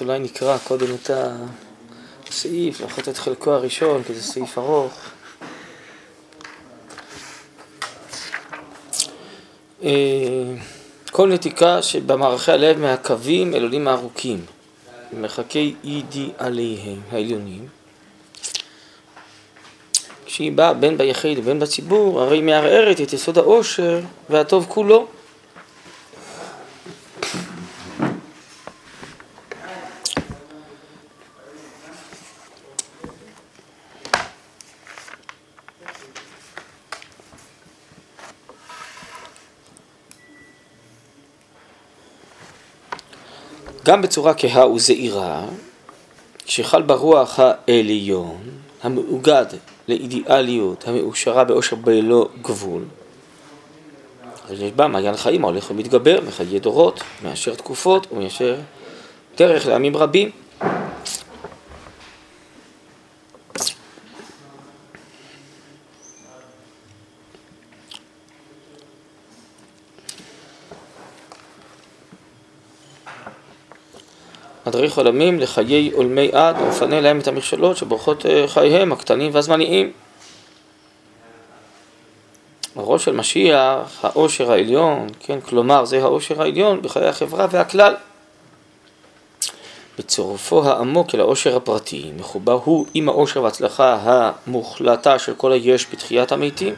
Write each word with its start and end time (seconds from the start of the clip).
אולי 0.00 0.18
נקרא 0.18 0.58
קודם 0.58 0.86
את 0.94 1.10
הסעיף, 2.28 2.80
לפחות 2.80 3.08
את 3.08 3.18
חלקו 3.18 3.52
הראשון, 3.52 4.02
כי 4.02 4.14
זה 4.14 4.22
סעיף 4.22 4.58
ארוך. 4.58 4.92
אה, 9.82 9.90
כל 11.10 11.28
נתיקה 11.28 11.82
שבמערכי 11.82 12.52
הלב 12.52 12.78
מהקווים 12.78 13.54
אל 13.54 13.62
עולים 13.62 13.88
הארוכים, 13.88 14.44
במרחקי 15.12 15.74
אידיאליהם 15.84 17.00
העליונים, 17.10 17.68
כשהיא 20.26 20.52
באה 20.52 20.74
בין 20.74 20.98
ביחיד 20.98 21.38
ובין 21.38 21.60
בציבור, 21.60 22.20
הרי 22.20 22.36
היא 22.36 22.42
מערערת 22.42 23.00
את 23.00 23.12
יסוד 23.12 23.38
העושר 23.38 24.00
והטוב 24.30 24.66
כולו. 24.68 25.06
גם 43.90 44.02
בצורה 44.02 44.34
כהה 44.34 44.68
וזעירה, 44.68 45.44
כשחל 46.46 46.82
ברוח 46.82 47.40
העליון, 47.40 48.38
המאוגד 48.82 49.46
לאידיאליות 49.88 50.88
המאושרה 50.88 51.44
באושר 51.44 51.76
בלא 51.76 52.28
גבול, 52.42 52.84
אז 54.50 54.62
יש 54.62 54.72
בה 54.72 54.86
מעיין 54.86 55.16
חיים 55.16 55.44
ההולך 55.44 55.70
ומתגבר 55.70 56.20
מחיי 56.26 56.58
דורות, 56.58 57.00
מאשר 57.22 57.54
תקופות 57.54 58.06
ומאשר 58.12 58.56
דרך 59.36 59.66
לעמים 59.66 59.96
רבים. 59.96 60.30
מדריך 74.80 74.98
עולמים 74.98 75.40
לחיי 75.40 75.90
עולמי 75.90 76.30
עד 76.32 76.56
ומפנה 76.60 77.00
להם 77.00 77.18
את 77.18 77.28
המכשלות 77.28 77.76
שבורחות 77.76 78.26
אה, 78.26 78.48
חייהם 78.48 78.92
הקטנים 78.92 79.34
והזמניים. 79.34 79.92
הראש 82.76 83.04
של 83.04 83.12
משיח, 83.12 83.98
העושר 84.02 84.52
העליון, 84.52 85.06
כן, 85.20 85.40
כלומר 85.40 85.84
זה 85.84 86.02
העושר 86.02 86.42
העליון 86.42 86.82
בחיי 86.82 87.06
החברה 87.06 87.46
והכלל. 87.50 87.94
בצירופו 89.98 90.64
העמוק 90.64 91.14
אל 91.14 91.20
העושר 91.20 91.56
הפרטי, 91.56 92.10
מחובר 92.16 92.60
הוא 92.64 92.86
עם 92.94 93.08
העושר 93.08 93.42
וההצלחה 93.42 93.98
המוחלטה 94.02 95.18
של 95.18 95.34
כל 95.34 95.52
היש 95.52 95.86
בתחיית 95.92 96.32
המתים. 96.32 96.74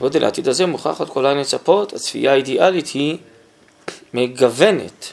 ועוד 0.00 0.16
אל 0.16 0.24
העתיד 0.24 0.48
הזה 0.48 0.66
מוכרחת 0.66 1.08
כל 1.08 1.26
העין 1.26 1.38
לצפות, 1.38 1.92
הצפייה 1.92 2.32
האידיאלית 2.32 2.86
היא 2.86 3.18
מגוונת, 4.14 5.12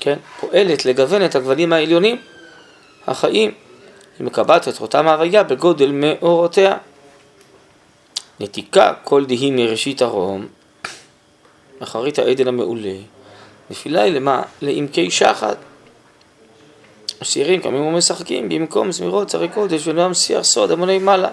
כן, 0.00 0.18
פועלת 0.40 0.84
לגוון 0.84 1.24
את 1.24 1.34
הגוונים 1.34 1.72
העליונים, 1.72 2.16
החיים, 3.06 3.50
היא 4.18 4.26
מקבעת 4.26 4.68
את 4.68 4.80
אותה 4.80 5.00
ההוויה 5.00 5.42
בגודל 5.42 5.90
מאורותיה. 5.92 6.76
נתיקה 8.40 8.94
כל 9.04 9.24
דהי 9.24 9.50
מראשית 9.50 10.02
הרום, 10.02 10.46
אחרית 11.80 12.18
העדן 12.18 12.48
המעולה, 12.48 12.96
נפילה 13.70 14.02
היא 14.02 14.12
למה? 14.12 14.42
לעמקי 14.62 15.10
שחת. 15.10 15.56
השירים 17.20 17.60
קמים 17.60 17.82
ומשחקים 17.82 18.48
במקום 18.48 18.92
זמירות 18.92 19.28
צרי 19.28 19.48
קודש 19.48 19.86
ונועם 19.86 20.14
שיח 20.14 20.42
סוד 20.42 20.70
המוני 20.70 20.98
מעלה. 20.98 21.30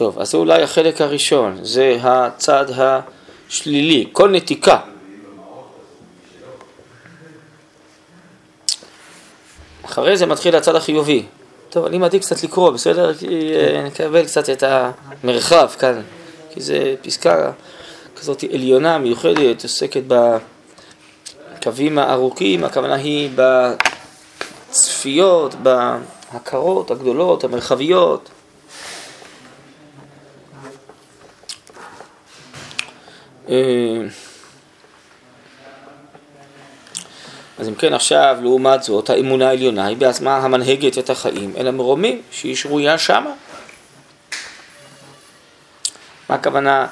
טוב, 0.00 0.18
אז 0.18 0.30
זה 0.30 0.36
אולי 0.36 0.62
החלק 0.62 1.00
הראשון, 1.00 1.58
זה 1.62 1.96
הצד 2.02 2.64
השלילי, 2.76 4.08
כל 4.12 4.30
נתיקה. 4.30 4.78
אחרי 9.84 10.16
זה 10.16 10.26
מתחיל 10.26 10.56
הצד 10.56 10.76
החיובי. 10.76 11.24
טוב, 11.70 11.86
אני 11.86 11.98
מעדיף 11.98 12.22
קצת 12.22 12.44
לקרוא, 12.44 12.70
בסדר? 12.70 13.14
כי 13.14 13.52
אה, 13.54 13.82
נקבל 13.82 14.24
קצת 14.24 14.50
את 14.50 14.62
המרחב 14.62 15.68
כאן, 15.78 16.02
כי 16.50 16.60
זו 16.60 16.74
פסקה 17.02 17.52
כזאת 18.16 18.44
עליונה, 18.52 18.98
מיוחדת, 18.98 19.62
עוסקת 19.62 20.02
בקווים 21.56 21.98
הארוכים, 21.98 22.64
הכוונה 22.64 22.94
היא 22.94 23.30
בצפיות, 24.70 25.54
בהכרות 25.54 26.90
הגדולות, 26.90 27.44
המרחביות. 27.44 28.30
אז 37.58 37.68
אם 37.68 37.74
כן 37.74 37.94
עכשיו, 37.94 38.38
לעומת 38.42 38.82
זאת, 38.82 39.10
האמונה 39.10 39.48
העליונה 39.48 39.86
היא 39.86 39.96
בעצמה 39.96 40.36
המנהגת 40.36 40.98
את 40.98 41.10
החיים 41.10 41.52
אל 41.56 41.68
המרומים 41.68 42.22
שהיא 42.30 42.56
שרויה 42.56 42.98
שמה. 42.98 43.32
מה 46.28 46.34
הכוונה? 46.34 46.86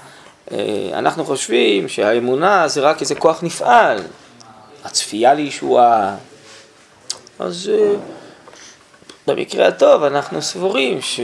אה, 0.52 0.90
אנחנו 0.92 1.24
חושבים 1.24 1.88
שהאמונה 1.88 2.68
זה 2.68 2.80
רק 2.80 3.00
איזה 3.00 3.14
כוח 3.14 3.42
נפעל, 3.42 4.02
הצפייה 4.84 5.34
לישועה. 5.34 6.16
אז 7.38 7.70
אה, 7.74 7.94
במקרה 9.26 9.68
הטוב 9.68 10.02
אנחנו 10.02 10.42
סבורים 10.42 11.02
ש... 11.02 11.20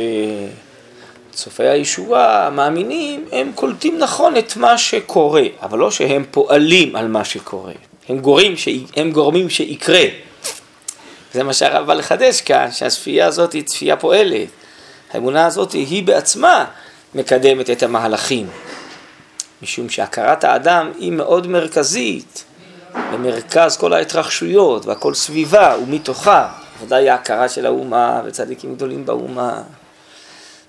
צופי 1.35 1.69
הישועה, 1.69 2.47
המאמינים, 2.47 3.25
הם 3.33 3.53
קולטים 3.55 3.99
נכון 3.99 4.37
את 4.37 4.57
מה 4.57 4.79
שקורה, 4.79 5.43
אבל 5.63 5.79
לא 5.79 5.91
שהם 5.91 6.25
פועלים 6.31 6.97
על 6.97 7.09
מה 7.09 7.25
שקורה. 7.25 7.73
הם 8.09 8.19
גורמים, 8.19 8.57
ש... 8.57 8.69
הם 8.97 9.11
גורמים 9.11 9.51
שיקרה. 9.51 10.05
זה 11.33 11.43
מה 11.43 11.53
שהרב 11.53 11.87
בא 11.87 11.95
לחדש 11.95 12.41
כאן, 12.41 12.73
שהצפייה 12.73 13.27
הזאת 13.27 13.53
היא 13.53 13.63
צפייה 13.63 13.97
פועלת. 13.97 14.49
האמונה 15.13 15.47
הזאת 15.47 15.73
היא 15.73 16.03
בעצמה 16.03 16.65
מקדמת 17.15 17.71
את 17.71 17.83
המהלכים. 17.83 18.47
משום 19.63 19.89
שהכרת 19.89 20.45
האדם 20.45 20.93
היא 20.99 21.13
מאוד 21.13 21.47
מרכזית, 21.47 22.45
במרכז 23.13 23.77
כל 23.77 23.93
ההתרחשויות 23.93 24.87
והכל 24.87 25.15
סביבה 25.15 25.77
ומתוכה, 25.83 26.49
ודאי 26.83 27.11
ההכרה 27.11 27.49
של 27.49 27.67
האומה 27.67 28.23
וצדיקים 28.25 28.75
גדולים 28.75 29.07
באומה. 29.07 29.63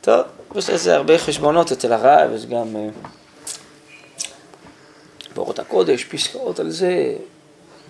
טוב, 0.02 0.22
יש 0.58 0.70
לזה 0.70 0.96
הרבה 0.96 1.18
חשבונות 1.18 1.72
אצל 1.72 1.94
הרב, 1.94 2.32
יש 2.36 2.46
גם 2.46 2.76
אה, 2.76 2.88
באורות 5.36 5.60
הקודש, 5.60 6.04
פסקאות 6.04 6.60
על 6.60 6.70
זה, 6.70 7.16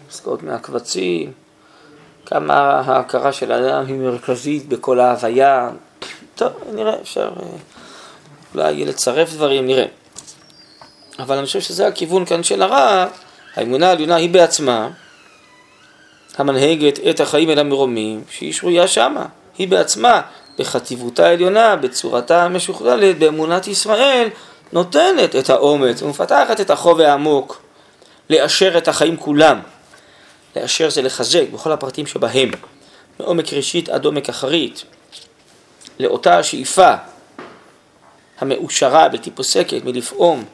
פסקאות 0.09 0.44
מהקבצים, 0.44 1.31
כמה 2.25 2.54
ההכרה 2.86 3.34
של 3.34 3.52
האדם 3.52 3.86
היא 3.88 3.96
מרכזית 3.96 4.68
בכל 4.68 5.00
ההוויה. 5.00 5.70
טוב, 6.36 6.54
נראה, 6.74 7.02
אפשר 7.02 7.34
אה, 7.40 7.48
אולי 8.54 8.86
לצרף 8.86 9.34
דברים, 9.34 9.68
נראה. 9.68 9.86
אבל 11.20 11.38
אני 11.38 11.46
חושב 11.46 11.62
שזה 11.62 11.88
הכיוון 11.88 12.25
כאן 12.25 12.44
של 12.44 12.62
הרב, 12.62 13.10
האמונה 13.56 13.89
העליונה 13.89 14.16
היא 14.16 14.30
בעצמה 14.30 14.89
המנהגת 16.38 17.00
את 17.10 17.19
החיים 17.19 17.50
אל 17.50 17.60
המרומים, 17.60 18.24
שהיא 18.30 18.54
שרויה 18.54 18.88
שמה, 18.88 19.25
היא 19.57 19.68
בעצמה 19.68 20.22
בחטיבותה 20.60 21.28
העליונה, 21.28 21.75
בצורתה 21.75 22.44
המשוכללת, 22.44 23.19
באמונת 23.19 23.68
ישראל, 23.68 24.28
נותנת 24.74 25.36
את 25.36 25.50
האומץ 25.50 26.02
ומפתחת 26.02 26.62
את 26.62 26.69
החוב 26.69 27.02
העמוק 27.02 27.62
לאשר 28.30 28.78
את 28.78 28.88
החיים 28.88 29.18
כולם. 29.18 29.60
לאשר 30.56 30.90
זה 30.90 31.02
לחזק 31.02 31.44
בכל 31.54 31.72
הפרטים 31.72 32.06
שבהם, 32.06 32.52
מעומק 33.19 33.54
ראשית 33.54 33.90
עד 33.90 34.06
עומק 34.06 34.30
אחרית, 34.30 34.84
לאותה 36.00 36.38
השאיפה 36.40 36.94
המאושרה, 38.40 39.10
בלתי 39.10 39.31
פוסקת, 39.31 39.84
מלפעום 39.86 40.46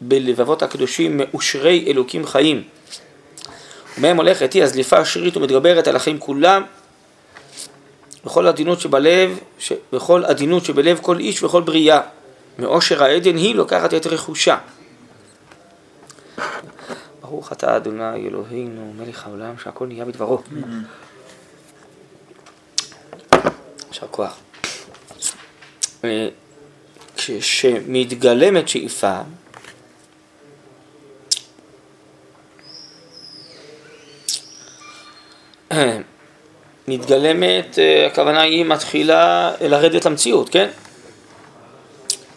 בלבבות 0.00 0.62
הקדושים 0.62 1.16
מאושרי 1.16 1.84
אלוקים 1.86 2.26
חיים. 2.26 2.62
ומהם 3.98 4.16
הולכת 4.16 4.52
היא 4.52 4.62
הזליפה 4.62 4.98
השרירית 4.98 5.36
ומתגברת 5.36 5.86
על 5.86 5.96
החיים 5.96 6.18
כולם 6.18 6.62
וכל 8.24 8.46
עדינות 8.46 8.80
שבלב, 8.80 9.38
ש... 9.58 9.72
וכל 9.92 10.24
עדינות 10.24 10.64
שבלב 10.64 10.98
כל 11.02 11.18
איש 11.18 11.42
וכל 11.42 11.62
בריאה. 11.62 12.00
מאושר 12.58 13.04
העדן 13.04 13.36
היא 13.36 13.54
לוקחת 13.54 13.94
את 13.94 14.06
רכושה. 14.06 14.58
ברוך 17.22 17.52
אתה 17.52 17.76
אדוני 17.76 18.28
אלוהינו 18.28 18.92
מלך 18.98 19.26
העולם 19.26 19.54
שהכל 19.62 19.86
נהיה 19.86 20.04
בדברו. 20.04 20.42
יישר 23.88 24.06
כוח. 24.10 24.36
אה, 26.04 26.28
כשמתגלמת 27.16 28.68
שאיפה, 28.68 29.20
מתגלמת, 36.88 37.78
אה, 37.78 38.06
הכוונה 38.06 38.40
היא 38.40 38.64
מתחילה 38.64 39.52
לרדת 39.60 40.04
למציאות, 40.04 40.48
כן? 40.48 40.68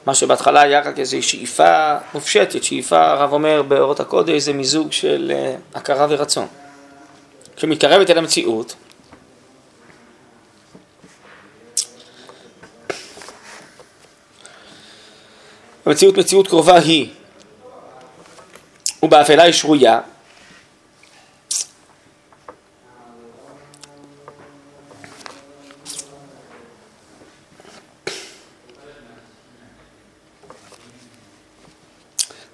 מה 0.05 0.15
שבהתחלה 0.15 0.61
היה 0.61 0.79
רק 0.79 0.99
איזו 0.99 1.17
שאיפה 1.21 1.95
מופשטת, 2.13 2.63
שאיפה, 2.63 3.11
הרב 3.11 3.33
אומר 3.33 3.61
באורות 3.61 3.99
הקודש, 3.99 4.41
זה 4.41 4.53
מיזוג 4.53 4.91
של 4.91 5.31
אה, 5.35 5.55
הכרה 5.73 6.07
ורצון. 6.09 6.47
כשמתקרבת 7.55 8.09
אל 8.09 8.17
המציאות, 8.17 8.75
המציאות 15.85 16.17
מציאות 16.17 16.47
קרובה 16.47 16.77
היא, 16.77 17.09
ובאפלה 19.03 19.43
היא 19.43 19.53
שרויה, 19.53 19.99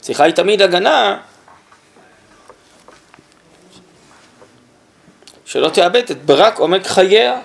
צריכה 0.07 0.23
היא 0.23 0.33
תמיד 0.33 0.61
הגנה 0.61 1.17
שלא 5.45 5.69
תאבד 5.69 6.11
את 6.11 6.25
ברק 6.25 6.59
עומק 6.59 6.87
חייה. 6.87 7.39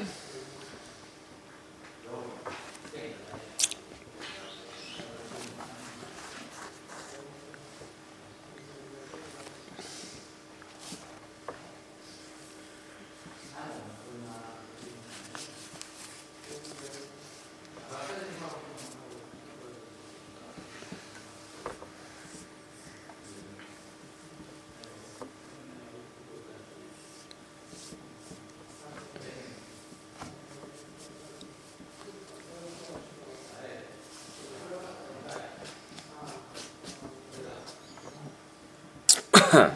Huh. 39.52 39.70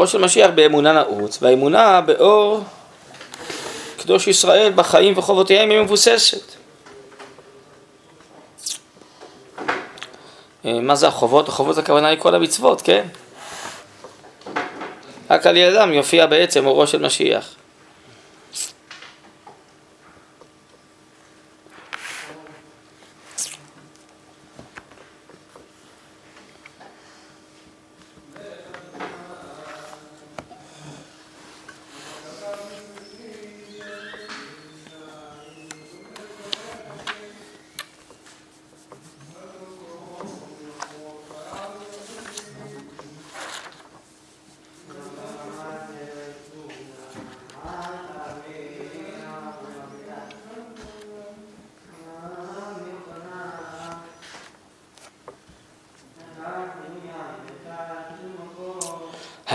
אורו 0.00 0.08
של 0.08 0.18
משיח 0.18 0.50
באמונה 0.54 0.92
נעוץ, 0.92 1.38
והאמונה 1.42 2.00
באור 2.00 2.64
קדוש 3.96 4.28
ישראל 4.28 4.72
בחיים 4.74 5.18
וחובותיהם 5.18 5.70
היא 5.70 5.80
מבוססת. 5.80 6.42
אה, 10.64 10.80
מה 10.80 10.94
זה 10.94 11.08
החובות? 11.08 11.48
החובות 11.48 11.78
הכוונה 11.78 12.08
היא 12.08 12.18
כל 12.18 12.34
המצוות, 12.34 12.82
כן? 12.82 13.06
רק 15.30 15.46
על 15.46 15.56
ידם 15.56 15.92
יופיע 15.92 16.26
בעצם 16.26 16.66
אורו 16.66 16.86
של 16.86 17.06
משיח. 17.06 17.54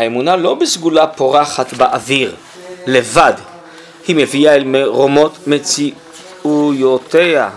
האמונה 0.05 0.35
לא 0.35 0.53
בסגולה 0.53 1.07
פורחת 1.07 1.73
באוויר, 1.73 2.35
לבד, 2.87 3.33
היא 4.07 4.15
מביאה 4.15 4.55
אל 4.55 4.63
מרומות 4.63 5.47
מציאויותיה 5.47 7.49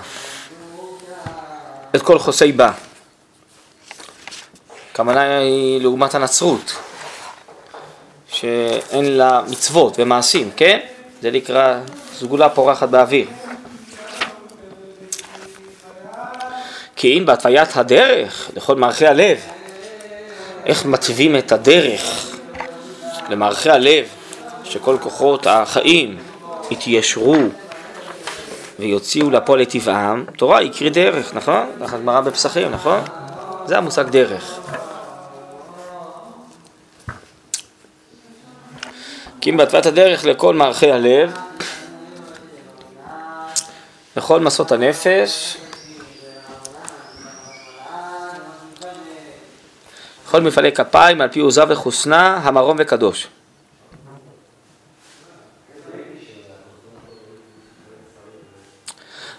את 1.95 2.03
כל 2.03 2.19
חוסי 2.19 2.53
בה. 2.53 2.73
הכוונה 4.93 5.39
היא 5.39 5.81
לעומת 5.81 6.15
הנצרות, 6.15 6.77
שאין 8.29 9.05
לה 9.05 9.43
מצוות 9.49 9.95
ומעשים, 9.99 10.51
כן? 10.57 10.79
זה 11.23 11.31
נקרא 11.31 11.79
סגולה 12.15 12.49
פורחת 12.49 12.89
באוויר. 12.89 13.27
כי 16.97 17.19
אם 17.19 17.27
בהתוויית 17.27 17.77
הדרך 17.77 18.51
לכל 18.57 18.77
מערכי 18.77 19.07
הלב, 19.07 19.39
איך 20.67 20.85
מתווים 20.85 21.37
את 21.37 21.53
הדרך 21.53 22.29
למערכי 23.29 23.71
הלב, 23.71 24.05
שכל 24.65 24.97
כוחות 25.01 25.47
החיים 25.47 26.19
יתיישרו 26.71 27.37
ויוציאו 28.79 29.31
לפועל 29.31 29.63
את 29.63 29.71
טבעם, 29.71 30.25
תורה 30.37 30.59
היא 30.59 30.73
קרי 30.73 30.91
דרך, 30.91 31.35
נכון? 31.35 31.67
ככה 31.81 31.99
גמרא 31.99 32.21
בפסחים, 32.21 32.71
נכון? 32.71 33.01
זה 33.67 33.79
המושג 33.79 34.09
דרך. 34.09 34.59
כי 39.41 39.51
אם 39.51 39.57
בהתוויית 39.57 39.87
הדרך 39.87 40.25
לכל 40.25 40.55
מערכי 40.55 40.93
הלב, 40.93 41.39
לכל 44.17 44.41
מסות 44.41 44.73
הנפש, 44.73 45.57
כל 50.31 50.41
מפעלי 50.41 50.73
כפיים 50.73 51.21
על 51.21 51.29
פי 51.29 51.41
עוזה 51.41 51.63
וחוסנה, 51.69 52.41
המרום 52.43 52.77
וקדוש. 52.81 53.27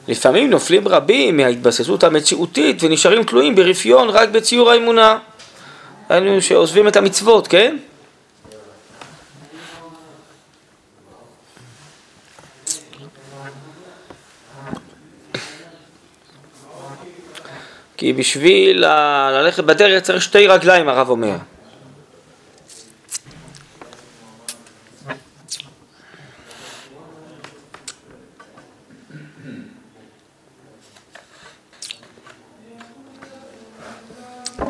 לפעמים 0.07 0.49
נופלים 0.49 0.87
רבים 0.87 1.37
מההתבססות 1.37 2.03
המציאותית 2.03 2.83
ונשארים 2.83 3.23
תלויים 3.23 3.55
ברפיון 3.55 4.09
רק 4.09 4.29
בציור 4.29 4.71
האמונה. 4.71 5.17
אלו 6.11 6.41
שעוזבים 6.41 6.87
את 6.87 6.95
המצוות, 6.95 7.47
כן? 7.47 7.77
כי 17.99 18.13
בשביל 18.13 18.85
ללכת 19.31 19.63
בדרך 19.63 20.03
צריך 20.03 20.21
שתי 20.21 20.47
רגליים, 20.47 20.89
הרב 20.89 21.09
אומר. 21.09 21.35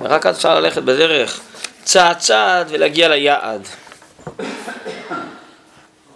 ורק 0.01 0.25
אז 0.25 0.35
אפשר 0.35 0.59
ללכת 0.59 0.83
בדרך 0.83 1.39
צעד 1.83 2.17
צעד 2.17 2.67
ולהגיע 2.69 3.07
ליעד. 3.07 3.67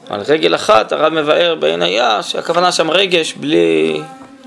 על 0.10 0.22
רגל 0.22 0.56
אחת 0.56 0.92
הרב 0.92 1.14
מבאר 1.14 1.56
בעין 1.56 1.82
היה 1.82 2.24
שהכוונה 2.24 2.72
שם 2.72 2.92
רגש 2.92 3.34
בלי 3.34 4.02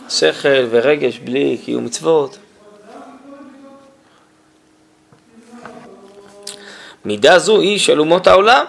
שכל 0.09 0.67
ורגש 0.71 1.19
בלי 1.19 1.59
קיום 1.65 1.85
מצוות. 1.85 2.39
מידה 7.07 7.39
זו 7.39 7.61
היא 7.61 7.79
של 7.79 8.01
אומות 8.01 8.27
העולם, 8.27 8.65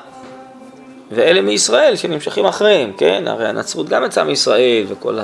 ואלה 1.12 1.41
מישראל 1.41 1.96
שנמשכים 1.96 2.46
אחריהם, 2.46 2.94
כן? 2.98 3.24
הרי 3.27 3.48
הנצרות 3.48 3.89
גם 3.89 4.06
יצאה 4.06 4.24
מישראל, 4.24 4.86
וכל 4.88 5.20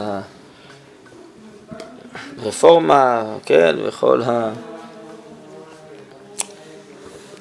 הרפורמה, 2.43 3.23
כן? 3.45 3.75
וכל 3.83 4.21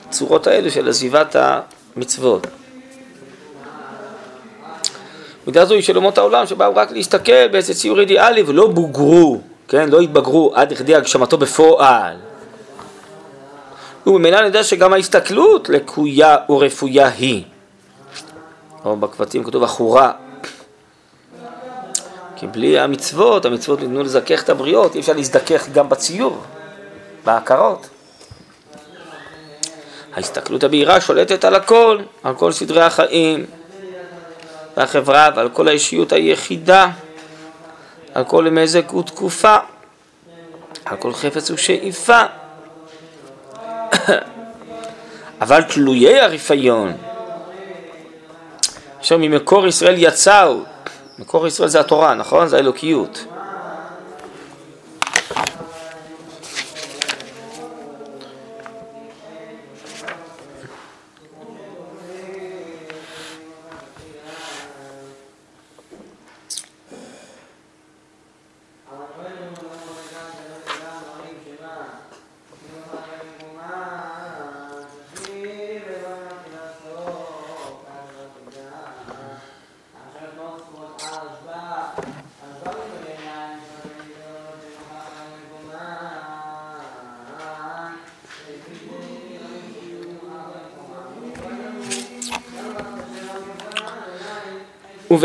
הצורות 0.08 0.46
האלה 0.46 0.70
של 0.70 0.88
עזיבת 0.88 1.36
המצוות. 1.96 2.46
מידה 5.46 5.64
זו 5.64 5.74
היא 5.74 5.82
של 5.82 5.96
אומות 5.96 6.18
העולם 6.18 6.46
שבאו 6.46 6.76
רק 6.76 6.90
להסתכל 6.90 7.48
באיזה 7.48 7.74
ציור 7.74 8.00
אידיאלי 8.00 8.42
ולא 8.42 8.66
בוגרו, 8.66 9.40
כן? 9.68 9.88
לא 9.88 10.00
התבגרו 10.00 10.52
עד 10.54 10.72
לכדי 10.72 10.94
הגשמתו 10.94 11.38
בפועל. 11.38 12.16
וממילא 14.06 14.36
יודע 14.36 14.64
שגם 14.64 14.92
ההסתכלות 14.92 15.68
לקויה 15.68 16.36
ורפויה 16.48 17.08
היא. 17.08 17.44
או 18.84 18.96
בקבצים 18.96 19.44
כתוב 19.44 19.62
אחורה. 19.62 20.12
כי 22.36 22.46
בלי 22.46 22.78
המצוות, 22.78 23.44
המצוות 23.44 23.80
ניתנו 23.80 24.02
לזכך 24.02 24.42
את 24.42 24.48
הבריות, 24.48 24.94
אי 24.94 25.00
אפשר 25.00 25.12
להזדכך 25.12 25.68
גם 25.68 25.88
בציור, 25.88 26.42
בהכרות. 27.24 27.88
ההסתכלות 30.14 30.64
הבהירה 30.64 31.00
שולטת 31.00 31.44
על 31.44 31.54
הכל, 31.54 31.98
על 32.22 32.34
כל 32.34 32.52
סדרי 32.52 32.82
החיים 32.82 33.46
והחברה 34.76 35.28
ועל 35.36 35.48
כל 35.48 35.68
האישיות 35.68 36.12
היחידה, 36.12 36.90
על 38.14 38.24
כל 38.24 38.44
מזק 38.44 38.94
ותקופה, 38.94 39.56
על 40.84 40.96
כל 40.96 41.12
חפץ 41.12 41.50
ושאיפה. 41.50 42.22
אבל 45.42 45.62
תלויי 45.62 46.20
הרפיון, 46.20 46.92
אשר 49.02 49.16
ממקור 49.16 49.66
ישראל 49.66 49.94
יצאו, 49.98 50.58
מקור 51.18 51.46
ישראל 51.46 51.68
זה 51.68 51.80
התורה, 51.80 52.14
נכון? 52.14 52.48
זה 52.48 52.56
האלוקיות. 52.56 53.24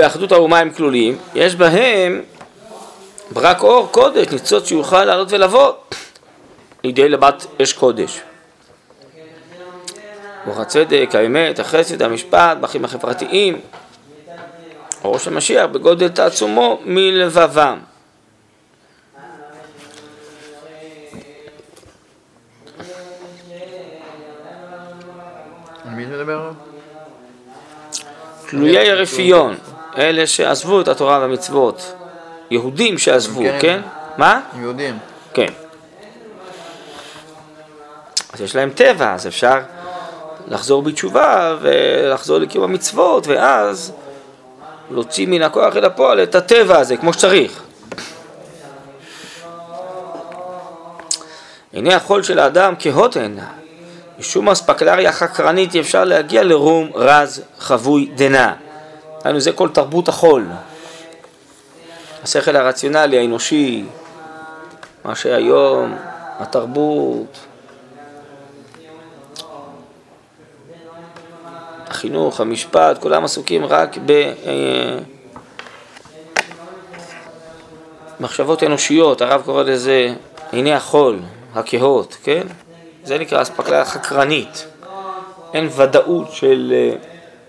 ובאחדות 0.07 0.31
האומה 0.31 0.59
הם 0.59 0.69
כלולים, 0.69 1.17
יש 1.35 1.55
בהם 1.55 2.21
ברק 3.31 3.61
אור 3.61 3.87
קודש, 3.91 4.27
ניצוץ 4.27 4.67
שיוכל 4.67 5.05
לעלות 5.05 5.31
ולבוא 5.31 5.73
לידי 6.83 7.09
לבת 7.09 7.45
אש 7.61 7.73
קודש. 7.73 8.21
רוח 10.45 10.59
הצדק, 10.59 11.09
האמת, 11.13 11.59
החסד, 11.59 12.01
המשפט, 12.01 12.57
באחים 12.57 12.85
החברתיים, 12.85 13.59
ראש 15.03 15.27
המשיח 15.27 15.65
בגודל 15.65 16.07
תעצומו 16.07 16.79
מלבבם. 16.85 17.79
תלויי 28.49 28.91
הרפיון, 28.91 29.55
אלה 29.97 30.27
שעזבו 30.27 30.81
את 30.81 30.87
התורה 30.87 31.19
והמצוות, 31.19 31.93
יהודים 32.51 32.97
שעזבו, 32.97 33.41
כן. 33.41 33.57
כן? 33.61 33.81
מה? 34.17 34.41
יהודים. 34.59 34.97
כן. 35.33 35.53
אז 38.33 38.41
יש 38.41 38.55
להם 38.55 38.69
טבע, 38.69 39.13
אז 39.13 39.27
אפשר 39.27 39.59
לחזור 40.47 40.81
בתשובה 40.81 41.57
ולחזור 41.61 42.37
לקיום 42.37 42.63
המצוות, 42.63 43.27
ואז 43.27 43.93
להוציא 44.91 45.27
מן 45.27 45.41
הכוח 45.41 45.75
אל 45.75 45.85
הפועל 45.85 46.23
את 46.23 46.35
הטבע 46.35 46.77
הזה, 46.77 46.97
כמו 46.97 47.13
שצריך. 47.13 47.63
עיני 51.71 51.93
החול 51.93 52.23
של 52.23 52.39
האדם 52.39 52.73
כהות 52.79 53.15
הן, 53.15 53.39
משום 54.19 54.49
אספקלריה 54.49 55.11
חקרנית 55.11 55.75
אפשר 55.75 56.03
להגיע 56.03 56.43
לרום 56.43 56.89
רז 56.95 57.43
חבוי 57.59 58.09
דנא. 58.15 58.66
היינו, 59.23 59.39
זה 59.39 59.51
כל 59.51 59.69
תרבות 59.69 60.07
החול. 60.07 60.47
השכל 62.23 62.55
הרציונלי, 62.55 63.17
האנושי, 63.17 63.85
מה 65.05 65.15
שהיום, 65.15 65.95
התרבות, 66.39 67.39
החינוך, 71.87 72.41
המשפט, 72.41 72.97
כולם 73.01 73.23
עסוקים 73.23 73.65
רק 73.65 73.97
במחשבות 78.19 78.63
אנושיות, 78.63 79.21
הרב 79.21 79.41
קורא 79.45 79.63
לזה 79.63 80.13
עיני 80.51 80.73
החול, 80.73 81.19
הכהות, 81.55 82.17
כן? 82.23 82.47
זה 83.03 83.17
נקרא 83.17 83.41
אספקלריה 83.41 83.85
חקרנית. 83.85 84.67
אין 85.53 85.69
ודאות 85.77 86.31
של 86.31 86.73
אה, 86.75 86.95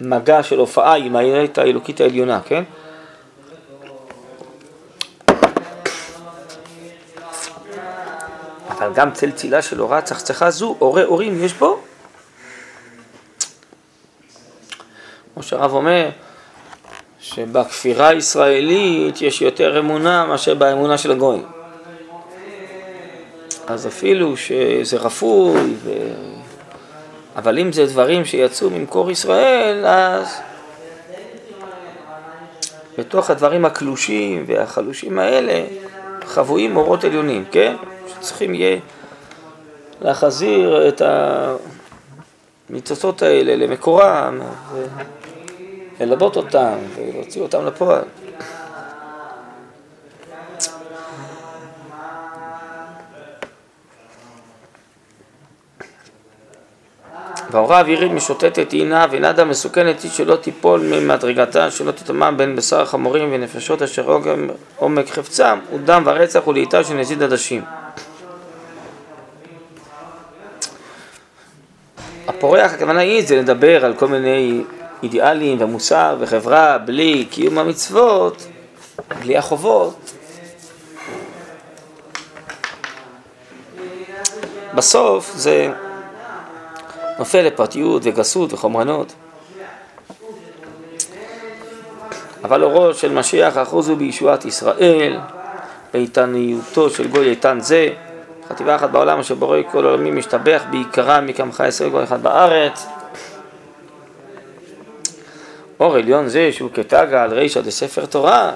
מגע 0.01 0.43
של 0.43 0.59
הופעה 0.59 0.97
עם 0.97 1.17
האמת 1.17 1.59
האלוקית 1.59 2.01
העליונה, 2.01 2.41
כן? 2.45 2.65
אבל 8.69 8.93
גם 8.95 9.11
צל 9.13 9.31
צילה 9.31 9.63
של 9.63 9.83
אורה 9.83 10.01
צחצחה 10.01 10.51
זו, 10.51 10.77
אורי 10.81 11.05
אורים 11.05 11.45
יש 11.45 11.53
בו? 11.55 11.81
כמו 15.35 15.43
שהרב 15.43 15.73
אומר, 15.73 16.11
שבכפירה 17.21 18.09
הישראלית 18.09 19.23
יש 19.23 19.43
יותר 19.43 19.79
אמונה 19.79 20.27
מאשר 20.27 20.55
באמונה 20.55 20.99
של 20.99 21.11
הגויים. 21.11 21.47
אז 23.67 23.87
אפילו 23.87 24.37
שזה 24.37 24.97
רפוי, 24.97 25.75
ו... 25.85 25.91
אבל 27.39 27.59
אם 27.59 27.73
זה 27.73 27.87
דברים 27.87 28.25
שיצאו 28.25 28.71
ממקור 28.71 29.11
ישראל, 29.11 29.87
אז 29.87 30.27
בתוך 32.99 33.31
הדברים 33.31 33.65
הקלושים 33.65 34.45
והחלושים 34.47 35.19
האלה 35.19 35.65
חבויים 36.25 36.77
אורות 36.77 37.05
עליונים, 37.05 37.45
כן? 37.51 37.77
שצריכים 38.09 38.55
יהיה 38.55 38.79
להחזיר 40.01 40.89
את 40.89 41.03
הניצוצות 42.71 43.23
האלה 43.23 43.57
למקורם 43.57 44.41
וללבות 46.01 46.37
אותם 46.37 46.75
ולהוציא 46.97 47.43
אותם 47.43 47.67
לפועל. 47.67 48.05
והאורה 57.51 57.77
האווירית 57.77 58.13
משוטטת 58.13 58.73
עינה 58.73 59.07
ונדה 59.11 59.45
מסוכנת 59.45 60.03
היא 60.03 60.11
שלא 60.11 60.37
תיפול 60.37 60.81
ממדרגתה, 60.81 61.71
שלא 61.71 61.91
תטמע 61.91 62.31
בין 62.31 62.57
בשר 62.57 62.85
חמורים 62.85 63.29
ונפשות 63.33 63.83
אשר 63.83 64.19
עומק, 64.77 65.11
חפצם, 65.11 65.59
ודם 65.75 66.03
ורצח 66.07 66.47
ולעיטה 66.47 66.85
של 66.85 66.95
נזיד 66.95 67.23
עדשים. 67.23 67.63
הפורח, 72.29 72.73
הכוונה 72.73 73.01
היא 73.01 73.27
זה 73.27 73.37
לדבר 73.37 73.85
על 73.85 73.95
כל 73.95 74.09
מיני 74.09 74.63
אידיאלים 75.03 75.57
ומוסר 75.61 76.17
וחברה 76.21 76.79
בלי 76.79 77.27
קיום 77.31 77.59
המצוות, 77.59 78.47
בלי 79.21 79.37
החובות. 79.37 80.13
בסוף 84.75 85.33
זה 85.37 85.73
נופל 87.19 87.43
לפרטיות 87.43 88.03
וגסות 88.05 88.53
וחומרנות. 88.53 89.13
אבל 92.45 92.65
אורו 92.65 92.95
של 92.95 93.13
משיח 93.13 93.59
אחוזו 93.59 93.97
בישועת 93.97 94.45
ישראל, 94.45 95.19
באיתניותו 95.93 96.91
של 96.91 97.09
גוי 97.09 97.31
איתן 97.31 97.61
זה, 97.61 97.89
חטיבה 98.49 98.77
אחת 98.77 98.91
בעולם 98.91 99.19
אשר 99.19 99.35
בורא 99.35 99.59
כל 99.73 99.87
העולמים 99.87 100.17
משתבח 100.17 100.63
בעיקרם 100.71 101.27
מקמך 101.27 101.63
ישראל 101.69 101.91
כל 101.91 102.05
אחד 102.05 102.23
בארץ. 102.23 102.87
אור 105.81 105.97
עליון 105.97 106.29
זה 106.29 106.53
שהוא 106.53 106.71
כתגה 106.75 107.23
על 107.23 107.33
רישא 107.35 107.61
דספר 107.61 108.07
תורה, 108.07 108.53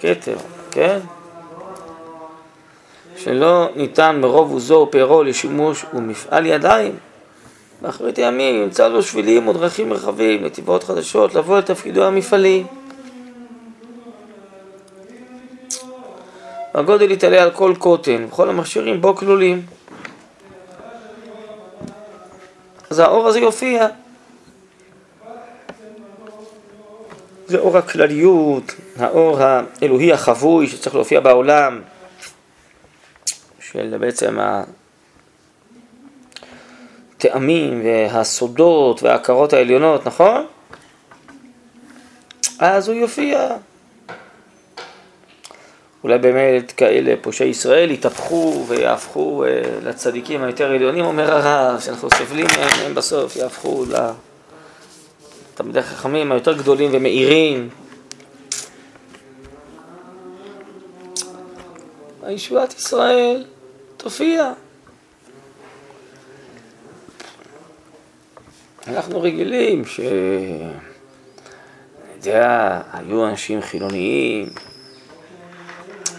כתר, 0.00 0.36
כן? 0.70 0.98
שלא 3.24 3.68
ניתן 3.76 4.18
מרוב 4.20 4.52
עוזו 4.52 4.86
ופארו 4.88 5.22
לשימוש 5.22 5.84
ומפעל 5.94 6.46
ידיים. 6.46 6.96
באחרית 7.82 8.18
הימים 8.18 8.62
ימצא 8.62 8.88
לו 8.88 9.02
שבילים 9.02 9.48
ודרכים 9.48 9.92
רחבים, 9.92 10.44
נתיבות 10.44 10.84
חדשות, 10.84 11.34
לבוא 11.34 11.58
לתפקידו 11.58 12.04
המפעלי. 12.04 12.64
הגודל 16.74 17.10
יתעלה 17.10 17.42
על 17.42 17.50
כל 17.50 17.74
קוטן, 17.78 18.24
וכל 18.28 18.48
המכשירים 18.48 19.00
בו 19.00 19.16
כלולים. 19.16 19.62
אז 22.90 22.98
האור 22.98 23.28
הזה 23.28 23.40
יופיע. 23.40 23.86
זה 27.46 27.58
אור 27.58 27.78
הכלליות, 27.78 28.74
האור 28.98 29.38
האלוהי 29.40 30.12
החבוי 30.12 30.66
שצריך 30.66 30.94
להופיע 30.94 31.20
בעולם, 31.20 31.80
של 33.74 33.96
בעצם 34.00 34.38
הטעמים 37.16 37.82
והסודות 37.84 39.02
וההכרות 39.02 39.52
העליונות, 39.52 40.06
נכון? 40.06 40.46
אז 42.58 42.88
הוא 42.88 42.96
יופיע. 42.96 43.56
אולי 46.04 46.18
באמת 46.18 46.72
כאלה 46.72 47.14
פושעי 47.22 47.48
ישראל 47.48 47.90
יתהפכו 47.90 48.64
ויהפכו 48.68 49.44
אה, 49.44 49.62
לצדיקים 49.82 50.44
היותר 50.44 50.70
עליונים, 50.70 51.04
אומר 51.04 51.34
הרב, 51.34 51.80
שאנחנו 51.80 52.08
סובלים 52.10 52.46
מהם, 52.46 52.86
הם 52.86 52.94
בסוף 52.94 53.36
יהפכו 53.36 53.84
לתלמידי 55.54 55.82
חכמים 55.82 56.32
היותר 56.32 56.52
גדולים 56.52 56.90
ומאירים. 56.92 57.68
הישועת 62.22 62.74
ישראל 62.74 63.44
תופיע. 64.04 64.52
אנחנו 68.86 69.20
רגילים 69.22 69.84
ש... 69.84 70.00
אני 70.00 70.08
יודע, 72.16 72.80
היו 72.92 73.28
אנשים 73.28 73.62
חילוניים, 73.62 74.48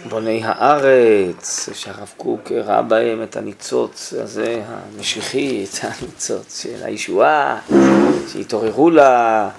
בוני 0.08 0.40
הארץ, 0.44 1.68
שהרב 1.72 2.12
קוק 2.16 2.52
ראה 2.52 2.82
בהם 2.82 3.22
את 3.22 3.36
הניצוץ 3.36 4.12
הזה 4.12 4.62
המשיחי, 4.66 5.64
את 5.64 5.78
הניצוץ 5.82 6.62
של 6.62 6.84
הישועה, 6.84 7.60
שהתעוררו 8.32 8.90
לה, 8.90 9.50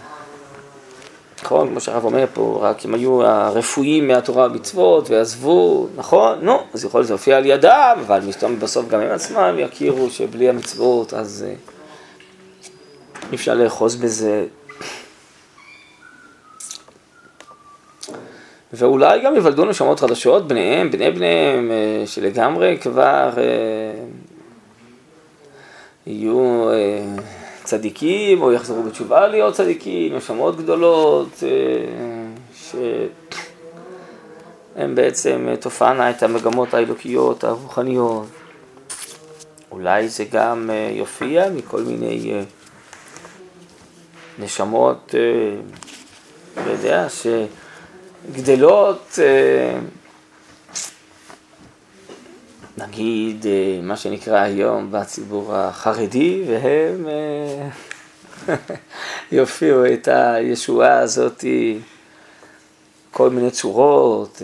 נכון, 1.48 1.68
כמו 1.70 1.80
שהרב 1.80 2.06
אומר 2.06 2.26
פה, 2.34 2.60
רק 2.62 2.86
אם 2.86 2.94
היו 2.94 3.24
הרפואים 3.24 4.08
מהתורה 4.08 4.46
המצוות 4.46 5.10
ועזבו, 5.10 5.88
נכון, 5.96 6.40
נו, 6.42 6.60
אז 6.74 6.86
יכול 6.86 7.02
להיות 7.02 7.10
להופיע 7.10 7.38
על 7.38 7.46
ידם, 7.46 7.98
אבל 8.06 8.22
מסתום 8.28 8.60
בסוף 8.60 8.88
גם 8.88 9.00
הם 9.00 9.12
עצמם 9.12 9.56
יכירו 9.58 10.10
שבלי 10.10 10.50
המצוות 10.50 11.14
אז 11.14 11.46
אה, 11.48 11.54
אי 13.32 13.36
אפשר 13.36 13.54
לאחוז 13.54 13.96
בזה. 13.96 14.46
ואולי 18.74 19.22
גם 19.22 19.36
יוולדו 19.36 19.66
נשמות 19.66 20.00
חדשות, 20.00 20.48
בניהם, 20.48 20.92
בני 20.92 21.12
בניהם, 21.12 21.72
אה, 21.72 22.08
שלגמרי 22.08 22.78
כבר 22.82 23.30
אה, 23.38 23.44
יהיו 26.08 26.70
אה, 26.70 27.02
צדיקים, 27.68 28.42
או 28.42 28.52
יחזרו 28.52 28.84
בתשובה 28.84 29.28
להיות 29.28 29.54
צדיקים, 29.54 30.16
נשמות 30.16 30.58
גדולות, 30.58 31.44
שהן 32.54 33.10
בעצם 34.96 35.48
תופענה 35.60 36.10
את 36.10 36.24
המגמות 36.24 36.74
האלוקיות, 36.74 37.44
הרוחניות. 37.44 38.26
אולי 39.72 40.10
זה 40.10 40.26
גם 40.32 40.70
יופיע 40.92 41.50
מכל 41.50 41.82
מיני 41.82 42.34
נשמות, 44.40 45.16
לא 46.66 46.72
יודע, 46.72 47.10
ש... 47.10 47.28
אה, 52.82 52.88
נגיד, 52.88 53.46
אה, 53.46 53.80
מה 53.84 53.98
שנקרא 53.98 54.40
היום 54.40 54.88
בציבור 54.92 55.56
החרדי, 55.56 56.44
והם 56.48 57.08
אה, 57.08 58.56
יופיעו 59.32 59.86
את 59.86 60.08
הישועה 60.12 61.00
הזאת, 61.00 61.44
כל 63.12 63.30
מיני 63.30 63.52
צורות 63.52 64.42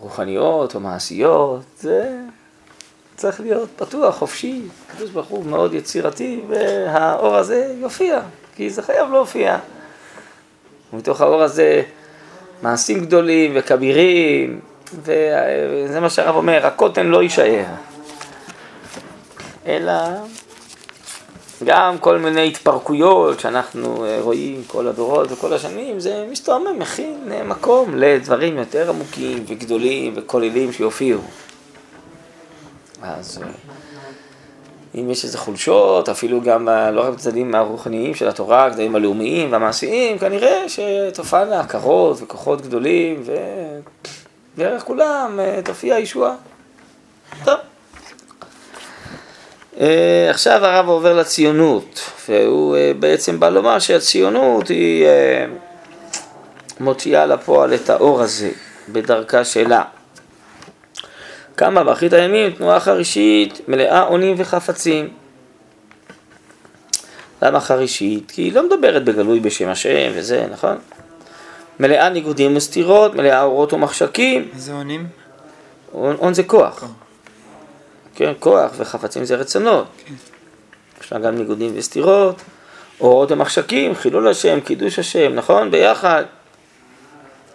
רוחניות 0.00 0.74
או 0.74 0.80
מעשיות, 0.80 1.62
זה 1.80 2.18
צריך 3.16 3.40
להיות 3.40 3.68
פתוח, 3.76 4.16
חופשי, 4.16 4.62
הקדוש 4.88 5.10
ברוך 5.10 5.28
הוא 5.28 5.44
מאוד 5.44 5.74
יצירתי, 5.74 6.40
והאור 6.48 7.36
הזה 7.36 7.74
יופיע, 7.80 8.20
כי 8.56 8.70
זה 8.70 8.82
חייב 8.82 9.10
להופיע. 9.12 9.58
ומתוך 10.92 11.20
האור 11.20 11.42
הזה 11.42 11.82
מעשים 12.62 13.04
גדולים 13.04 13.52
וכבירים, 13.54 14.60
וזה 14.94 16.00
מה 16.00 16.10
שהרב 16.10 16.36
אומר, 16.36 16.66
הקוטן 16.66 17.06
לא 17.06 17.22
יישאר. 17.22 17.64
אלא 19.66 19.92
גם 21.64 21.98
כל 21.98 22.18
מיני 22.18 22.48
התפרקויות 22.48 23.40
שאנחנו 23.40 24.04
אה, 24.04 24.18
רואים 24.20 24.62
כל 24.66 24.86
הדורות 24.86 25.32
וכל 25.32 25.52
השנים, 25.52 26.00
זה 26.00 26.26
מסתובב, 26.30 26.70
מכין 26.78 27.32
אה, 27.32 27.44
מקום 27.44 27.96
לדברים 27.96 28.58
יותר 28.58 28.90
עמוקים 28.90 29.44
וגדולים 29.46 30.12
וכוללים 30.16 30.72
שיופיעו. 30.72 31.20
אז 33.02 33.42
אה, 33.42 33.48
אם 34.94 35.10
יש 35.10 35.24
איזה 35.24 35.38
חולשות, 35.38 36.08
אפילו 36.08 36.40
גם 36.40 36.68
לא 36.92 37.00
רק 37.00 37.14
בצדדים 37.14 37.54
הרוחניים 37.54 38.14
של 38.14 38.28
התורה, 38.28 38.66
הצדדים 38.66 38.96
הלאומיים 38.96 39.52
והמעשיים, 39.52 40.18
כנראה 40.18 40.64
שתופענה 40.68 41.60
הכרות 41.60 42.22
וכוחות 42.22 42.62
גדולים, 42.62 43.22
ודרך 44.58 44.82
כולם 44.82 45.40
אה, 45.42 45.60
תופיע 45.64 45.94
הישועה. 45.94 46.34
טוב. 47.44 47.54
אה, 49.80 50.26
עכשיו 50.30 50.64
הרב 50.64 50.88
עובר 50.88 51.14
לציונות, 51.14 52.00
והוא 52.28 52.76
אה, 52.76 52.92
בעצם 52.98 53.40
בא 53.40 53.48
לומר 53.48 53.78
שהציונות 53.78 54.68
היא 54.68 55.06
מוציאה 56.80 57.26
לפועל 57.26 57.74
את 57.74 57.90
האור 57.90 58.20
הזה 58.20 58.50
בדרכה 58.88 59.44
שלה. 59.44 59.84
קמה 61.54 61.84
באחרית 61.84 62.12
הימים 62.12 62.50
תנועה 62.50 62.80
חרישית 62.80 63.68
מלאה 63.68 64.02
אונים 64.02 64.34
וחפצים. 64.38 65.08
למה 67.42 67.60
חרישית? 67.60 68.30
כי 68.30 68.42
היא 68.42 68.52
לא 68.52 68.66
מדברת 68.66 69.04
בגלוי 69.04 69.40
בשם 69.40 69.68
השם 69.68 70.10
וזה, 70.14 70.46
נכון? 70.52 70.78
מלאה 71.80 72.08
ניגודים 72.08 72.56
וסתירות, 72.56 73.14
מלאה 73.14 73.42
אורות 73.42 73.72
ומחשקים. 73.72 74.48
איזה 74.54 74.72
אונים? 74.72 75.06
און 75.94 76.34
זה 76.34 76.42
כוח. 76.42 76.84
כן, 78.14 78.32
כוח 78.38 78.70
וחפצים 78.76 79.24
זה 79.24 79.36
רצונות. 79.36 79.86
כן. 80.06 80.14
יש 81.00 81.12
לה 81.12 81.18
גם 81.18 81.34
ניגודים 81.34 81.72
וסתירות, 81.74 82.42
אורות 83.00 83.32
ומחשקים, 83.32 83.94
חילול 83.94 84.28
השם, 84.28 84.60
קידוש 84.60 84.98
השם, 84.98 85.34
נכון? 85.34 85.70
ביחד. 85.70 86.24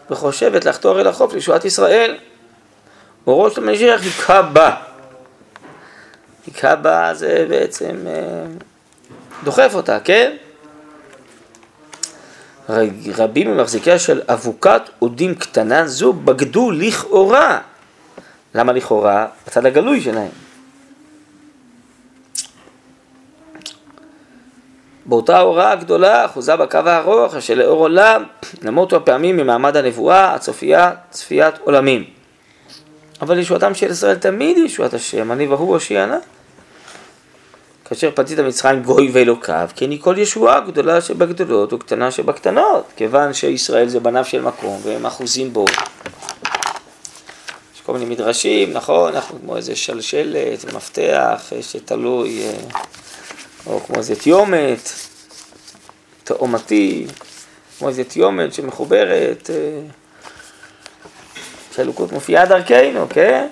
וחושבת 0.10 0.66
לחתור 0.66 1.02
אל 1.02 1.08
החוף 1.08 1.34
לישועת 1.34 1.66
ישראל. 1.66 2.18
אורו 3.28 3.50
של 3.50 3.70
המשיח 3.70 4.02
היכה 4.04 4.42
בה. 4.42 4.76
היכה 6.48 6.76
בה 6.76 7.14
זה 7.14 7.46
בעצם 7.50 7.96
אה, 8.08 8.46
דוחף 9.44 9.72
אותה, 9.74 10.00
כן? 10.00 10.36
רבים 13.16 13.52
ממחזיקיה 13.52 14.00
של 14.00 14.22
אבוקת 14.28 14.82
אודים 15.02 15.36
קטנה 15.36 15.88
זו 15.88 16.14
בגדו 16.14 16.72
לכאורה. 16.72 17.60
למה 18.56 18.74
לכאורה? 18.74 19.28
בצד 19.48 19.66
הגלוי 19.66 20.02
שלהם. 20.02 20.30
באותה 25.06 25.40
הוראה 25.40 25.72
הגדולה 25.72 26.26
אחוזה 26.26 26.56
בקו 26.56 26.78
הארוך 26.78 27.36
אשר 27.36 27.56
לאור 27.56 27.80
עולם 27.80 28.24
נמותו 28.62 28.96
הפעמים 28.96 29.38
ממעמד 29.38 29.78
הנבואה 29.78 30.34
הצופייה 30.34 30.92
צפיית 31.10 31.56
עולמים. 31.64 32.04
אבל 33.22 33.40
ישועתם 33.40 33.74
של 33.74 33.92
ישראל 33.92 34.16
תמיד 34.16 34.58
ישועת 34.58 34.94
השם, 34.94 35.32
אני 35.32 35.48
והוא 35.48 35.74
הושיענה. 35.74 36.18
כאשר 37.86 38.12
פתית 38.16 38.40
מצרים 38.40 38.84
גוי 38.84 39.10
ואלוקיו, 39.14 39.70
כן 39.76 39.92
היא 39.92 40.02
כל 40.02 40.16
ישועה 40.18 40.60
גדולה 40.60 41.02
שבגדולות 41.02 41.74
וקטנה 41.74 42.12
שבקטנות, 42.12 42.86
כיוון 42.96 43.34
שישראל 43.34 43.90
זה 43.90 44.00
בניו 44.00 44.26
של 44.26 44.42
מקום 44.42 44.80
והם 44.84 45.06
אחוזים 45.06 45.54
בו. 45.54 45.66
כל 47.86 47.94
מיני 47.94 48.06
מדרשים, 48.06 48.74
נכון, 48.74 49.16
אנחנו 49.16 49.40
כמו 49.40 49.58
איזה 49.58 49.76
שלשלת, 49.76 50.74
מפתח 50.74 51.52
שתלוי, 51.62 52.42
או 53.66 53.80
כמו 53.80 53.96
איזה 53.96 54.16
תיומת, 54.16 54.90
תאומתי, 56.24 57.08
כמו 57.78 57.90
איזה 57.90 58.04
תיומת 58.04 58.54
שמחוברת, 58.54 59.50
שהאלוקות 61.76 62.12
מופיעה 62.12 62.46
דרכנו, 62.46 63.06
כן? 63.10 63.48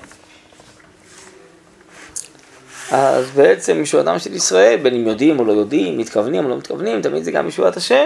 אז 2.92 3.32
בעצם 3.32 3.82
ישועתם 3.82 4.20
של 4.20 4.34
ישראל, 4.34 4.80
בין 4.84 4.96
אם 4.96 5.08
יודעים 5.08 5.40
או 5.40 5.46
לא 5.46 5.52
יודעים, 5.52 5.98
מתכוונים 5.98 6.46
או 6.46 6.50
לא 6.50 6.58
מתכוונים, 6.58 7.02
תמיד 7.02 7.24
זה 7.24 7.32
גם 7.32 7.48
ישועת 7.48 7.78
השם. 7.78 8.06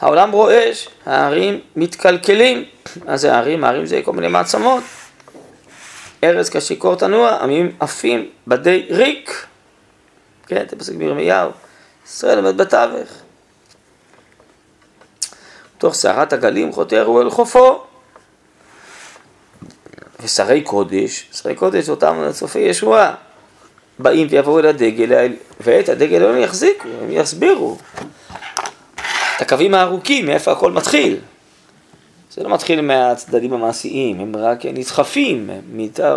העולם 0.00 0.30
רועש, 0.30 0.88
הערים 1.06 1.60
מתקלקלים. 1.76 2.64
מה 3.04 3.16
זה 3.16 3.34
הערים? 3.34 3.64
הערים 3.64 3.86
זה 3.86 4.00
כל 4.04 4.12
מיני 4.12 4.28
מעצמות. 4.28 4.82
ארץ 6.24 6.56
כשיכור 6.56 6.94
תנוע, 6.94 7.30
עמים 7.30 7.76
עפים 7.80 8.30
בדי 8.46 8.86
ריק. 8.90 9.46
כן, 10.46 10.64
זה 10.70 10.76
פסק 10.76 10.94
בירמיהו. 10.94 11.50
ישראל 12.06 12.38
עומד 12.38 12.56
בתווך. 12.56 13.08
תוך 15.78 15.94
סערת 15.94 16.32
הגלים 16.32 16.72
חותר 16.72 17.20
אל 17.22 17.30
חופו. 17.30 17.89
ושרי 20.22 20.60
קודש, 20.60 21.26
שרי 21.32 21.54
קודש 21.54 21.88
אותם 21.88 22.28
צופי 22.32 22.58
ישועה, 22.58 23.14
באים 23.98 24.26
ויבואו 24.30 24.58
אל 24.58 24.66
הדגל, 24.66 25.32
ואת 25.60 25.88
הדגל 25.88 26.24
הם 26.24 26.38
יחזיקו, 26.38 26.88
הם 27.02 27.08
יסבירו 27.10 27.76
את 29.36 29.42
הקווים 29.42 29.74
הארוכים, 29.74 30.26
מאיפה 30.26 30.52
הכל 30.52 30.72
מתחיל. 30.72 31.16
זה 32.30 32.42
לא 32.42 32.50
מתחיל 32.50 32.80
מהצדדים 32.80 33.52
המעשיים, 33.52 34.20
הם 34.20 34.36
רק 34.36 34.66
נסחפים 34.66 35.50
אה, 35.50 36.16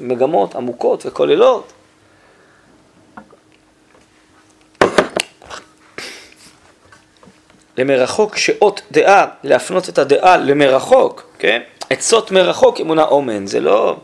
מגמות 0.00 0.54
עמוקות 0.54 1.06
וכוללות. 1.06 1.72
למרחוק 7.78 8.36
שעות 8.36 8.82
דעה, 8.90 9.26
להפנות 9.44 9.88
את 9.88 9.98
הדעה 9.98 10.36
למרחוק, 10.36 11.30
כן? 11.38 11.60
עצות 11.90 12.30
מרחוק 12.30 12.80
אמונה 12.80 13.04
אומן, 13.04 13.46
זה 13.46 13.60
לא... 13.60 13.96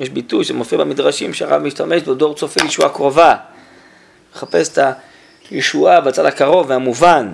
יש 0.00 0.10
ביטוי 0.10 0.44
שמופיע 0.44 0.78
במדרשים 0.78 1.34
שהרב 1.34 1.62
משתמש 1.62 2.02
בו, 2.02 2.14
דור 2.14 2.34
צופה 2.34 2.60
ישועה 2.64 2.88
קרובה. 2.88 3.36
מחפש 4.34 4.68
את 4.68 4.78
הישועה 5.50 6.00
בצד 6.00 6.24
הקרוב 6.24 6.70
והמובן. 6.70 7.32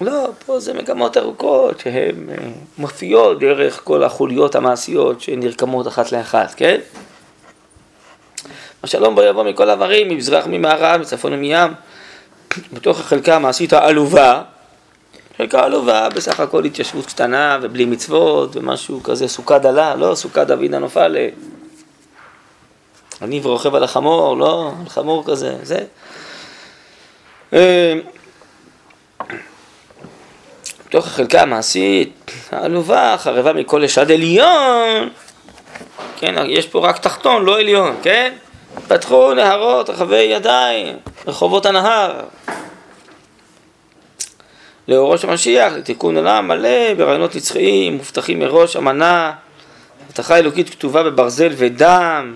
לא, 0.00 0.28
פה 0.46 0.60
זה 0.60 0.74
מגמות 0.74 1.16
ארוכות 1.16 1.80
שהן 1.80 2.28
אה, 2.30 2.36
מופיעות 2.78 3.40
דרך 3.40 3.80
כל 3.84 4.04
החוליות 4.04 4.54
המעשיות 4.54 5.20
שנרקמות 5.20 5.88
אחת 5.88 6.12
לאחת, 6.12 6.54
כן? 6.56 6.80
השלום 8.82 9.14
בו 9.14 9.22
יבוא 9.22 9.44
מכל 9.44 9.70
העברים, 9.70 10.08
ממזרח, 10.08 10.44
ממערב, 10.46 11.00
מצפון 11.00 11.32
ומים, 11.32 11.72
בתוך 12.72 13.00
החלקה 13.00 13.36
המעשית 13.36 13.72
העלובה, 13.72 14.42
חלקה 15.42 15.64
עלובה, 15.64 16.08
בסך 16.08 16.40
הכל 16.40 16.64
התיישבות 16.64 17.06
קטנה 17.06 17.58
ובלי 17.62 17.84
מצוות 17.84 18.56
ומשהו 18.56 19.02
כזה, 19.02 19.28
סוכה 19.28 19.58
דלה, 19.58 19.94
לא 19.94 20.14
סוכה 20.14 20.44
דוד 20.44 20.74
הנופל, 20.74 21.16
הניב 23.20 23.46
רוכב 23.46 23.74
על 23.74 23.84
החמור, 23.84 24.36
לא, 24.36 24.72
על 24.80 24.88
חמור 24.88 25.24
כזה, 25.26 25.56
זה. 25.62 25.78
אה, 27.52 27.94
בתוך 30.86 31.06
החלקה 31.06 31.42
המעשית, 31.42 32.30
העלובה, 32.52 33.14
חרבה 33.18 33.52
מכל 33.52 33.84
אשד 33.84 34.10
עליון, 34.10 35.08
כן, 36.16 36.34
יש 36.48 36.66
פה 36.66 36.88
רק 36.88 36.98
תחתון, 36.98 37.44
לא 37.44 37.60
עליון, 37.60 37.96
כן? 38.02 38.32
פתחו 38.88 39.34
נהרות 39.34 39.90
רחבי 39.90 40.22
ידיים, 40.22 40.96
רחובות 41.26 41.66
הנהר. 41.66 42.20
לאורו 44.88 45.18
של 45.18 45.30
המשיח, 45.30 45.72
לתיקון 45.72 46.16
עולם 46.16 46.48
מלא 46.48 46.94
ברעיונות 46.94 47.36
נצחיים, 47.36 47.96
מובטחים 47.96 48.38
מראש, 48.38 48.76
אמנה, 48.76 49.32
הבטחה 50.06 50.38
אלוקית 50.38 50.70
כתובה 50.70 51.02
בברזל 51.02 51.52
ודם. 51.56 52.34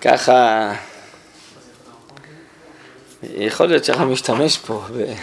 ככה, 0.00 0.72
יכול 3.22 3.66
להיות 3.66 3.84
שאתה 3.84 4.04
משתמש 4.04 4.58
פה, 4.58 4.84
ב... 4.96 5.14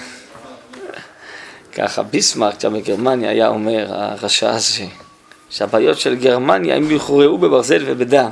ככה 1.74 2.04
ביסמרק 2.04 2.60
שם 2.60 2.74
בגרמניה 2.74 3.30
היה 3.30 3.48
אומר, 3.48 3.86
הרשע 3.90 4.50
הזה. 4.50 4.86
שהבעיות 5.56 6.00
של 6.00 6.16
גרמניה 6.16 6.76
הם 6.76 6.92
יוכרעו 6.92 7.38
בברזל 7.38 7.84
ובדם. 7.86 8.30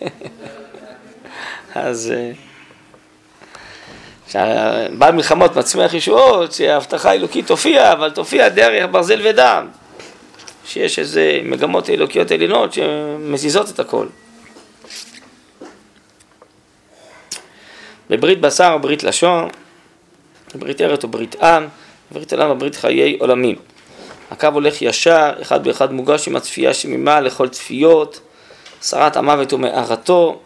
אז 1.74 2.12
אה, 4.34 4.86
בעל 4.98 5.12
מלחמות 5.14 5.56
מצמיח 5.56 5.94
ישועות, 5.94 6.52
שההבטחה 6.52 7.10
האלוקית 7.10 7.46
תופיע, 7.46 7.92
אבל 7.92 8.10
תופיע 8.10 8.48
דרך 8.48 8.84
ברזל 8.90 9.20
ודם. 9.24 9.68
שיש 10.66 10.98
איזה 10.98 11.40
מגמות 11.44 11.90
אלוקיות 11.90 12.30
עליונות 12.30 12.72
שמזיזות 12.72 13.70
את 13.70 13.80
הכל. 13.80 14.06
בברית 18.10 18.40
בשר 18.40 18.70
או 18.72 18.80
ברית 18.80 19.02
לשון, 19.02 19.48
ברית 20.54 20.80
ארץ 20.80 21.04
או 21.04 21.08
ברית 21.08 21.42
עם, 21.42 21.68
ברית 22.10 22.32
עולם 22.32 22.50
או 22.50 22.58
ברית 22.58 22.76
חיי 22.76 23.16
עולמים. 23.20 23.56
הקו 24.30 24.48
הולך 24.52 24.82
ישר, 24.82 25.32
אחד 25.42 25.64
באחד 25.64 25.92
מוגש 25.92 26.28
עם 26.28 26.36
הצפייה 26.36 26.74
שמימה 26.74 27.20
לכל 27.20 27.48
צפיות, 27.48 28.20
שרת 28.82 29.16
המוות 29.16 29.52
ומערתו. 29.52 30.40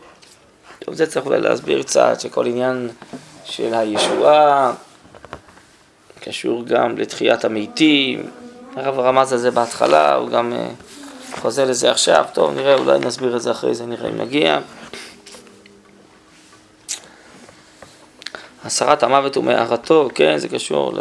טוב, 0.79 0.95
זה 0.95 1.07
צריך 1.07 1.27
אולי 1.27 1.41
להסביר 1.41 1.83
קצת, 1.83 2.21
שכל 2.21 2.47
עניין 2.47 2.89
של 3.45 3.75
הישועה 3.75 4.73
קשור 6.21 6.65
גם 6.65 6.99
לתחיית 6.99 7.45
המתים. 7.45 8.31
הרב 8.77 8.99
רמז 8.99 9.33
על 9.33 9.39
זה 9.39 9.51
בהתחלה, 9.51 10.15
הוא 10.15 10.29
גם 10.29 10.53
uh, 10.53 11.41
חוזר 11.41 11.65
לזה 11.65 11.91
עכשיו. 11.91 12.25
טוב, 12.33 12.55
נראה, 12.55 12.75
אולי 12.75 12.99
נסביר 12.99 13.37
את 13.37 13.43
זה 13.43 13.51
אחרי 13.51 13.75
זה, 13.75 13.87
נראה 13.87 14.09
אם 14.09 14.17
נגיע. 14.21 14.61
הסרת 18.65 19.03
המוות 19.03 19.37
ומערתו, 19.37 20.09
כן, 20.15 20.39
זה 20.39 20.49
קשור 20.49 20.93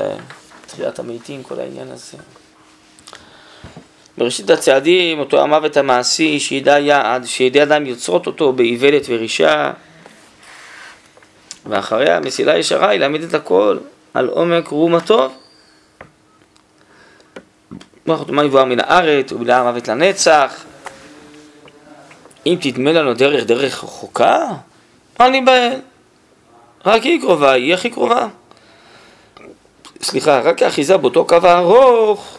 לתחיית 0.66 1.00
המתים, 1.00 1.44
כל 1.44 1.60
העניין 1.60 1.92
הזה. 1.92 2.18
בראשית 4.20 4.50
הצעדים, 4.50 5.20
אותו 5.20 5.42
המוות 5.42 5.78
המעשי, 5.78 6.40
שידע 6.40 6.80
יעד, 6.80 7.26
שידי 7.26 7.64
אדם 7.64 7.86
יוצרות 7.86 8.28
אותו 8.28 8.54
באיוולת 8.54 9.06
ורישה, 9.10 9.72
ואחריה 11.66 12.18
המסילה 12.18 12.54
הישרה 12.54 12.90
היא 12.90 13.00
להעמיד 13.00 13.24
את 13.24 13.34
הכל 13.34 13.78
על 14.14 14.28
עומק 14.28 14.68
רום 14.68 14.96
הטוב. 14.96 15.34
מה 18.06 18.44
יבואר 18.44 18.66
מן 18.66 18.80
הארץ 18.80 19.32
ובלע 19.32 19.58
המוות 19.58 19.88
לנצח. 19.88 20.64
אם 22.46 22.58
תדמה 22.62 22.92
לנו 22.92 23.14
דרך 23.14 23.44
דרך 23.44 23.84
רחוקה, 23.84 24.48
אל 25.22 25.30
ניבהל. 25.30 25.80
רק 26.86 27.04
היא 27.04 27.22
קרובה, 27.22 27.52
היא 27.52 27.74
הכי 27.74 27.90
קרובה. 27.90 28.28
סליחה, 30.02 30.40
רק 30.40 30.62
האחיזה 30.62 30.98
באותו 30.98 31.26
קו 31.26 31.36
הארוך 31.44 32.39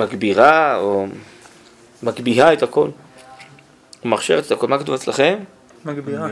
מגבירה 0.00 0.76
או 0.76 1.06
מגביהה 2.02 2.52
את 2.52 2.62
הכל. 2.62 2.90
ומכשירת 4.04 4.46
את 4.46 4.52
הכל. 4.52 4.68
מה 4.68 4.78
כתוב 4.78 4.94
אצלכם? 4.94 5.38
מגבירה. 5.84 6.28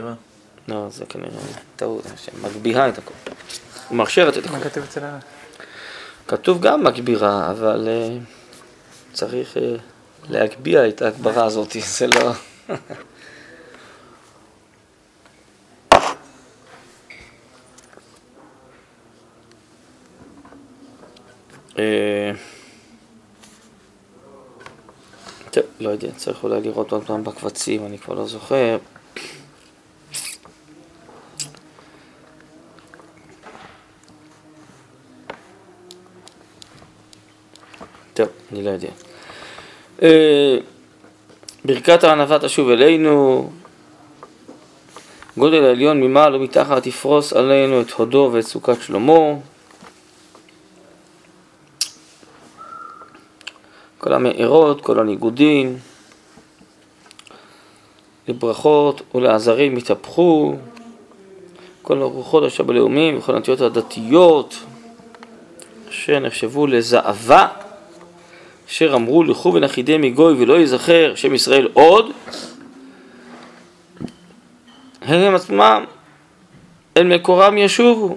לא, 0.69 0.87
זה 0.91 1.05
כנראה 1.07 1.31
טעות, 1.77 2.05
מגביהה 2.43 2.89
את 2.89 2.99
הכל. 2.99 3.15
ומכשירת 3.91 4.39
את 4.39 4.45
הכל. 4.45 4.57
מה 4.57 4.61
כתוב 4.61 4.85
אצל 4.85 5.05
ה... 5.05 5.19
כתוב 6.29 6.61
גם 6.61 6.85
מגבירה, 6.85 7.51
אבל 7.51 7.89
uh, 7.89 9.13
צריך 9.13 9.57
uh, 9.57 9.59
להגביה 10.29 10.89
את 10.89 11.03
ההגברה 11.03 11.45
הזאת, 11.45 11.77
זה 11.99 12.07
לא... 12.07 12.33
uh, 21.71 21.79
טוב, 25.48 25.48
לא 25.81 25.91
יודע, 25.91 26.09
צריך 26.17 26.45
אולי 26.45 26.61
לראות 26.61 26.93
עוד 26.93 27.05
פעם 27.05 27.25
בקבצים, 27.25 27.87
אני 27.87 27.99
כבר 27.99 28.15
לא 28.15 28.27
זוכר. 28.27 28.79
טוב, 38.15 38.29
אני 38.53 38.63
לא 38.63 38.71
יודע. 38.71 38.89
אה, 40.03 40.59
ברכת 41.65 42.05
הענווה 42.05 42.39
תשוב 42.39 42.71
אלינו, 42.71 43.51
גודל 45.37 45.65
העליון 45.65 46.01
ממעל 46.01 46.35
ומתחת 46.37 46.87
יפרוס 46.87 47.33
עלינו 47.33 47.81
את 47.81 47.91
הודו 47.91 48.31
ואת 48.33 48.45
סוכת 48.45 48.83
שלמה. 48.83 49.35
כל 53.99 54.13
המארות, 54.13 54.81
כל 54.81 55.01
הניגודים, 55.01 55.79
לברכות 58.29 59.03
ולעזרים 59.15 59.77
יתהפכו, 59.77 60.55
כל 61.83 62.03
הרוחות 62.03 62.45
אשר 62.45 62.65
בלאומים 62.65 63.19
וכל 63.19 63.35
הנטיות 63.35 63.61
הדתיות 63.61 64.55
אשר 65.89 66.19
נחשבו 66.19 66.67
לזעבה, 66.67 67.49
אשר 68.69 68.95
אמרו 68.95 69.25
לכו 69.25 69.55
ונחידי 69.55 69.99
מגוי 69.99 70.35
ולא 70.39 70.55
ייזכר 70.55 71.13
שם 71.15 71.35
ישראל 71.35 71.69
עוד, 71.73 72.13
הם 75.03 75.35
עצמם 75.35 75.85
אל 76.97 77.07
מקורם 77.17 77.59
ישובו. 77.59 78.17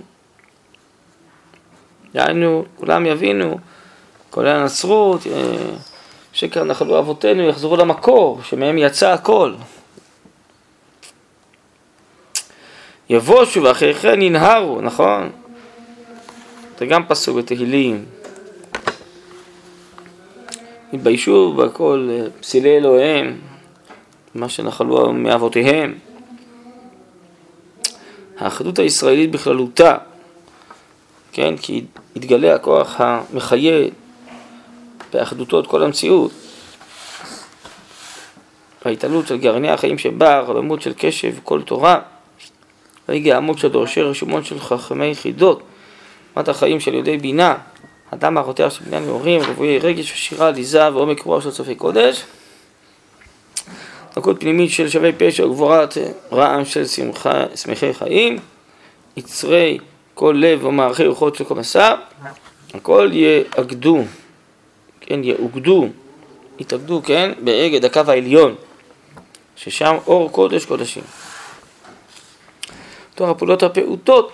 דהיינו, 2.13 2.65
כולם 2.76 3.06
יבינו, 3.06 3.58
כולל 4.32 4.48
הנצרות, 4.48 5.28
אה, 5.28 5.56
שקר 6.34 6.63
נחלו 6.63 7.00
אבותינו, 7.00 7.44
יחזרו 7.44 7.78
למקור, 7.78 8.39
שמהם 8.44 8.78
יצא 8.78 9.10
הכל. 9.10 9.54
יבושו 13.10 13.63
ואחרי 13.63 13.94
כן 13.94 14.22
ינהרו, 14.22 14.82
נכון? 14.82 15.30
זה 16.80 16.86
גם 16.86 17.06
פסוק 17.08 17.38
בתהילים. 17.38 18.06
התביישו 20.94 21.54
בכל 21.54 22.10
אה, 22.12 22.28
פסילי 22.41 22.78
אלוהיהם, 22.78 23.39
מה 24.36 24.50
שנחלו 24.50 25.13
מאבותיהם. 25.13 25.96
האחדות 28.39 28.80
הישראלית 28.80 29.32
בכללותה, 29.32 29.98
כן, 31.32 31.58
כי 31.58 31.84
יתגלה 32.15 32.56
הכוח 32.56 32.96
המחיה 33.02 33.88
באחדותו 35.13 35.60
את 35.60 35.67
כל 35.67 35.84
המציאות. 35.84 36.32
ההתעלות 38.86 39.28
של 39.28 39.38
גרעיני 39.38 39.69
החיים 39.69 39.97
שבה, 39.97 40.39
רבמות 40.39 40.82
של 40.82 40.93
קשב 40.97 41.34
וכל 41.38 41.62
תורה, 41.62 42.00
ויגע 43.10 43.38
עמוד 43.38 43.58
של 43.58 43.67
דורשי 43.67 44.02
רשומות 44.02 44.45
של 44.45 44.60
חכמי 44.60 45.06
יחידות, 45.06 45.63
מת 46.38 46.47
החיים 46.47 46.80
של 46.80 46.93
יהודי 46.93 47.17
בינה, 47.17 47.56
אדם 48.13 48.38
הרותח 48.38 48.69
של 48.69 48.86
בניין 48.86 49.06
נאורים, 49.06 49.41
רבויי 49.41 49.80
רגש 49.80 50.12
ושירה, 50.12 50.47
עליזה 50.47 50.93
ועומק 50.93 51.21
רוח 51.21 51.43
של 51.43 51.52
צופי 51.52 51.76
קודש. 51.76 52.24
דקות 54.15 54.39
פנימית 54.39 54.71
של 54.71 54.89
שווה 54.89 55.10
פשע 55.17 55.45
וגבורת 55.45 55.97
רעם 56.32 56.65
של 56.65 56.86
שמחה, 56.86 57.43
שמחי 57.56 57.93
חיים, 57.93 58.38
יצרי 59.17 59.78
כל 60.13 60.36
לב 60.38 60.65
ומערכי 60.65 61.06
רוחות 61.06 61.36
של 61.36 61.43
כל 61.43 61.56
מסע, 61.56 61.95
הכל 62.74 63.10
יאגדו, 63.13 64.04
כן, 65.02 65.24
יאוגדו, 65.24 65.88
יתאגדו, 66.60 67.02
כן, 67.04 67.32
באגד 67.44 67.86
הקו 67.86 68.02
העליון, 68.08 68.56
ששם 69.56 69.98
אור 70.08 70.32
קודש 70.32 70.66
קודשים. 70.66 71.04
תוך 73.16 73.30
הפעולות 73.30 73.64
הפעוטות, 73.64 74.32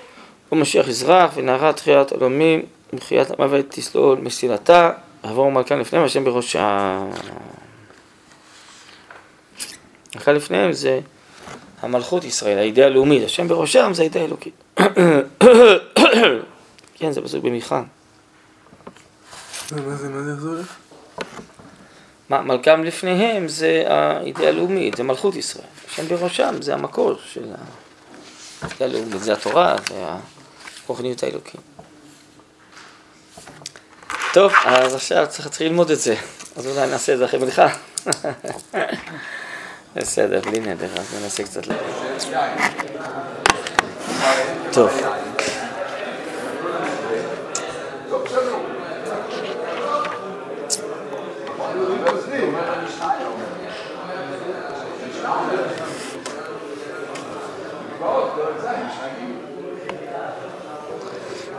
ומשיח 0.52 0.88
יזרח 0.88 1.32
ונערה 1.36 1.74
תחיית 1.74 2.12
עולמים, 2.12 2.62
ומחיית 2.94 3.28
המוות 3.32 3.66
תסלול 3.70 4.18
מסילתה, 4.22 4.92
עבור 5.24 5.52
מלכן 5.52 5.80
לפניהם, 5.80 6.06
השם 6.06 6.24
בראשה. 6.24 7.00
אחד 10.18 10.36
לפניהם 10.36 10.72
זה 10.72 11.00
המלכות 11.82 12.24
ישראל, 12.24 12.58
האידאה 12.58 12.86
הלאומית, 12.86 13.24
השם 13.24 13.48
בראשם 13.48 13.92
זה 13.94 14.02
האידאה 14.02 14.22
האלוקית. 14.22 14.54
כן, 16.98 17.12
זה 17.12 17.22
פסוק 17.22 17.44
במיכה. 17.44 17.84
מה 19.72 19.96
זה, 19.96 20.10
מה 20.10 20.24
זה 20.24 20.32
יחזור 20.32 20.54
לך? 20.54 20.76
מה, 22.30 22.42
מלכם 22.42 22.84
לפניהם 22.84 23.48
זה 23.48 23.84
האידאה 23.88 24.48
הלאומית, 24.48 24.98
זה 24.98 25.04
מלכות 25.04 25.36
ישראל. 25.36 25.66
השם 25.88 26.08
בראשם 26.08 26.62
זה 26.62 26.74
המקור 26.74 27.16
של 27.26 27.54
האידאה 28.62 28.88
הלאומית, 28.88 29.24
זה 29.24 29.34
התורה, 29.34 29.76
זה 29.90 30.06
הרוחניות 30.86 31.24
האלוקית. 31.24 31.62
טוב, 34.34 34.54
אז 34.66 34.96
עכשיו 34.96 35.26
צריך 35.30 35.46
להתחיל 35.46 35.68
ללמוד 35.68 35.92
את 35.92 36.00
זה. 36.00 36.16
אז 36.56 36.68
אולי 36.68 36.88
נעשה 36.88 37.14
את 37.14 37.18
זה 37.18 37.26
אחרי 37.26 37.40
מלכה. 37.40 37.68
בסדר, 39.96 40.42
בלי 40.42 40.60
נדר, 40.60 40.90
אז 41.00 41.16
ננסה 41.22 41.44
קצת 41.44 41.68
ל... 41.68 41.72
טוב. 44.74 44.92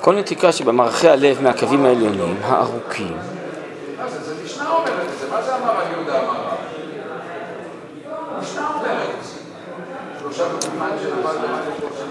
כל 0.01 0.15
נתיקה 0.15 0.53
שבמערכי 0.53 1.09
הלב 1.09 1.43
מהקווים 1.43 1.85
העליונים, 1.85 2.37
הארוכים, 2.43 3.17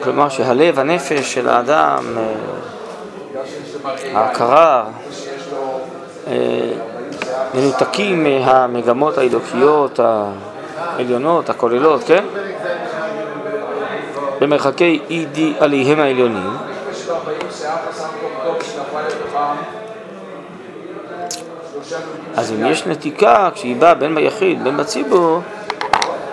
כלומר 0.03 0.29
שהלב, 0.29 0.79
הנפש 0.79 1.33
של 1.33 1.49
האדם, 1.49 2.17
אה, 2.17 2.33
ההכרה, 4.13 4.85
אה, 6.27 6.33
מנותקים 7.53 8.23
מהמגמות 8.23 9.17
האלוקיות 9.17 9.99
העליונות, 10.77 11.49
הכוללות, 11.49 12.03
כן? 12.03 12.25
במרחקי 14.41 14.99
אידי 15.09 15.53
עליהם 15.59 15.99
העליונים, 15.99 16.57
נפש 16.89 17.05
של 17.05 17.11
40 17.11 17.37
שיער 17.51 17.75
חסר 17.89 18.03
כל 18.03 18.27
טוב 18.45 18.61
שנפל 18.63 19.07
לתוכם 19.07 19.55
שלושה 21.73 22.05
נוגעים 22.05 22.33
אז 22.35 22.51
אם 22.51 22.65
יש 22.65 22.87
נתיקה, 22.87 23.49
כשהיא 23.53 23.75
באה 23.75 23.93
בין 23.93 24.15
ביחיד 24.15 24.63
בין 24.63 24.77
בציבור, 24.77 25.41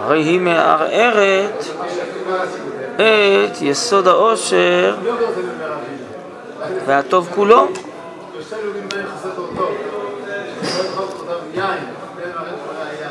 הרי 0.01 0.23
היא 0.23 0.41
מערערת 0.41 1.65
את 2.95 3.63
יסוד 3.63 4.09
העושר 4.09 4.97
והטוב 6.87 7.29
כולו. 7.35 7.67
שלושה 8.33 8.57
אלוהים 8.57 8.89
בהם 8.89 9.07
חסר 9.07 9.29
אותו 9.29 9.47
טוב. 9.57 9.71
שלא 10.63 10.85
יאכל 10.85 11.03
אותם 11.03 11.45
יין, 11.55 11.79
בין 12.17 12.33
מערכת 12.35 12.55
כל 12.67 12.75
היין. 12.83 13.11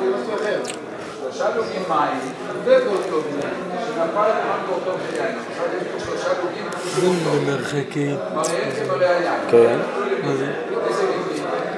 זה 0.00 0.16
משהו 0.16 0.34
אחר. 0.34 0.60
שלושה 1.46 1.58
נוגעים 1.58 1.82
מים 1.88 2.20
זה 2.64 2.78
כל 2.88 3.10
טוב 3.10 3.24
יין. 3.30 3.50
שנפל 3.86 4.28
לתוכם 4.28 4.66
כל 4.66 4.84
טוב 4.84 5.00
של 5.10 5.16
יין 5.16 5.34
עכשיו 5.50 5.66
יש 5.76 5.88
פה 5.92 6.10
שלושה 6.10 6.28
נוגעים 6.42 7.44
במרחקי, 7.44 8.14
מראה 8.34 8.70
כמראה 8.88 9.16
היין 9.16 9.40
כן. 9.50 9.78
מה 10.22 10.34
זה? 10.36 10.52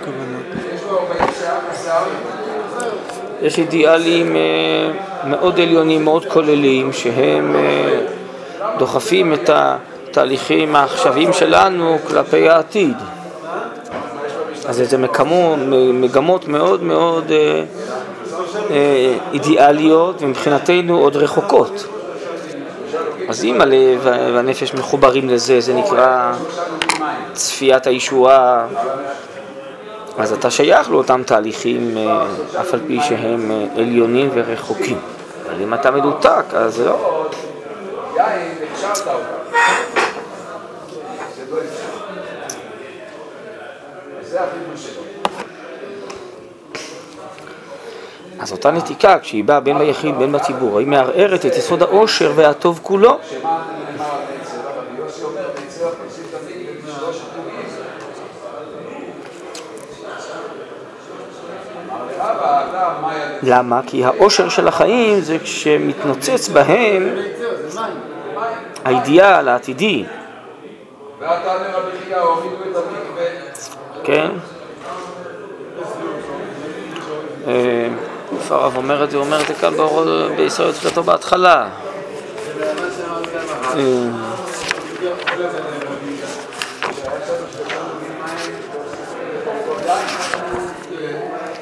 כוונות. 0.05 0.75
יש 0.75 0.83
לו 0.83 0.99
40 0.99 1.31
שיער 1.39 1.59
חסר 1.73 2.03
יש 3.43 3.59
אידיאלים 3.59 4.37
אה, 4.37 4.41
מאוד 5.25 5.61
עליונים, 5.61 6.05
מאוד 6.05 6.27
כוללים, 6.27 6.93
שהם 6.93 7.57
אה, 7.57 8.01
דוחפים 8.79 9.35
את 9.35 9.51
התהליכים 9.53 10.77
העכשוויים 10.77 11.33
שלנו 11.33 11.99
כלפי 12.07 12.49
העתיד. 12.49 12.97
אז 14.67 14.83
זה 14.85 14.99
מקמו, 14.99 15.57
מגמות 15.93 16.49
מאוד 16.49 16.83
מאוד 16.83 17.33
אה, 17.33 17.65
אידיאליות 19.33 20.23
ומבחינתנו 20.23 20.99
עוד 20.99 21.17
רחוקות. 21.17 21.87
אז 23.29 23.45
אם 23.45 23.61
הלב 23.61 24.01
והנפש 24.03 24.75
מחוברים 24.75 25.29
לזה, 25.29 25.61
זה 25.61 25.75
נקרא 25.75 26.33
צפיית 27.33 27.87
הישועה, 27.87 28.67
אז 30.19 30.33
אתה 30.33 30.51
שייך 30.51 30.91
לאותם 30.91 31.23
תהליכים, 31.27 31.97
אה, 31.97 32.27
אף 32.61 32.75
על 32.75 32.81
פי 32.87 32.99
שהם 33.09 33.51
אה, 33.51 33.67
עליונים 33.77 34.31
ורחוקים. 34.35 34.99
אבל 35.47 35.63
אם 35.63 35.75
אתה 35.75 35.91
מנותק, 35.91 36.45
אז 36.53 36.81
לא. 36.81 37.27
זה 44.23 44.39
לא 44.41 44.98
אז 48.38 48.53
אותה 48.53 48.70
נתיקה, 48.70 49.18
כשהיא 49.18 49.44
באה 49.44 49.61
בין 49.61 49.79
ביחיד 49.79 50.18
בין 50.18 50.33
בציבור, 50.33 50.79
היא 50.79 50.87
מערערת 50.87 51.46
את 51.46 51.57
יסוד 51.57 51.83
העושר 51.83 52.33
והטוב 52.37 52.81
כולו. 52.83 53.18
למה? 63.42 63.81
כי 63.87 64.05
האושר 64.05 64.48
של 64.48 64.68
החיים 64.68 65.20
זה 65.20 65.38
כשמתנוצץ 65.38 66.48
בהם. 66.48 67.14
האידיאל 68.85 69.48
העתידי. 69.48 70.05
כן? 74.05 74.31
איפה 78.37 78.55
הרב 78.55 78.77
אומר 78.77 79.05
את 79.05 79.11
זה? 79.11 79.17
הוא 79.17 79.27
אומר 79.27 79.41
את 79.41 79.47
זה 79.47 79.55
כאן 79.55 79.75
בישראל 80.37 80.73
תפילתו 80.73 81.03
בהתחלה. 81.03 81.69
אה, 83.77 83.81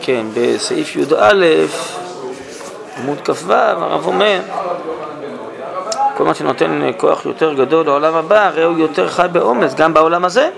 כן, 0.00 0.26
בסעיף 0.34 0.96
י"א, 0.96 1.34
עמוד 2.98 3.18
כ"ו, 3.24 3.52
הרב 3.52 4.06
אומר, 4.06 4.40
כל 6.16 6.24
מה 6.24 6.34
שנותן 6.34 6.80
כוח 6.96 7.26
יותר 7.26 7.54
גדול 7.54 7.86
לעולם 7.86 8.14
הבא, 8.14 8.46
הרי 8.46 8.62
הוא 8.62 8.78
יותר 8.78 9.08
חי 9.08 9.26
באומץ 9.32 9.74
גם 9.74 9.94
בעולם 9.94 10.24
הזה. 10.24 10.50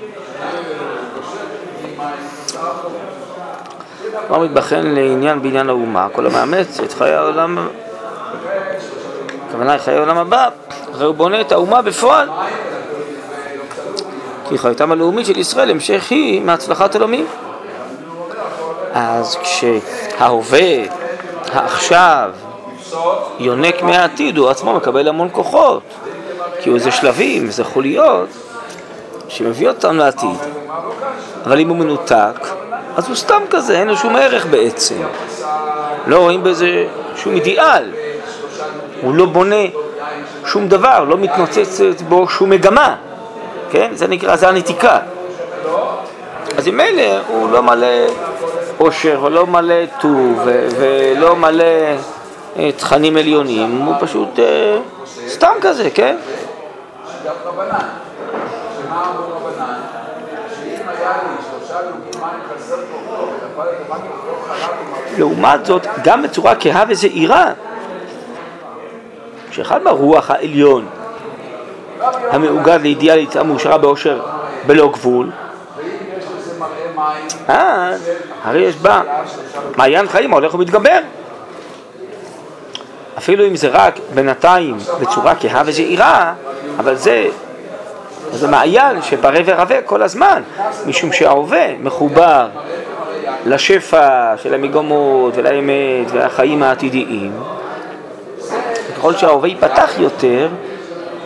מה 4.30 4.38
מתבחן 4.38 4.86
לעניין 4.86 5.42
בעניין 5.42 5.68
האומה? 5.68 6.08
כל 6.12 6.26
המאמץ 6.26 6.80
את 6.80 6.92
חיי 6.92 7.14
העולם, 7.14 7.68
הכוונה 9.48 9.72
היא 9.72 9.80
חיי 9.80 9.94
העולם 9.94 10.18
הבא, 10.18 10.48
הרי 10.94 11.06
הוא 11.06 11.14
בונה 11.14 11.40
את 11.40 11.52
האומה 11.52 11.82
בפועל. 11.82 12.28
כי 14.48 14.58
חייתם 14.58 14.92
הלאומית 14.92 15.26
של 15.26 15.38
ישראל 15.38 15.70
המשך 15.70 16.10
היא 16.10 16.40
מהצלחת 16.40 16.94
עולמים. 16.94 17.26
אז 18.92 19.36
כשההווה, 19.36 20.84
העכשיו, 21.52 22.30
יונק 23.38 23.82
מהעתיד, 23.82 24.38
הוא 24.38 24.48
עצמו 24.48 24.74
מקבל 24.74 25.08
המון 25.08 25.28
כוחות, 25.32 25.82
כי 26.60 26.70
הוא 26.70 26.78
זה 26.78 26.90
שלבים, 26.90 27.50
זה 27.50 27.64
חוליות 27.64 28.28
שמביא 29.28 29.68
אותם 29.68 29.96
לעתיד. 29.96 30.38
אבל 31.44 31.60
אם 31.60 31.68
הוא 31.68 31.76
מנותק, 31.76 32.57
אז 32.98 33.08
הוא 33.08 33.16
סתם 33.16 33.42
כזה, 33.50 33.78
אין 33.78 33.88
לו 33.88 33.96
שום 33.96 34.16
ערך 34.16 34.46
בעצם. 34.46 34.94
לא 36.06 36.18
רואים 36.18 36.44
בזה 36.44 36.86
שום 37.16 37.34
אידיאל. 37.34 37.92
הוא 39.02 39.14
לא 39.14 39.26
בונה 39.26 39.64
שום 40.46 40.68
דבר, 40.68 41.04
לא 41.04 41.18
מתנוצצת 41.18 42.00
בו 42.08 42.28
שום 42.28 42.50
מגמה. 42.50 42.96
כן? 43.70 43.90
זה 43.94 44.06
נקרא, 44.06 44.36
זה 44.36 44.48
הנתיקה. 44.48 44.98
אז 46.56 46.66
עם 46.66 46.80
אלה 46.80 47.20
הוא 47.28 47.50
לא 47.50 47.62
מלא 47.62 47.86
עושר 48.78 49.20
ולא 49.24 49.46
מלא 49.46 49.86
טוב 50.00 50.40
ולא 50.78 51.36
מלא 51.36 51.64
אה, 52.58 52.72
תכנים 52.72 53.16
עליונים, 53.16 53.82
הוא 53.82 53.94
פשוט 54.00 54.38
אה, 54.38 54.78
סתם 55.28 55.52
כזה, 55.60 55.90
כן? 55.90 56.16
גם 57.26 57.34
רבנן. 57.44 57.78
שמה 58.82 59.04
אמרו 59.10 59.36
רבנן? 59.36 59.80
שאם 60.56 60.88
היה 60.88 61.12
לי 61.22 61.44
שלושה 61.50 61.80
לוגים 61.82 62.20
מים 62.20 62.40
חסר 62.56 62.76
כוחו, 62.92 63.22
ונפל 63.22 63.68
את 63.70 63.90
המים 63.90 64.10
כוחו 64.10 64.44
חלב 64.48 64.76
ומראים, 64.86 65.07
לעומת 65.18 65.66
זאת, 65.66 65.86
גם 66.04 66.22
בצורה 66.22 66.54
כהה 66.54 66.84
וזהירה, 66.88 67.52
שאחד 69.50 69.82
מהרוח 69.82 70.30
העליון 70.30 70.86
המאוגד 72.30 72.78
לאידיאלית 72.82 73.36
המאושרה 73.36 73.78
באושר 73.78 74.20
בלא 74.66 74.88
גבול, 74.92 75.30
אז 77.48 78.10
הרי 78.44 78.60
יש 78.60 78.76
בה 78.76 79.02
מעיין 79.76 80.08
חיים 80.08 80.32
ההולך 80.32 80.54
ומתגבר. 80.54 80.98
אפילו 83.18 83.46
אם 83.46 83.56
זה 83.56 83.68
רק 83.68 83.98
בינתיים 84.14 84.76
בצורה 85.00 85.34
כהה 85.34 85.62
וזהירה, 85.66 86.34
אבל 86.78 86.94
זה, 86.94 87.28
זה 88.32 88.48
מעיין 88.48 89.02
שפרה 89.02 89.40
ורבה 89.44 89.82
כל 89.82 90.02
הזמן, 90.02 90.42
משום 90.86 91.12
שההווה 91.12 91.78
מחובר 91.78 92.48
לשפע 93.46 94.36
של 94.36 94.54
המגמות 94.54 95.32
ולאמת 95.36 96.10
והחיים 96.12 96.62
העתידיים. 96.62 97.32
ככל 98.96 99.14
שההווה 99.14 99.48
ייפתח 99.48 99.90
יותר, 99.98 100.48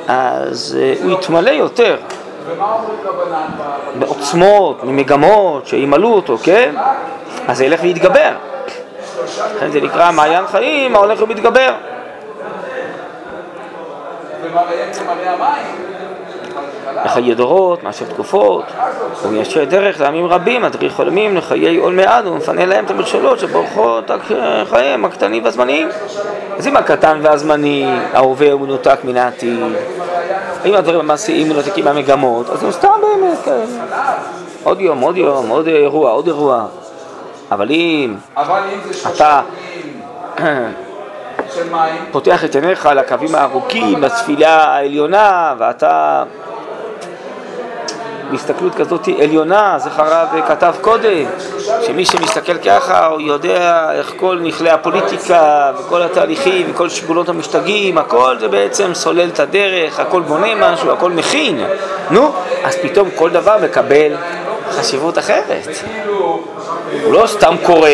אז 0.09 0.79
אה, 0.81 0.95
הוא 1.03 1.13
יתמלא 1.13 1.51
יותר 1.51 1.97
בעוצמות, 3.99 4.85
ממגמות 4.85 5.67
שימלאו 5.67 6.15
אותו, 6.15 6.39
כן? 6.39 6.75
אז 7.49 7.59
זה 7.59 7.65
ילך 7.65 7.81
ויתגבר. 7.83 8.33
לכן 9.57 9.71
זה 9.71 9.81
נקרא 9.81 10.13
מעיין 10.13 10.47
חיים 10.47 10.95
ההולך 10.95 11.23
ומתגבר. 11.23 11.75
ומראה 14.43 15.33
המים? 15.33 15.92
לחיי 17.05 17.35
דורות, 17.35 17.83
מעשר 17.83 18.05
תקופות, 18.05 18.65
הוא 19.23 19.33
מיישר 19.33 19.65
דרך 19.65 20.01
לעמים 20.01 20.27
רבים, 20.27 20.63
מדריך 20.63 20.93
חולמים 20.93 21.37
לחיי 21.37 21.77
עול 21.77 21.93
מעד 21.93 22.27
ומפנה 22.27 22.67
להם 22.67 22.85
את 22.85 22.91
המכשלות 22.91 23.39
שבורחות 23.39 24.11
חייהם 24.71 25.05
הקטנים 25.05 25.45
והזמניים. 25.45 25.89
אז 26.59 26.67
אם 26.67 26.77
הקטן 26.77 27.19
והזמני, 27.23 27.87
ההווה 28.13 28.53
הוא 28.53 28.61
מנותק 28.61 28.99
מן 29.05 29.17
העתיד, 29.17 29.61
אם 30.65 30.75
הדברים 30.75 31.01
המעשיים 31.01 31.49
מנותקים 31.49 31.85
מהמגמות, 31.85 32.51
אז 32.51 32.65
הם 32.65 32.71
סתם 32.71 32.89
באמת, 33.03 33.39
כן. 33.45 33.65
עוד 34.65 34.81
יום, 34.81 35.01
עוד 35.01 35.17
יום, 35.17 35.49
עוד 35.49 35.67
אירוע, 35.67 36.11
עוד 36.11 36.27
אירוע. 36.27 36.67
אבל 37.53 37.71
אם 37.71 38.15
אתה 39.07 39.41
פותח 42.13 42.45
את 42.45 42.55
עיניך 42.55 42.89
לקווים 42.97 43.35
הארוכים, 43.35 44.03
לתפילה 44.03 44.65
העליונה, 44.65 45.55
ואתה 45.59 46.23
בהסתכלות 48.33 48.75
כזאת 48.75 49.09
עליונה, 49.23 49.79
זה 49.79 49.91
הרב 49.93 50.29
כתב 50.49 50.75
קודם, 50.81 51.25
שמי 51.87 52.05
שמסתכל 52.05 52.59
ככה 52.59 53.07
הוא 53.07 53.21
יודע 53.21 53.91
איך 53.93 54.13
כל 54.17 54.39
מכלי 54.43 54.71
הפוליטיקה 54.71 55.73
וכל 55.79 56.03
התהליכים 56.03 56.67
וכל 56.71 56.89
שיקולות 56.89 57.29
המשתגעים, 57.29 57.99
הכל 57.99 58.37
זה 58.41 58.49
בעצם 58.49 58.95
סולל 58.95 59.29
את 59.29 59.41
הדרך, 59.41 60.01
הכל 60.01 60.21
בונה 60.21 60.55
משהו, 60.55 60.91
הכל 60.91 61.11
מכין, 61.11 61.65
נו, 62.11 62.33
אז 62.65 62.77
פתאום 62.83 63.09
כל 63.15 63.31
דבר 63.31 63.57
מקבל 63.65 64.13
חשיבות 64.71 65.19
אחרת. 65.19 65.69
הוא 67.05 67.13
לא 67.13 67.27
סתם 67.27 67.55
קורא, 67.67 67.91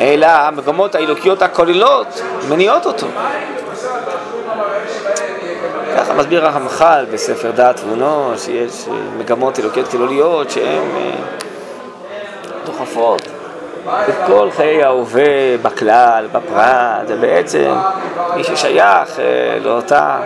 אלא 0.00 0.26
המגמות 0.26 0.94
האלוקיות 0.94 1.42
הכוללות 1.42 2.20
מניעות 2.48 2.86
אותו. 2.86 3.06
מסביר 6.16 6.46
הרמח"ל 6.46 7.04
בספר 7.12 7.50
דעת 7.50 7.76
תבונות, 7.76 8.38
שיש 8.38 8.88
אה, 8.88 8.94
מגמות 9.18 9.60
אלוקיות 9.60 9.88
כלוליות 9.88 10.50
שהן 10.50 10.96
אה, 10.96 11.10
דוחפות 12.66 13.22
את 14.08 14.14
כל 14.26 14.48
חיי 14.56 14.84
ההווה 14.84 15.58
בכלל, 15.62 16.26
בפרט, 16.32 17.04
ובעצם 17.08 17.74
מי 18.36 18.44
ששייך 18.44 19.20
אה, 19.20 19.58
לאותה 19.64 20.18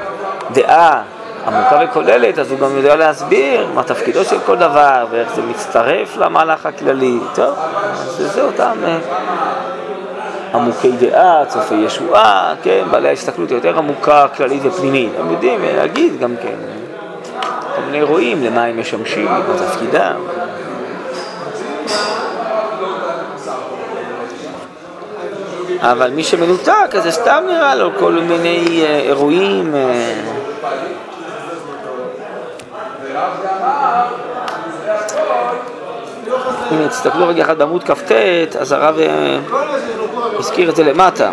דעה 0.52 1.02
עמוקה 1.46 1.80
וכוללת, 1.84 2.38
אז 2.38 2.50
הוא 2.50 2.58
גם 2.58 2.76
יודע 2.76 2.96
להסביר 2.96 3.66
מה 3.74 3.82
תפקידו 3.82 4.24
של 4.24 4.38
כל 4.46 4.56
דבר 4.56 5.06
ואיך 5.10 5.34
זה 5.34 5.42
מצטרף 5.42 6.16
למהלך 6.16 6.66
הכללי. 6.66 7.18
טוב, 7.34 7.58
אז 7.92 8.32
זה 8.34 8.42
אותם 8.42 8.76
עמוקי 10.54 10.92
דעה, 10.92 11.46
צופי 11.48 11.74
ישועה, 11.74 12.54
כן, 12.62 12.84
בעלי 12.90 13.08
ההסתכלות 13.08 13.50
היותר 13.50 13.78
עמוקה, 13.78 14.26
כללית 14.36 14.62
ופנימית. 14.64 15.12
הם 15.18 15.30
יודעים 15.30 15.64
אה, 15.64 15.76
להגיד 15.76 16.20
גם 16.20 16.34
כן 16.42 16.56
כל 17.76 17.82
מיני 17.82 17.98
אירועים, 17.98 18.44
למה 18.44 18.64
הם 18.64 18.80
משמשים, 18.80 19.24
מה 19.24 19.40
תפקידם. 19.58 20.20
אבל 25.80 26.10
מי 26.10 26.24
שמנותק, 26.24 26.94
אז 26.96 27.02
זה 27.02 27.10
סתם 27.10 27.44
נראה 27.46 27.74
לו 27.74 27.90
כל 27.98 28.12
מיני 28.12 28.82
אה, 28.86 28.98
אירועים. 28.98 29.74
אם 36.72 36.88
תסתכלו 36.88 37.28
רגע 37.28 37.42
אחד 37.42 37.58
בעמוד 37.58 37.84
כ"ט, 37.84 38.12
אז 38.60 38.72
הרב 38.72 38.98
אה, 38.98 39.38
הזכיר 40.38 40.70
את 40.70 40.76
זה 40.76 40.84
למטה, 40.84 41.30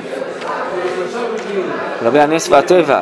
לגבי 2.01 2.19
הנס 2.19 2.49
והטבע. 2.49 2.99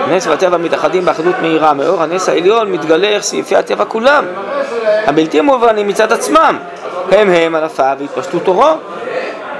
הנס 0.00 0.26
והטבע 0.26 0.56
מתאחדים 0.56 1.04
באחדות 1.04 1.34
מהירה, 1.42 1.74
מאור 1.74 2.02
הנס 2.02 2.28
העליון 2.28 2.72
מתגלה 2.72 3.08
איך 3.08 3.22
סעיפי 3.22 3.56
הטבע 3.56 3.84
כולם, 3.84 4.24
הבלתי 5.06 5.40
מובנים 5.40 5.88
מצד 5.88 6.12
עצמם, 6.12 6.58
הם 7.10 7.30
הם 7.30 7.54
ענפיו 7.54 7.96
והתפשטות 7.98 8.48
אורו. 8.48 8.74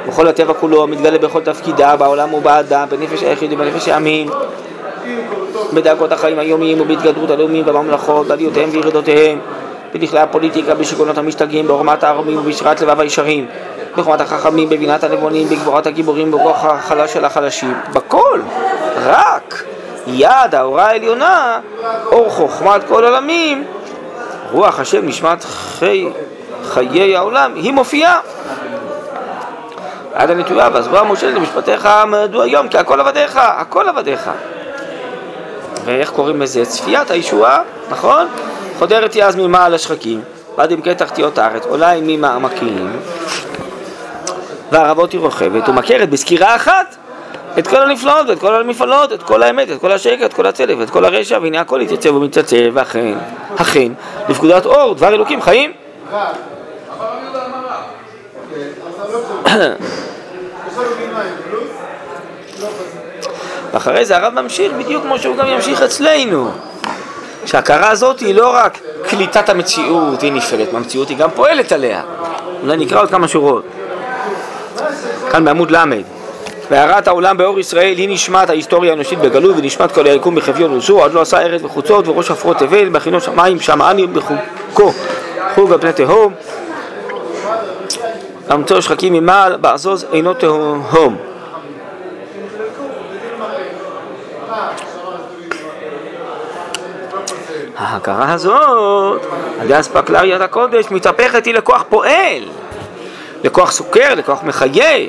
וכל 0.08 0.28
הטבע 0.28 0.54
כולו 0.54 0.86
מתגלה 0.86 1.18
בכל 1.18 1.40
תפקידה, 1.40 1.96
בעולם 1.96 2.34
ובאדם, 2.34 2.86
בנפש 2.90 3.22
היחיד 3.22 3.52
ובנפש 3.52 3.88
העמים, 3.88 4.28
בדאגות 5.72 6.12
החיים 6.12 6.38
היומיים 6.38 6.80
ובהתגדרות 6.80 7.30
הלאומים 7.30 7.64
ובממלכות, 7.66 8.26
בעליותיהם 8.26 8.70
וירידותיהם, 8.72 9.38
בכלי 9.98 10.20
הפוליטיקה, 10.20 10.74
בשיגעונות 10.74 11.18
המשתגעים, 11.18 11.66
בעורמת 11.66 12.04
הערמים 12.04 12.38
ובשירת 12.38 12.80
לבב 12.80 13.00
הישרים. 13.00 13.46
בחוכמת 13.96 14.20
החכמים, 14.20 14.68
בבינת 14.68 15.04
הנבונים, 15.04 15.48
בגבורת 15.48 15.86
הגיבורים, 15.86 16.30
בכוח 16.30 16.64
החלש 16.64 17.12
של 17.12 17.24
החלשים, 17.24 17.74
בכל, 17.92 18.40
רק 18.96 19.64
יד 20.06 20.54
ההוראה 20.54 20.86
העליונה, 20.86 21.60
אור 22.06 22.30
חוכמת 22.30 22.84
כל 22.88 23.04
עולמים, 23.04 23.64
רוח 24.52 24.80
השם 24.80 25.06
נשמת 25.06 25.44
חי, 25.44 26.08
חיי 26.64 27.16
העולם, 27.16 27.54
היא 27.54 27.72
מופיעה. 27.72 28.20
עד 30.14 30.30
הנטויה, 30.30 30.68
ועזבה 30.72 31.02
משה 31.02 31.30
למשפטיך 31.30 31.88
מדוע 32.06 32.44
היום, 32.44 32.68
כי 32.68 32.78
הכל 32.78 33.00
עבדיך, 33.00 33.40
הכל 33.42 33.88
עבדיך. 33.88 34.30
ואיך 35.84 36.10
קוראים 36.10 36.42
לזה? 36.42 36.64
צפיית 36.64 37.10
הישועה, 37.10 37.62
נכון? 37.90 38.26
חודרת 38.78 39.14
היא 39.14 39.24
אז 39.24 39.36
ממעל 39.36 39.74
השחקים, 39.74 40.20
ועד 40.58 40.72
עמקי 40.72 40.94
תחתיות 40.94 41.38
הארץ, 41.38 41.66
עולה 41.66 41.88
היא 41.88 42.02
ממעמקים, 42.06 42.92
והערבות 44.72 45.12
היא 45.12 45.20
רוכבת, 45.20 45.68
ומכרת 45.68 46.10
בסקירה 46.10 46.56
אחת 46.56 46.96
את 47.58 47.66
כל 47.66 47.82
הנפלאות 47.82 48.28
ואת 48.28 48.38
כל 48.38 48.60
המפעלות, 48.60 49.12
את 49.12 49.22
כל 49.22 49.42
האמת, 49.42 49.70
את 49.70 49.80
כל 49.80 49.92
השקר, 49.92 50.26
את 50.26 50.32
כל 50.32 50.46
הצדק 50.46 50.74
ואת 50.78 50.90
כל 50.90 51.04
הרשע, 51.04 51.38
והנה 51.42 51.60
הכל 51.60 51.80
יתייצב 51.82 52.14
ומתייצב, 52.14 52.56
ואכן, 52.72 53.14
אכן, 53.56 53.92
לפקודת 54.28 54.66
אור, 54.66 54.94
דבר 54.94 55.08
אלוקים 55.14 55.42
חיים. 55.42 55.72
ואחרי 63.72 64.04
זה 64.04 64.16
הרב 64.16 64.32
ממשיך 64.40 64.72
בדיוק 64.72 65.02
כמו 65.02 65.18
שהוא 65.18 65.36
גם 65.36 65.46
ימשיך 65.46 65.82
אצלנו. 65.82 66.50
שההכרה 67.46 67.90
הזאת 67.90 68.20
היא 68.20 68.34
לא 68.34 68.50
רק 68.54 68.78
קליטת 69.08 69.48
המציאות, 69.48 70.22
היא 70.22 70.32
נפעלת 70.32 70.72
מהמציאות, 70.72 71.08
היא 71.08 71.16
גם 71.16 71.30
פועלת 71.30 71.72
עליה. 71.72 72.02
אולי 72.62 72.76
נקרא 72.76 73.00
עוד 73.00 73.10
כמה 73.10 73.28
שורות. 73.28 73.64
כאן 75.30 75.44
בעמוד 75.44 75.70
ל' 75.70 76.02
והארת 76.70 77.08
העולם 77.08 77.36
באור 77.36 77.60
ישראל 77.60 77.96
היא 77.96 78.08
נשמת 78.08 78.50
ההיסטוריה 78.50 78.90
האנושית 78.90 79.18
בגלוי 79.18 79.54
ונשמת 79.56 79.92
כל 79.92 80.06
היקום 80.06 80.34
בחביון 80.34 80.72
וזו 80.72 81.04
עד 81.04 81.12
לא 81.12 81.20
עשה 81.20 81.40
ארץ 81.40 81.62
וחוצות 81.62 82.08
וראש 82.08 82.30
עפרות 82.30 82.58
תבל 82.58 82.88
בהכינו 82.88 83.20
שמיים 83.20 83.60
שמעני 83.60 84.06
בחוקו 84.06 84.92
חוג 85.54 85.72
על 85.72 85.78
פני 85.78 85.92
תהום 85.92 86.32
אמצו 88.54 88.82
שחקים 88.82 89.12
ממעל 89.12 89.56
בעזוז 89.56 90.06
אינו 90.12 90.34
תהום 90.34 91.16
ההכרה 97.82 98.32
הזאת, 98.32 99.22
על 99.60 99.64
ידי 99.64 99.80
אספקלר 99.80 100.24
יד 100.24 100.40
הקודש, 100.40 100.90
מתהפכת 100.90 101.46
היא 101.46 101.54
לכוח 101.54 101.84
פועל, 101.88 102.42
לכוח 103.44 103.72
סוכר, 103.72 104.14
לכוח 104.14 104.42
מחיה. 104.42 105.08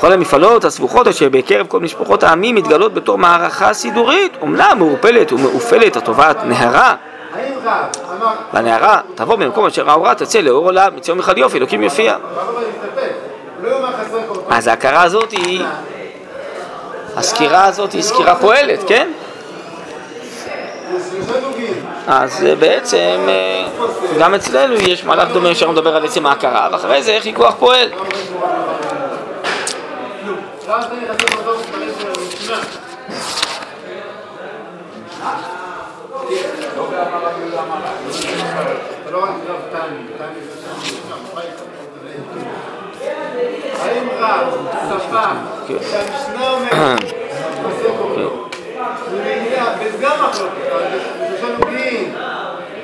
כל 0.00 0.12
המפעלות 0.12 0.64
הסבוכות 0.64 1.08
אשר 1.08 1.28
בקרב 1.28 1.66
כל 1.66 1.80
משפחות 1.80 2.22
העמים 2.22 2.54
מתגלות 2.54 2.94
בתור 2.94 3.18
מערכה 3.18 3.74
סידורית, 3.74 4.32
אומנם 4.40 4.74
מעורפלת 4.78 5.32
ומאופלת 5.32 5.96
התובעת 5.96 6.36
נהרה. 6.44 6.94
והנהרה 8.52 9.00
תבוא 9.14 9.36
במקום 9.36 9.66
אשר 9.66 9.90
האורה 9.90 10.14
תצא 10.14 10.40
לאור 10.40 10.64
עולם, 10.64 10.96
מציון 10.96 11.18
מחד 11.18 11.38
יופי, 11.38 11.58
אלוקים 11.58 11.82
יופיע. 11.82 12.16
אז 14.48 14.66
ההכרה 14.66 15.02
הזאת 15.02 15.30
היא, 15.30 15.64
הסקירה 17.16 17.64
הזאת 17.64 17.92
היא 17.92 18.02
סקירה 18.02 18.34
פועלת, 18.34 18.80
כן? 18.86 19.08
אז 22.06 22.44
אה, 22.44 22.54
בעצם 22.54 23.26
אה, 23.28 23.64
גם 24.18 24.34
אצלנו 24.34 24.74
יש 24.74 25.04
מהלך 25.04 25.28
דומה 25.32 25.54
שאנחנו 25.54 25.72
מדבר 25.72 25.96
על 25.96 26.04
עצם 26.04 26.26
ההכרה, 26.26 26.68
ואחרי 26.72 27.02
זה 27.02 27.12
איך 27.12 27.24
היא 27.24 27.34
פועל. 27.58 27.88
לא 30.68 30.74
לא? 39.12 39.26
האם 43.80 44.08
רב 44.18 44.40
כן. 45.68 45.74
שהמשנה 45.90 46.50
אומרת 46.50 47.00
חסר 47.62 47.96
קורבן. 47.98 48.51
וזה 49.80 50.04
גם 50.04 50.12
מחלוקת, 50.30 50.72
אבל 50.72 50.82
זה 50.92 51.00
שלושה 51.28 51.54
נוגעים. 51.58 52.14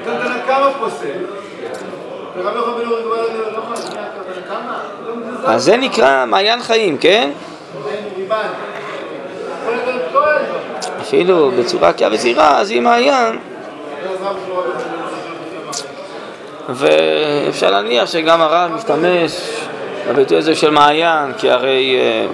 נתת 0.01 0.25
לה 0.25 0.43
כמה 0.47 0.71
פוסל. 0.79 1.07
לא? 2.37 2.51
לא 5.07 5.17
מזלזל. 5.17 5.47
אז 5.47 5.65
זה 5.65 5.77
נקרא 5.77 6.25
מעיין 6.27 6.63
חיים, 6.63 6.99
כן? 6.99 7.31
אפילו 11.01 11.51
בצורה 11.51 11.89
עקייה 11.89 12.11
וזהירה, 12.13 12.59
אז 12.59 12.71
היא 12.71 12.81
מעיין. 12.81 13.39
ואפשר 16.69 17.71
להניח 17.71 18.07
שגם 18.07 18.41
הרב 18.41 18.73
משתמש 18.75 19.33
בביטוי 20.09 20.39
הזה 20.39 20.55
של 20.55 20.71
מעיין, 20.71 21.33
כי 21.39 21.51
הרי 21.51 21.97
אה. 21.99 22.27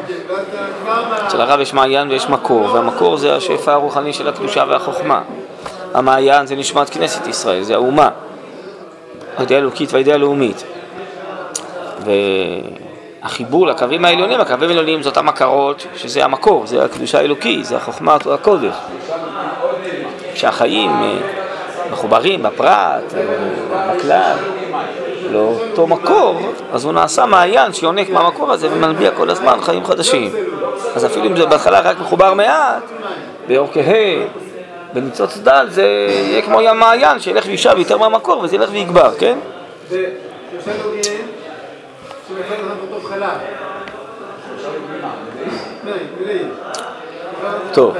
אצל 1.26 1.40
הרב 1.40 1.60
יש 1.60 1.74
מעיין 1.74 2.10
ויש 2.10 2.28
מקור, 2.28 2.74
והמקור 2.74 3.16
זה 3.16 3.36
השפע 3.36 3.72
הרוחני 3.72 4.12
של 4.12 4.28
הקדושה 4.28 4.64
והחוכמה. 4.68 5.22
המעיין 5.94 6.46
זה 6.46 6.56
נשמת 6.56 6.90
כנסת 6.90 7.26
ישראל, 7.26 7.62
זה 7.62 7.74
האומה, 7.74 8.08
הידיעה 9.38 9.60
האלוקית 9.60 9.92
והידיעה 9.92 10.16
הלאומית. 10.16 10.64
והחיבור 13.22 13.66
לקווים 13.66 14.04
העליונים, 14.04 14.40
הקווים 14.40 14.70
העליונים 14.70 15.02
זה 15.02 15.08
אותם 15.08 15.28
עקרות, 15.28 15.86
שזה 15.96 16.24
המקור, 16.24 16.66
זה 16.66 16.84
הקדושה 16.84 17.18
האלוקית, 17.18 17.64
זה 17.64 17.76
החוכמה 17.76 18.16
הקודש. 18.34 18.74
שהחיים 20.34 20.90
אה, 20.90 21.16
מחוברים 21.92 22.42
בפרט, 22.42 23.14
אה, 23.16 23.94
בכלל, 23.96 24.36
לאותו 25.30 25.86
מקור, 25.86 26.40
אז 26.72 26.84
הוא 26.84 26.92
נעשה 26.92 27.26
מעיין 27.26 27.72
שיונק 27.72 28.10
מהמקור 28.10 28.52
הזה 28.52 28.68
ומנביע 28.72 29.10
כל 29.10 29.30
הזמן 29.30 29.58
חיים 29.62 29.84
חדשים. 29.84 30.30
אז 30.94 31.06
אפילו 31.06 31.26
אם 31.26 31.36
זה 31.36 31.46
בהתחלה 31.46 31.80
רק 31.80 31.98
מחובר 32.00 32.34
מעט, 32.34 32.82
כהה, 33.72 34.26
בניצוץ 34.92 35.36
דל, 35.36 35.66
זה 35.70 35.82
יהיה 36.08 36.42
כמו 36.42 36.60
ים 36.60 36.78
מעיין 36.78 37.20
שילך 37.20 37.44
וישב 37.46 37.74
יותר 37.78 37.98
מהמקור 37.98 38.38
וזה 38.38 38.56
ילך 38.56 38.70
ויגבר, 38.72 39.14
כן? 39.18 39.38
טוב. 47.72 47.96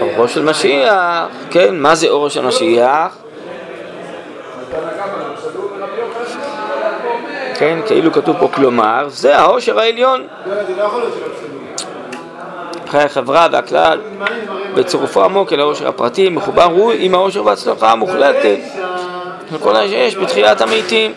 אורו 0.00 0.28
של 0.28 0.42
משיח, 0.42 1.28
כן, 1.50 1.76
מה 1.76 1.94
זה 1.94 2.08
אורו 2.08 2.30
של 2.30 2.40
משיח? 2.40 3.25
כן, 7.58 7.78
כאילו 7.86 8.12
כתוב 8.12 8.36
פה 8.38 8.48
כלומר, 8.54 9.06
זה 9.08 9.38
העושר 9.38 9.78
העליון. 9.78 10.26
לא, 10.46 10.54
לא. 10.76 10.90
חיי 12.88 13.04
החברה 13.04 13.48
והכלל, 13.52 14.00
בצירופו 14.74 15.24
עמוק 15.24 15.52
אל 15.52 15.60
העושר 15.60 15.88
הפרטי, 15.88 16.28
מחובר 16.28 16.64
הוא 16.64 16.92
עם 16.98 17.14
העושר 17.14 17.44
וההצלחה 17.44 17.92
המוחלטת 17.92 18.58
מה 19.64 19.88
שיש 19.88 20.16
בתחילת 20.16 20.60
המתים. 20.60 21.12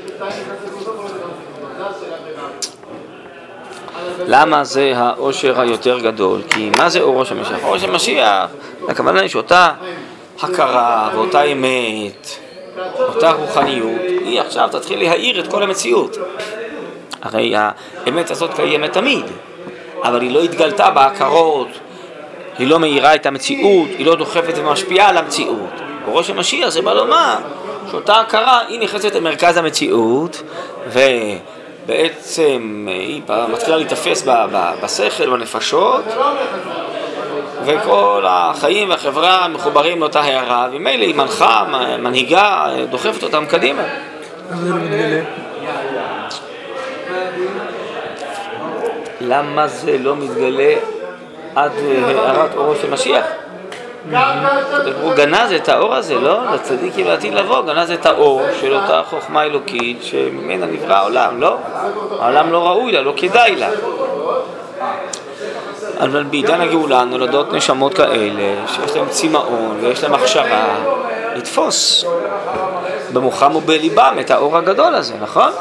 למה 4.27 4.63
זה 4.63 4.93
העושר 4.95 5.61
היותר 5.61 5.99
גדול? 5.99 6.41
כי 6.49 6.71
מה 6.77 6.89
זה 6.89 6.99
אורו 6.99 7.25
של 7.25 7.35
משיח? 7.35 7.63
אורו 7.63 7.79
של 7.79 7.91
משיח, 7.91 8.49
הכוונה 8.87 9.21
היא 9.21 9.29
שאותה 9.29 9.71
הכרה 10.41 11.09
ואותה 11.13 11.43
אמת, 11.43 12.29
אותה 12.99 13.31
רוחניות, 13.31 14.01
היא 14.01 14.41
עכשיו 14.41 14.69
תתחיל 14.71 15.03
להאיר 15.03 15.39
את 15.39 15.47
כל 15.47 15.63
המציאות. 15.63 16.17
הרי 17.21 17.53
האמת 17.55 18.31
הזאת 18.31 18.53
קיימת 18.53 18.93
תמיד, 18.93 19.25
אבל 20.03 20.21
היא 20.21 20.31
לא 20.31 20.39
התגלתה 20.39 20.89
בהכרות, 20.89 21.67
היא 22.57 22.67
לא 22.67 22.79
מאירה 22.79 23.15
את 23.15 23.25
המציאות, 23.25 23.89
היא 23.97 24.05
לא 24.05 24.15
דוחפת 24.15 24.53
ומשפיעה 24.57 25.09
על 25.09 25.17
המציאות. 25.17 25.69
אורו 26.07 26.23
של 26.23 26.33
משיח 26.33 26.69
זה 26.69 26.81
בא 26.81 26.93
לומר 26.93 27.35
שאותה 27.91 28.19
הכרה 28.19 28.59
היא 28.67 28.79
נכנסת 28.79 29.15
למרכז 29.15 29.57
המציאות 29.57 30.43
ובעצם 30.87 32.87
היא 32.89 33.21
מתחילה 33.51 33.77
להיתפס 33.77 34.27
בשכל, 34.83 35.29
בנפשות 35.29 36.03
וכל 37.65 38.23
החיים 38.27 38.89
והחברה 38.89 39.47
מחוברים 39.47 39.99
לאותה 39.99 40.21
הערה 40.21 40.67
וממילא 40.71 41.03
היא 41.03 41.15
מנחה, 41.15 41.65
מנהיגה, 41.99 42.67
דוחפת 42.89 43.23
אותם 43.23 43.45
קדימה. 43.45 43.83
למה 44.51 44.57
זה 44.57 44.67
לא 44.69 44.75
מתגלה? 44.75 45.21
למה 49.21 49.67
זה 49.67 49.97
לא 49.97 50.15
מתגלה 50.15 50.73
עד 51.55 51.71
אה, 51.77 52.27
הארת 52.27 52.55
אורו 52.55 52.75
של 52.75 52.89
משיח? 52.89 53.25
הוא 55.01 55.13
גנז 55.13 55.51
את 55.51 55.69
האור 55.69 55.95
הזה, 55.95 56.15
לא? 56.15 56.53
לצדיקים 56.53 57.07
לעתיד 57.07 57.33
לבוא, 57.33 57.61
גנז 57.61 57.91
את 57.91 58.05
האור 58.05 58.41
של 58.61 58.73
אותה 58.73 59.01
חוכמה 59.09 59.43
אלוקית 59.43 60.03
שממנה 60.03 60.65
נברא 60.65 60.93
העולם, 60.93 61.41
לא? 61.41 61.57
העולם 62.19 62.51
לא 62.51 62.67
ראוי 62.67 62.91
לה, 62.91 63.01
לא 63.01 63.13
כדאי 63.17 63.55
לה. 63.55 63.69
אבל 65.99 66.23
בעידן 66.23 66.61
הגאולה 66.61 67.03
נולדות 67.03 67.53
נשמות 67.53 67.93
כאלה 67.93 68.67
שיש 68.67 68.95
להם 68.95 69.09
צמאון 69.09 69.77
ויש 69.81 70.03
להם 70.03 70.13
הכשרה 70.13 70.75
לתפוס 71.35 72.05
במוחם 73.13 73.55
ובליבם 73.55 74.17
את 74.19 74.31
האור 74.31 74.57
הגדול 74.57 74.95
הזה, 74.95 75.13
נכון? 75.21 75.51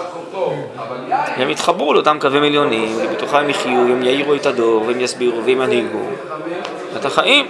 הם 1.36 1.50
יתחברו 1.50 1.94
לאותם 1.94 2.16
קווים 2.20 2.42
עליונים, 2.42 2.96
ובתוכם 3.02 3.36
הם 3.36 3.50
יחיו, 3.50 3.80
הם 3.80 4.02
יאירו 4.02 4.34
את 4.34 4.46
הדור, 4.46 4.84
והם 4.86 5.00
יסבירו 5.00 5.44
והם 5.44 5.60
ינהיגו 5.60 6.02
את 6.96 7.04
החיים. 7.04 7.46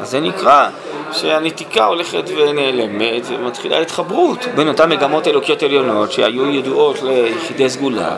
אז 0.00 0.10
זה 0.10 0.20
נקרא 0.20 0.68
שהנתיקה 1.12 1.84
הולכת 1.84 2.22
ונעלמת 2.36 3.22
ומתחילה 3.28 3.78
התחברות 3.78 4.46
בין 4.54 4.68
אותן 4.68 4.88
מגמות 4.88 5.28
אלוקיות 5.28 5.62
עליונות 5.62 6.12
שהיו 6.12 6.50
ידועות 6.50 7.02
ליחידי 7.02 7.70
סגולה. 7.70 8.16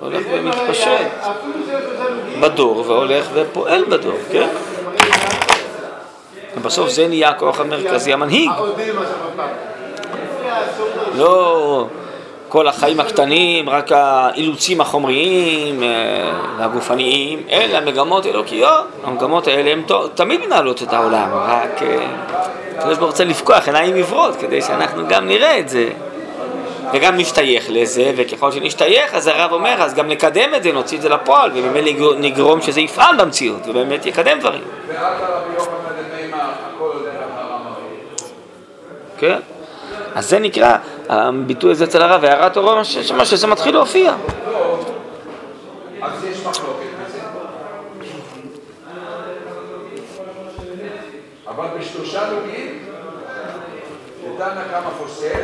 הולך 0.00 0.22
ומתפשט 0.32 1.10
בדור 2.42 2.84
והולך 2.86 3.28
ופועל 3.34 3.84
בדור, 3.84 4.18
כן? 4.32 4.48
ובסוף 6.56 6.88
זה 6.88 7.08
נהיה 7.08 7.28
הכוח 7.28 7.60
המרכזי 7.60 8.12
המנהיג, 8.12 8.50
לא 11.14 11.86
כל 12.48 12.68
החיים 12.68 13.00
הקטנים, 13.00 13.68
רק 13.68 13.92
האילוצים 13.92 14.80
החומריים 14.80 15.82
אה, 15.82 15.88
והגופניים, 16.58 17.42
אלא 17.50 17.80
מגמות 17.80 18.26
אלוקיות. 18.26 18.84
המגמות 19.04 19.46
האלה 19.46 19.70
הן 19.70 19.82
תמיד 20.14 20.40
מנהלות 20.46 20.82
את 20.82 20.92
העולם, 20.92 21.28
רק 21.34 21.82
אה, 21.82 22.06
הקדוש 22.78 22.98
ברוך 22.98 23.10
רוצה 23.10 23.24
לפקוח 23.24 23.66
עיניים 23.66 23.94
עיוורות 23.94 24.36
כדי 24.36 24.62
שאנחנו 24.62 25.08
גם 25.08 25.26
נראה 25.26 25.58
את 25.58 25.68
זה. 25.68 25.90
וגם 26.92 27.16
נשתייך 27.16 27.64
לזה, 27.68 28.12
וככל 28.16 28.52
שנשתייך, 28.52 29.14
אז 29.14 29.26
הרב 29.26 29.52
אומר, 29.52 29.82
אז 29.82 29.94
גם 29.94 30.08
נקדם 30.08 30.54
את 30.56 30.62
זה, 30.62 30.72
נוציא 30.72 30.96
את 30.96 31.02
זה 31.02 31.08
לפועל, 31.08 31.50
ובאמת 31.54 31.84
נגר- 31.84 32.14
נגרום 32.18 32.60
שזה 32.62 32.80
יפעל 32.80 33.16
במציאות, 33.20 33.60
ובאמת 33.68 34.06
יקדם 34.06 34.38
דברים. 34.40 34.62
כן? 39.18 39.38
אז 40.14 40.28
זה 40.30 40.38
נקרא, 40.38 40.76
הביטוי 41.08 41.70
הזה 41.70 41.84
אצל 41.84 42.02
הרב, 42.02 42.24
הערת 42.24 42.56
אורו, 42.56 42.74
מה 43.16 43.24
שזה 43.24 43.46
מתחיל 43.46 43.74
להופיע. 43.74 44.14
אז 46.02 46.24
יש 46.24 46.38
מחלוקת 46.46 46.86
בזה. 47.06 47.18
אבל 51.48 51.64
בשלושה 51.80 52.20
נוגעים, 52.30 52.78
ותנא 54.24 54.62
כמה 54.70 54.90
פוסל, 54.98 55.40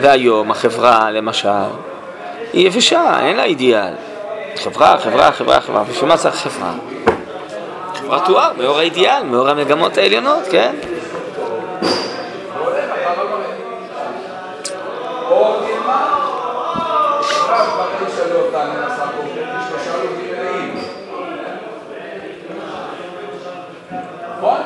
והיום 0.00 0.50
החברה, 0.50 1.10
למשל, 1.10 1.48
היא 2.52 2.66
יבשה, 2.66 3.20
אין 3.20 3.36
לה 3.36 3.44
אידיאל. 3.44 3.92
חברה, 4.56 4.98
חברה, 4.98 5.32
חברה, 5.32 5.60
חברה, 5.60 5.84
בשביל 5.84 6.08
מה 6.08 6.16
צריך 6.16 6.34
חברה? 6.34 6.72
חברה 7.94 8.26
תואר, 8.26 8.52
מאור 8.58 8.78
האידיאל, 8.78 9.22
מאור 9.22 9.48
המגמות 9.48 9.98
העליונות, 9.98 10.42
כן? 10.50 10.74
או 15.30 15.56
נלמד, 15.60 15.94
רב 17.48 17.88
ברישא 18.00 18.22
לאותן 18.32 18.68
עשה 18.86 19.06
פה, 19.16 19.22
בשלושה 19.22 19.90
נוגעים 20.04 20.30
מלאים. 20.32 20.74
נכון? 24.38 24.60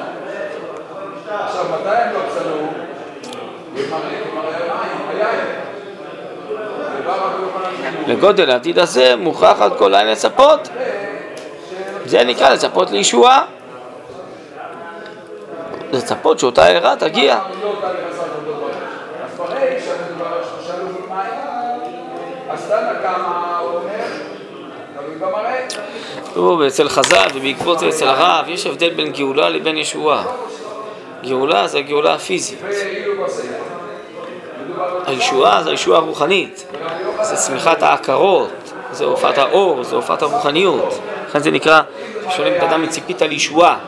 עכשיו, 1.30 1.64
מתי 1.64 1.88
הם 1.88 2.12
לא 2.14 2.20
צלו? 2.28 2.56
כמראה 3.74 4.20
כמראה 4.30 4.56
המים, 4.56 5.08
היין. 5.08 5.46
ובא 6.98 7.12
רבי 7.12 7.42
יוחנן 7.42 7.76
בן 7.82 7.89
לגודל 8.06 8.50
העתיד 8.50 8.78
הזה 8.78 9.16
מוכרח 9.16 9.60
עד 9.60 9.72
כל 9.78 9.94
עין 9.94 10.06
לצפות. 10.06 10.68
זה 12.04 12.24
נקרא 12.24 12.50
לצפות 12.50 12.90
לישועה. 12.90 13.44
לצפות 15.92 16.38
שאותה 16.38 16.64
הערה 16.64 16.96
תגיע. 16.96 17.40
אצל 26.66 26.88
חז"ל 26.88 27.28
ובעקבות 27.34 27.82
אצל 27.82 28.08
הרב 28.08 28.48
יש 28.48 28.66
הבדל 28.66 28.90
בין 28.90 29.12
גאולה 29.12 29.48
לבין 29.48 29.76
ישועה. 29.76 30.24
גאולה 31.24 31.66
זה 31.66 31.78
הגאולה 31.78 32.14
הפיזית. 32.14 32.58
ואילו 32.62 33.24
בספר. 33.24 33.46
מדובר 34.64 34.84
על 34.84 34.99
הישועה 35.10 35.62
זה 35.62 35.70
הישועה 35.70 35.98
הרוחנית. 35.98 36.66
זה 37.22 37.36
צמיחת 37.36 37.82
העקרות, 37.82 38.72
זה 38.92 39.04
הופעת 39.04 39.38
האור, 39.38 39.82
זה 39.82 39.96
הופעת 39.96 40.22
הרוחניות. 40.22 41.00
לכן 41.28 41.38
זה 41.38 41.50
נקרא, 41.50 41.80
שואלים 42.30 42.54
את 42.56 42.62
האדם 42.62 42.82
מציפית 42.82 43.22
לישועה. 43.22 43.78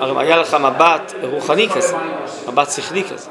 הרי 0.00 0.10
אם 0.10 0.18
היה 0.18 0.36
לך 0.36 0.54
מבט 0.54 1.14
רוחני 1.22 1.68
כזה, 1.68 1.96
מבט 2.48 2.70
שכלי 2.70 3.04
כזה. 3.04 3.30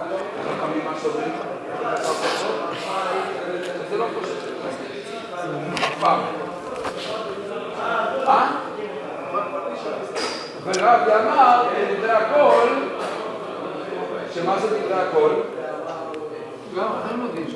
ורבי 10.66 11.12
אמר 11.12 11.64
בדברי 11.74 12.12
הכל, 12.12 12.68
שמה 14.36 14.60
זה 14.60 14.68
דברי 14.68 14.94
הכל? 14.94 15.59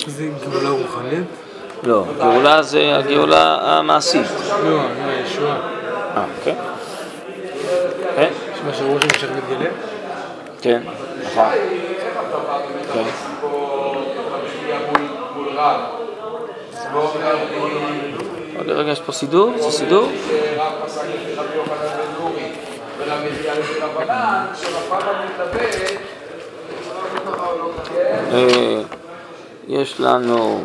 זה 0.07 0.30
גאולה 0.51 0.69
רוחנית? 0.69 1.24
לא, 1.84 2.05
גאולה 2.17 2.61
זה 2.61 2.95
הגאולה 2.97 3.57
המעשית. 3.61 4.26
לא, 4.63 4.80
הישועה. 5.07 5.57
אה, 6.15 6.26
כן. 6.43 6.55
כן, 8.15 8.30
יש 8.53 8.59
מה 8.65 8.74
שראש 8.74 9.03
המשך 9.03 9.28
מתגלה? 9.38 9.69
כן, 10.61 10.82
נכון. 11.26 11.45
כן. 12.93 13.03
עוד 18.57 18.69
רגע 18.69 18.91
יש 18.91 19.01
פה 19.01 19.11
סידור? 19.11 19.51
זה 19.57 19.71
סידור? 19.71 20.09
אה, 28.32 29.03
יש 29.68 29.99
לנו 29.99 30.61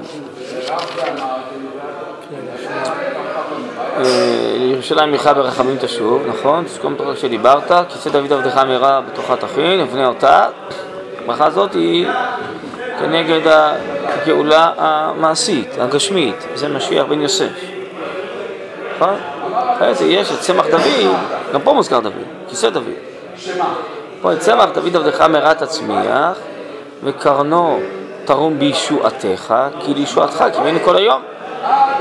אה, 3.96 4.54
לירושלים 4.58 5.10
מיכה 5.10 5.34
ברחמים 5.34 5.76
תשוב, 5.80 6.22
נכון? 6.26 6.64
תזכום 6.64 6.94
את 6.94 7.00
הפרק 7.00 7.18
שדיברת, 7.18 7.72
כיסא 7.88 8.10
דוד 8.10 8.32
עבדך 8.32 8.56
מהרה 8.56 9.00
בתוכה 9.00 9.36
תכין, 9.36 9.80
אבנה 9.80 10.06
אותה. 10.06 10.46
הברכה 11.24 11.46
הזאת 11.46 11.74
היא 11.74 12.06
כנגד 12.98 13.40
הגאולה 14.04 14.72
המעשית, 14.76 15.68
הגשמית, 15.78 16.46
זה 16.54 16.68
משיח 16.68 17.06
בן 17.06 17.20
יוסף. 17.20 17.50
נכון? 18.96 19.14
אחרי 19.52 19.94
זה 19.94 20.04
יש 20.04 20.32
את 20.32 20.40
צמח 20.40 20.66
דוד, 20.66 21.16
גם 21.52 21.60
פה 21.60 21.72
מוזכר 21.72 22.00
דוד, 22.00 22.12
כיסא 22.48 22.70
דוד. 22.70 22.84
שמה? 23.36 23.74
פה 24.20 24.32
את 24.32 24.40
צמח 24.40 24.68
דוד 24.74 24.96
עבדך 24.96 25.20
מהרה 25.20 25.54
תצמיח, 25.54 26.38
וקרנו 27.04 27.80
תרום 28.28 28.58
בישועתך, 28.58 29.54
כי 29.80 29.94
לישועתך 29.94 30.44
קיווינו 30.52 30.78
כל 30.84 30.96
היום. 30.96 31.22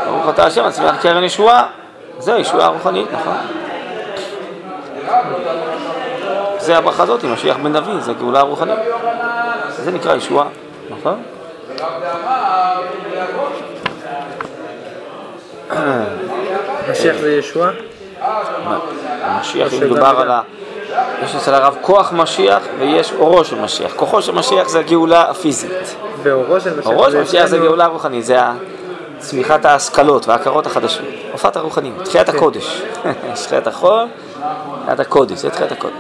ברוך 0.06 0.30
אתה 0.30 0.46
השם, 0.46 0.66
הצמיח 0.66 1.02
קרן 1.02 1.24
ישועה. 1.24 1.66
זה 2.20 2.32
ישועה 2.32 2.68
רוחנית, 2.68 3.08
נכון? 3.14 3.36
זה 6.58 6.78
הברכה 6.78 7.04
הזאת 7.04 7.24
משיח 7.24 7.58
בן 7.58 7.74
דוד, 7.74 8.00
זה 8.00 8.12
הגאולה 8.12 8.40
הרוחנית. 8.40 8.80
זה 9.70 9.92
נקרא 9.92 10.16
ישועה, 10.16 10.48
נכון? 10.90 11.24
משיח 16.92 17.16
זה 17.16 17.32
ישועה? 17.32 17.72
המשיח, 19.22 19.74
אם 19.74 19.80
מדובר 19.80 20.20
על 20.20 20.32
ה... 20.32 20.42
יש 21.24 21.36
אצל 21.36 21.54
הרב 21.54 21.78
כוח 21.82 22.14
משיח 22.14 22.64
ויש 22.80 23.14
אורו 23.14 23.44
של 23.44 23.60
משיח. 23.60 23.92
כוחו 23.96 24.22
של 24.22 24.32
משיח 24.32 24.68
זה 24.68 24.80
הגאולה 24.80 25.22
הפיזית. 25.22 25.96
ואורו 26.28 26.60
של 26.60 26.80
משיח 26.80 26.92
אורו 26.92 27.12
של 27.12 27.22
משיח 27.22 27.46
זה 27.46 27.58
גאולה 27.58 27.86
רוחנית, 27.86 28.26
זה 28.26 28.38
צמיחת 29.20 29.66
ההשכלות 29.66 30.28
וההכרות 30.28 30.66
החדשות. 30.66 31.06
הופעת 31.32 31.56
הרוחניות, 31.56 32.04
תחיית 32.04 32.30
הקודש. 32.30 32.82
תחיית 33.46 33.68
החול, 33.68 34.06
תחיית 34.84 35.00
הקודש, 35.00 35.38
זה 35.38 35.50
תחיית 35.50 35.72
הקודש. 35.72 35.94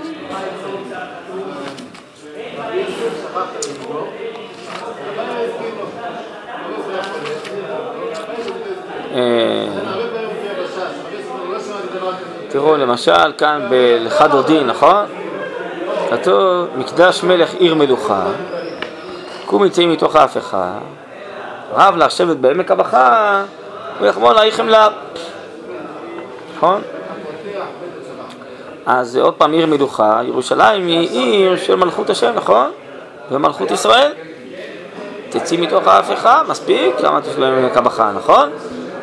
תראו, 12.49 12.77
למשל, 12.77 13.31
כאן 13.37 13.67
בלכה 13.69 14.27
דודי, 14.27 14.63
נכון? 14.63 15.05
כתוב, 16.09 16.67
מקדש 16.75 17.23
מלך 17.23 17.53
עיר 17.53 17.75
מלוכה, 17.75 18.25
קום 19.47 19.65
יצאים 19.65 19.91
מתוך 19.91 20.15
אחד, 20.15 20.79
רב 21.73 21.95
לך 21.97 22.11
שבט 22.11 22.37
בעמק 22.37 22.71
הבכה, 22.71 23.43
ויחמול 24.01 24.37
עליכם 24.37 24.67
לה. 24.67 24.87
נכון? 26.55 26.81
אז 28.85 29.17
עוד 29.17 29.33
פעם 29.33 29.51
עיר 29.51 29.65
מלוכה, 29.65 30.21
ירושלים 30.23 30.87
היא 30.87 31.09
עיר 31.09 31.57
של 31.57 31.75
מלכות 31.75 32.09
השם, 32.09 32.31
נכון? 32.35 32.71
ומלכות 33.31 33.71
ישראל. 33.71 34.11
תצאי 35.29 35.57
מתוך 35.57 35.87
ההפכה, 35.87 36.41
מספיק, 36.47 36.99
למה 36.99 37.21
תשלם 37.21 37.63
ממך 37.63 37.77
הבכה, 37.77 38.11
נכון? 38.15 38.49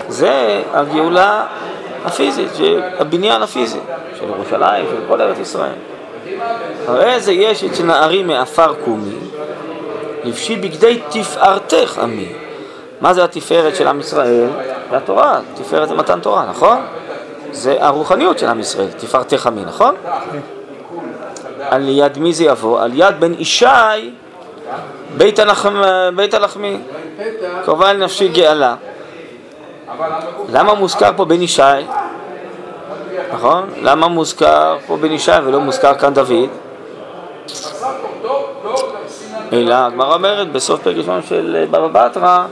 זה 0.09 0.63
הגאולה 0.73 1.47
הפיזית, 2.05 2.51
הבניין 2.99 3.43
הפיזי 3.43 3.81
של 4.19 4.25
ירושלים, 4.25 4.87
של 4.91 5.01
כל 5.09 5.21
ארץ 5.21 5.39
ישראל. 5.39 5.75
הרי 6.87 7.21
זה 7.21 7.33
יש 7.33 7.65
את 7.65 7.75
שנערים 7.75 8.27
מעפר 8.27 8.75
קומי, 8.85 9.17
לבשי 10.25 10.57
בגדי 10.57 11.01
תפארתך 11.09 11.99
עמי. 11.99 12.33
מה 13.01 13.15
זה 13.15 13.25
התפארת 13.25 13.77
של 13.77 13.89
עם 13.89 14.01
ישראל? 14.01 14.49
זה 14.91 14.97
התורה, 14.97 15.41
תפארת 15.55 15.89
זה 15.89 15.95
מתן 15.95 16.21
תורה, 16.21 16.47
נכון? 16.51 16.79
זה 17.53 17.77
הרוחניות 17.81 18.39
של 18.39 18.47
עם 18.47 18.61
ישראל, 18.61 18.89
תפארתך 18.97 19.47
עמי, 19.47 19.65
נכון? 19.65 19.95
על 21.71 21.89
יד 21.89 22.19
מי 22.19 22.33
זה 22.33 22.45
יבוא? 22.45 22.81
על 22.81 22.91
יד 22.95 23.21
בן 23.21 23.33
ישי 23.39 23.67
בית, 25.17 25.39
הלחמ... 25.39 25.83
בית 26.17 26.35
הלחמי, 26.35 26.79
קרובה 27.65 27.91
אל 27.91 27.97
נפשי 27.97 28.29
גאלה. 28.29 28.75
למה 30.49 30.75
מוזכר 30.75 31.11
פה 31.17 31.25
בן 31.25 31.43
ישי? 31.43 31.63
נכון? 33.33 33.71
למה 33.83 34.09
מוזכר 34.09 34.77
פה 34.87 34.97
בן 34.97 35.13
ישי 35.13 35.33
ולא 35.45 35.61
מוזכר 35.61 35.95
כאן 35.95 36.15
דוד? 36.15 36.49
אלא 39.53 39.75
הגמרא 39.75 40.15
אומרת 40.15 40.53
בסוף 40.53 40.81
פרק 40.83 40.97
ראשון 40.97 41.21
של 41.29 41.65
בבא 41.71 42.07
בתרא 42.07 42.47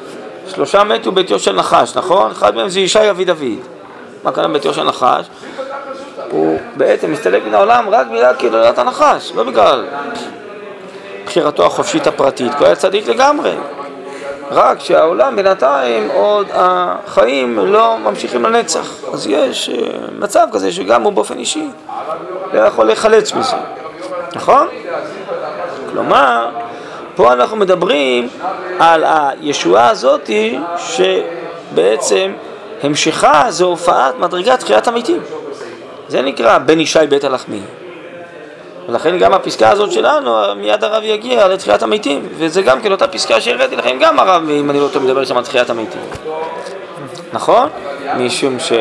שלושה 0.49 0.85
מתו 0.85 1.13
ביתו 1.13 1.39
של 1.39 1.53
נחש, 1.53 1.97
נכון? 1.97 2.31
אחד 2.31 2.57
מהם 2.57 2.69
זה 2.69 2.81
ישי 2.81 3.11
אבי 3.11 3.25
דוד. 3.25 3.59
מה 4.25 4.33
קרה 4.33 4.49
ביתו 4.49 4.75
של 4.75 4.83
נחש? 4.83 5.27
הוא 6.31 6.59
בעצם 6.77 7.13
מסתלק 7.13 7.43
מן 7.47 7.55
העולם 7.55 7.89
רק 7.91 8.07
בגלל 8.07 8.35
קהילת 8.35 8.79
הנחש, 8.79 9.33
לא 9.35 9.45
בגלל 9.45 9.85
בחירתו 11.25 11.67
החופשית 11.67 12.07
הפרטית, 12.07 12.53
כי 12.53 12.59
הוא 12.59 12.67
היה 12.67 12.77
צדיק 12.77 13.09
לגמרי. 13.09 13.53
רק 14.51 14.81
שהעולם 14.81 15.37
בינתיים 15.37 16.09
עוד 16.11 16.47
החיים 16.53 17.59
לא 17.59 17.99
ממשיכים 17.99 18.43
לנצח. 18.43 18.87
אז 19.13 19.27
יש 19.27 19.69
אה, 19.69 19.75
מצב 20.19 20.47
כזה 20.53 20.73
שגם 20.73 21.03
הוא 21.03 21.13
באופן 21.13 21.39
אישי 21.39 21.69
לא 22.53 22.61
יכול 22.61 22.87
להיחלץ 22.87 23.35
מזה, 23.35 23.57
נכון? 24.35 24.69
כלומר, 25.91 26.49
פה 27.17 27.33
אנחנו 27.33 27.57
מדברים 27.57 28.29
על 28.79 29.05
הישועה 29.07 29.91
הזאתי 29.91 30.59
שבעצם 30.79 32.33
המשכה 32.83 33.45
זה 33.49 33.65
הופעת 33.65 34.19
מדרגת 34.19 34.61
תחיית 34.61 34.89
המתים. 34.89 35.21
זה 36.09 36.23
נקרא 36.23 36.59
בן 36.59 36.81
ישי 36.81 36.99
בית 37.09 37.25
הלחמי. 37.25 37.61
ולכן 38.89 39.19
גם 39.19 39.35
הפסקה 39.35 39.71
הזאת 39.71 39.93
שלנו, 39.93 40.55
מיד 40.57 40.85
הרב 40.85 41.03
יגיע 41.03 41.49
לתחיית 41.49 41.83
המתים, 41.83 42.29
וזה 42.39 42.63
גם 42.63 42.81
כן 42.81 42.93
אותה 42.93 43.09
פסקה 43.09 43.41
שהראיתי 43.41 43.77
לכם, 43.77 43.99
גם 44.01 44.19
הרב, 44.19 44.49
אם 44.51 44.71
אני 44.71 44.81
לא 44.81 44.89
טועה, 44.93 45.05
מדבר 45.05 45.25
שם 45.25 45.37
על 45.37 45.45
תחיית 45.45 45.71
המתים. 45.71 46.01
נכון? 47.33 47.69
משום 48.19 48.59
ש... 48.59 48.73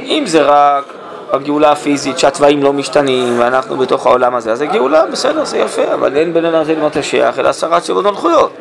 אם 0.00 0.22
זה 0.26 0.42
רק 0.42 0.84
הגאולה 1.32 1.72
הפיזית, 1.72 2.18
שהצבעים 2.18 2.62
לא 2.62 2.72
משתנים, 2.72 3.40
ואנחנו 3.40 3.76
בתוך 3.76 4.06
העולם 4.06 4.34
הזה, 4.34 4.52
אז 4.52 4.58
זה 4.58 4.66
גאולה, 4.66 5.06
בסדר, 5.06 5.44
זה 5.44 5.58
יפה, 5.58 5.94
אבל 5.94 6.16
אין 6.16 6.32
בין 6.32 6.44
אדם 6.44 6.64
זה 6.64 6.74
למתשיח, 6.74 7.38
אלא 7.38 7.48
הסרת 7.48 7.84
שבעות 7.84 8.04
מלכויות. 8.04 8.52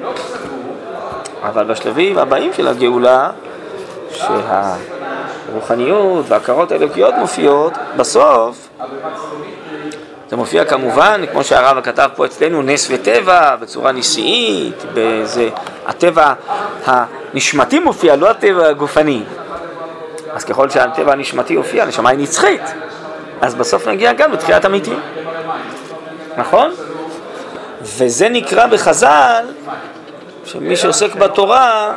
אבל 1.44 1.64
בשלבים 1.66 2.18
הבאים 2.18 2.54
של 2.54 2.68
הגאולה, 2.68 3.30
שהרוחניות 5.52 6.26
וההכרות 6.28 6.72
האלוקיות 6.72 7.14
מופיעות, 7.20 7.74
בסוף 7.98 8.70
זה 10.30 10.36
מופיע 10.36 10.66
כמובן, 10.66 11.22
כמו 11.32 11.44
שהרב 11.44 11.82
כתב 11.82 12.10
פה 12.16 12.26
אצלנו, 12.26 12.62
נס 12.62 12.88
וטבע, 12.92 13.56
בצורה 13.56 13.92
נשיאית, 13.92 14.84
בזה, 14.94 15.50
הטבע 15.88 16.34
הנשמתי 16.86 17.80
מופיע, 17.80 18.16
לא 18.16 18.30
הטבע 18.30 18.68
הגופני. 18.68 19.24
אז 20.34 20.46
ככל 20.46 20.70
שהטבע 20.70 21.12
הנשמתי 21.12 21.54
יופיע, 21.54 21.84
הנשמה 21.84 22.10
היא 22.10 22.20
נצחית. 22.20 22.62
אז 23.42 23.56
בסוף 23.56 23.88
נגיע 23.88 24.14
גם 24.14 24.32
לתחיית 24.32 24.66
המתים. 24.66 25.00
נכון? 26.38 26.72
וזה 27.82 28.30
נקרא 28.30 28.68
בחז"ל, 28.68 29.46
שמי 30.46 30.76
שעוסק 30.76 31.16
בתורה, 31.16 31.94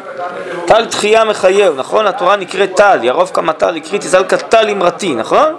טל 0.67 0.87
תחייה 0.87 1.25
מחייב, 1.25 1.75
נכון? 1.79 2.07
התורה 2.07 2.37
נקראת 2.37 2.77
טל, 2.77 2.99
ירוב 3.03 3.31
כמה 3.35 3.53
טל, 3.53 3.77
הקריא 3.77 4.01
תזל 4.01 4.25
כטל 4.25 4.71
אמרתי, 4.71 5.15
נכון? 5.15 5.57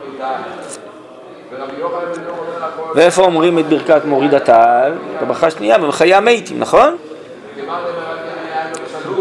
ואיפה 2.96 3.22
אומרים 3.22 3.60
את 3.60 3.66
ברכת 3.66 4.06
מוריד 4.06 4.34
הטל? 4.34 4.94
בברכה 5.22 5.52
שנייה, 5.52 5.78
במחיי 5.78 6.14
המתים, 6.14 6.60
נכון? 6.60 6.98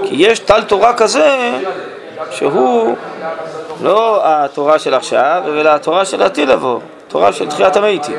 כי 0.05 0.15
יש 0.19 0.39
טל 0.39 0.63
תורה 0.63 0.95
כזה 0.95 1.59
שהוא 2.31 2.95
לא 3.83 4.21
התורה 4.25 4.79
של 4.79 4.95
עכשיו, 4.95 5.43
אלא 5.47 5.71
התורה 5.71 6.05
של 6.05 6.23
עתיד 6.23 6.49
לבוא, 6.49 6.81
תורה 7.09 7.33
של 7.33 7.49
תחיית 7.49 7.77
המתים. 7.77 8.17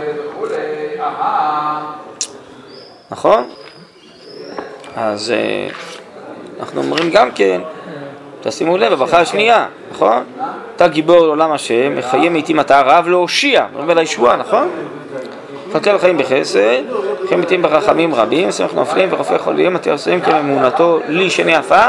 נכון? 3.11 3.49
אז 4.95 5.31
אה, 5.31 5.67
אנחנו 6.59 6.81
אומרים 6.81 7.09
גם 7.09 7.31
כן, 7.31 7.61
תשימו 8.41 8.77
לב, 8.77 8.91
בברכה 8.93 9.19
השנייה, 9.19 9.65
נכון? 9.91 10.23
אתה 10.75 10.87
גיבור 10.87 11.19
לעולם 11.19 11.51
השם, 11.51 11.95
מחיה 11.95 12.29
מתים 12.29 12.59
אתה 12.59 12.81
רב 12.81 13.07
להושיע, 13.07 13.65
אומר 13.75 13.93
לישועה, 13.93 14.35
נכון? 14.35 14.69
חכה 15.73 15.93
לחיים 15.93 16.17
בחסד, 16.17 16.81
חיים 17.27 17.41
מתים 17.41 17.61
ברחמים 17.61 18.15
רבים, 18.15 18.51
שמח 18.51 18.73
נופלים 18.73 19.09
ורופא 19.11 19.37
חולים, 19.37 19.75
אתם 19.75 19.91
עושים 19.91 20.21
כאמונתו 20.21 20.99
לי 21.07 21.29
שני 21.29 21.55
עפה, 21.55 21.85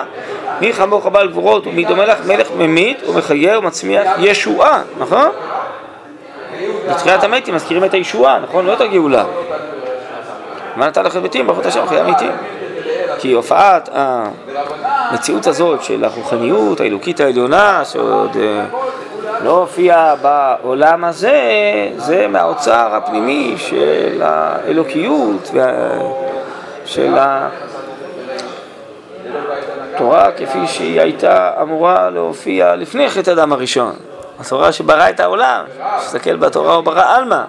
מי 0.60 0.72
חמוך 0.72 1.06
בעל 1.06 1.28
גבורות 1.28 1.66
ומי 1.66 1.84
דומה 1.84 2.06
לך 2.06 2.18
מלך 2.26 2.48
ממית 2.58 3.08
ומחיה 3.08 3.58
ומצמיח 3.58 4.06
ישועה, 4.18 4.82
נכון? 4.98 5.28
בתחילת 6.90 7.24
המתים 7.24 7.54
מזכירים 7.54 7.84
את 7.84 7.94
הישועה, 7.94 8.38
נכון? 8.38 8.66
לא 8.66 8.72
את 8.72 8.80
הגאולה. 8.80 9.24
מה 10.76 10.86
נתן 10.86 11.04
לכם 11.04 11.22
מתים? 11.22 11.46
ברכות 11.46 11.66
השם 11.66 11.86
חיי 11.86 12.00
המתים. 12.00 12.30
כי 13.18 13.32
הופעת 13.32 13.88
המציאות 13.92 15.46
הזאת 15.46 15.82
של 15.82 16.04
הרוחניות 16.04 16.80
האלוקית 16.80 17.20
העליונה, 17.20 17.84
שעוד 17.84 18.36
אה, 18.36 18.64
לא 19.44 19.50
הופיעה 19.50 20.14
בעולם 20.16 21.04
הזה, 21.04 21.40
זה 21.96 22.26
מהאוצר 22.28 22.94
הפנימי 22.94 23.54
של 23.56 24.22
האלוקיות 24.24 25.50
של 26.84 27.14
התורה 29.94 30.32
כפי 30.32 30.66
שהיא 30.66 31.00
הייתה 31.00 31.50
אמורה 31.62 32.10
להופיע 32.10 32.76
לפני 32.76 33.10
חטא 33.10 33.30
אדם 33.30 33.52
הראשון. 33.52 33.92
התורה 34.40 34.72
שברא 34.72 35.10
את 35.10 35.20
העולם, 35.20 35.64
תסתכל 35.98 36.36
בתורה 36.36 36.74
הוא 36.74 36.84
ברא 36.84 37.16
עלמא. 37.16 37.42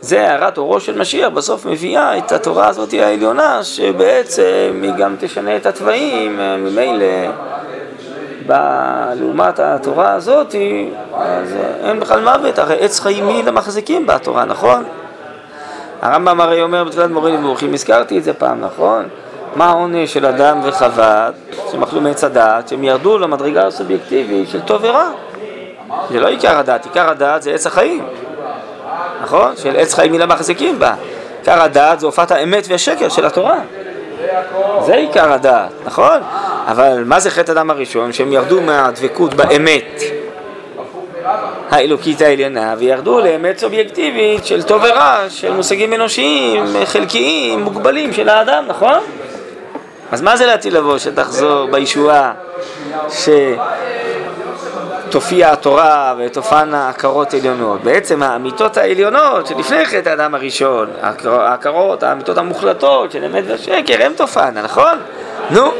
זה 0.00 0.30
הערת 0.30 0.58
אורו 0.58 0.80
של 0.80 0.98
משיח, 0.98 1.28
בסוף 1.28 1.66
מביאה 1.66 2.18
את 2.18 2.32
התורה 2.32 2.68
הזאת 2.68 2.92
העליונה, 2.92 3.64
שבעצם 3.64 4.80
היא 4.82 4.92
גם 4.98 5.16
תשנה 5.20 5.56
את 5.56 5.66
התוואים, 5.66 6.36
ממילא 6.36 7.06
לעומת 9.14 9.58
התורה 9.58 10.12
הזאת, 10.12 10.54
אז 11.14 11.56
אין 11.84 12.00
בכלל 12.00 12.20
מוות, 12.20 12.58
הרי 12.58 12.76
עץ 12.80 13.00
חיים 13.00 13.26
מי 13.26 13.42
למחזיקים 13.42 14.06
בתורה, 14.06 14.44
נכון? 14.44 14.84
הרמב"ם 16.02 16.40
הרי 16.40 16.62
אומר 16.62 16.84
בתחילת 16.84 17.10
מורים 17.10 17.34
ומורחים, 17.34 17.74
הזכרתי 17.74 18.18
את 18.18 18.24
זה 18.24 18.34
פעם, 18.34 18.60
נכון? 18.60 19.08
מה 19.56 19.66
העונש 19.66 20.12
של 20.12 20.26
אדם 20.26 20.60
וחווה 20.64 21.30
שהם 21.70 21.82
אכלו 21.82 22.00
מעץ 22.00 22.24
הדעת, 22.24 22.68
שהם 22.68 22.84
ירדו 22.84 23.18
למדרגה 23.18 23.66
הסובייקטיבית 23.66 24.48
של 24.48 24.60
טוב 24.60 24.84
ורע. 24.84 25.10
זה 26.10 26.20
לא 26.20 26.28
עיקר 26.28 26.58
הדעת, 26.58 26.84
עיקר 26.84 27.10
הדעת 27.10 27.42
זה 27.42 27.54
עץ 27.54 27.66
החיים. 27.66 28.04
נכון? 29.22 29.56
של 29.56 29.76
עץ 29.76 29.94
חיים 29.94 30.12
מילה 30.12 30.26
מחזיקים 30.26 30.78
בה. 30.78 30.94
עיקר 31.38 31.62
הדעת 31.62 32.00
זה 32.00 32.06
הופעת 32.06 32.30
האמת 32.30 32.64
והשקר 32.68 33.08
של 33.08 33.26
התורה. 33.26 33.58
זה 34.86 34.94
עיקר 34.94 35.32
הדעת, 35.32 35.70
נכון? 35.84 36.20
אבל 36.66 37.02
מה 37.06 37.20
זה 37.20 37.30
חטא 37.30 37.52
אדם 37.52 37.70
הראשון? 37.70 38.12
שהם 38.12 38.32
ירדו 38.32 38.60
מהדבקות 38.60 39.34
באמת 39.34 40.02
האלוקית 41.70 42.22
העליונה 42.22 42.74
וירדו 42.78 43.20
לאמת 43.20 43.58
סובייקטיבית 43.58 44.46
של 44.46 44.62
טוב 44.62 44.82
ורע, 44.84 45.24
של 45.28 45.52
מושגים 45.52 45.94
אנושיים, 45.94 46.64
חלקיים, 46.84 47.60
מוגבלים 47.60 48.12
של 48.12 48.28
האדם, 48.28 48.64
נכון? 48.68 48.98
אז 50.12 50.22
מה 50.22 50.36
זה 50.36 50.46
לעתיד 50.46 50.72
לבוא 50.72 50.98
שתחזור 50.98 51.66
בישועה 51.70 52.32
שתופיע 55.08 55.52
התורה 55.52 56.14
ותופענה 56.18 56.88
עקרות 56.88 57.34
עליונות? 57.34 57.82
בעצם 57.84 58.22
האמיתות 58.22 58.76
העליונות 58.76 59.46
שלפני 59.46 59.86
חטא 59.86 60.08
האדם 60.08 60.34
הראשון, 60.34 60.90
העקרות, 61.24 62.02
האמיתות 62.02 62.38
המוחלטות 62.38 63.12
של 63.12 63.24
אמת 63.24 63.44
ושקר, 63.46 64.02
הן 64.04 64.12
תופענה, 64.16 64.62
נכון? 64.62 64.98
נו, 65.50 65.70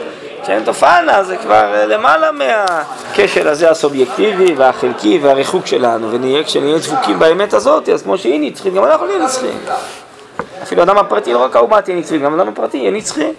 כשהן 0.43 0.65
תופענה 0.65 1.23
זה 1.25 1.37
כבר 1.37 1.75
אה, 1.75 1.87
למעלה 1.87 2.31
מהכשל 2.33 3.49
הזה 3.49 3.71
הסובייקטיבי 3.71 4.55
והחלקי 4.55 5.19
והריחוק 5.23 5.67
שלנו, 5.67 6.13
ונהיה, 6.13 6.45
כשנהיה 6.45 6.79
דבוקים 6.79 7.19
באמת 7.19 7.55
הזאת, 7.55 7.89
אז 7.89 8.03
כמו 8.03 8.19
שהיא 8.19 8.51
נצחית, 8.51 8.75
גם 8.75 8.85
אנחנו 8.85 9.07
נהיה 9.07 9.19
נצחיים. 9.19 9.59
אפילו 10.63 10.81
האדם 10.81 10.99
הפרטי, 10.99 11.33
לא 11.33 11.39
רק 11.39 11.57
האומה 11.57 11.83
תהיה 11.83 11.97
נצחית, 11.97 12.23
גם 12.23 12.39
האדם 12.39 12.49
הפרטי 12.49 12.77
יהיה 12.77 12.91
נצחי. 12.91 13.33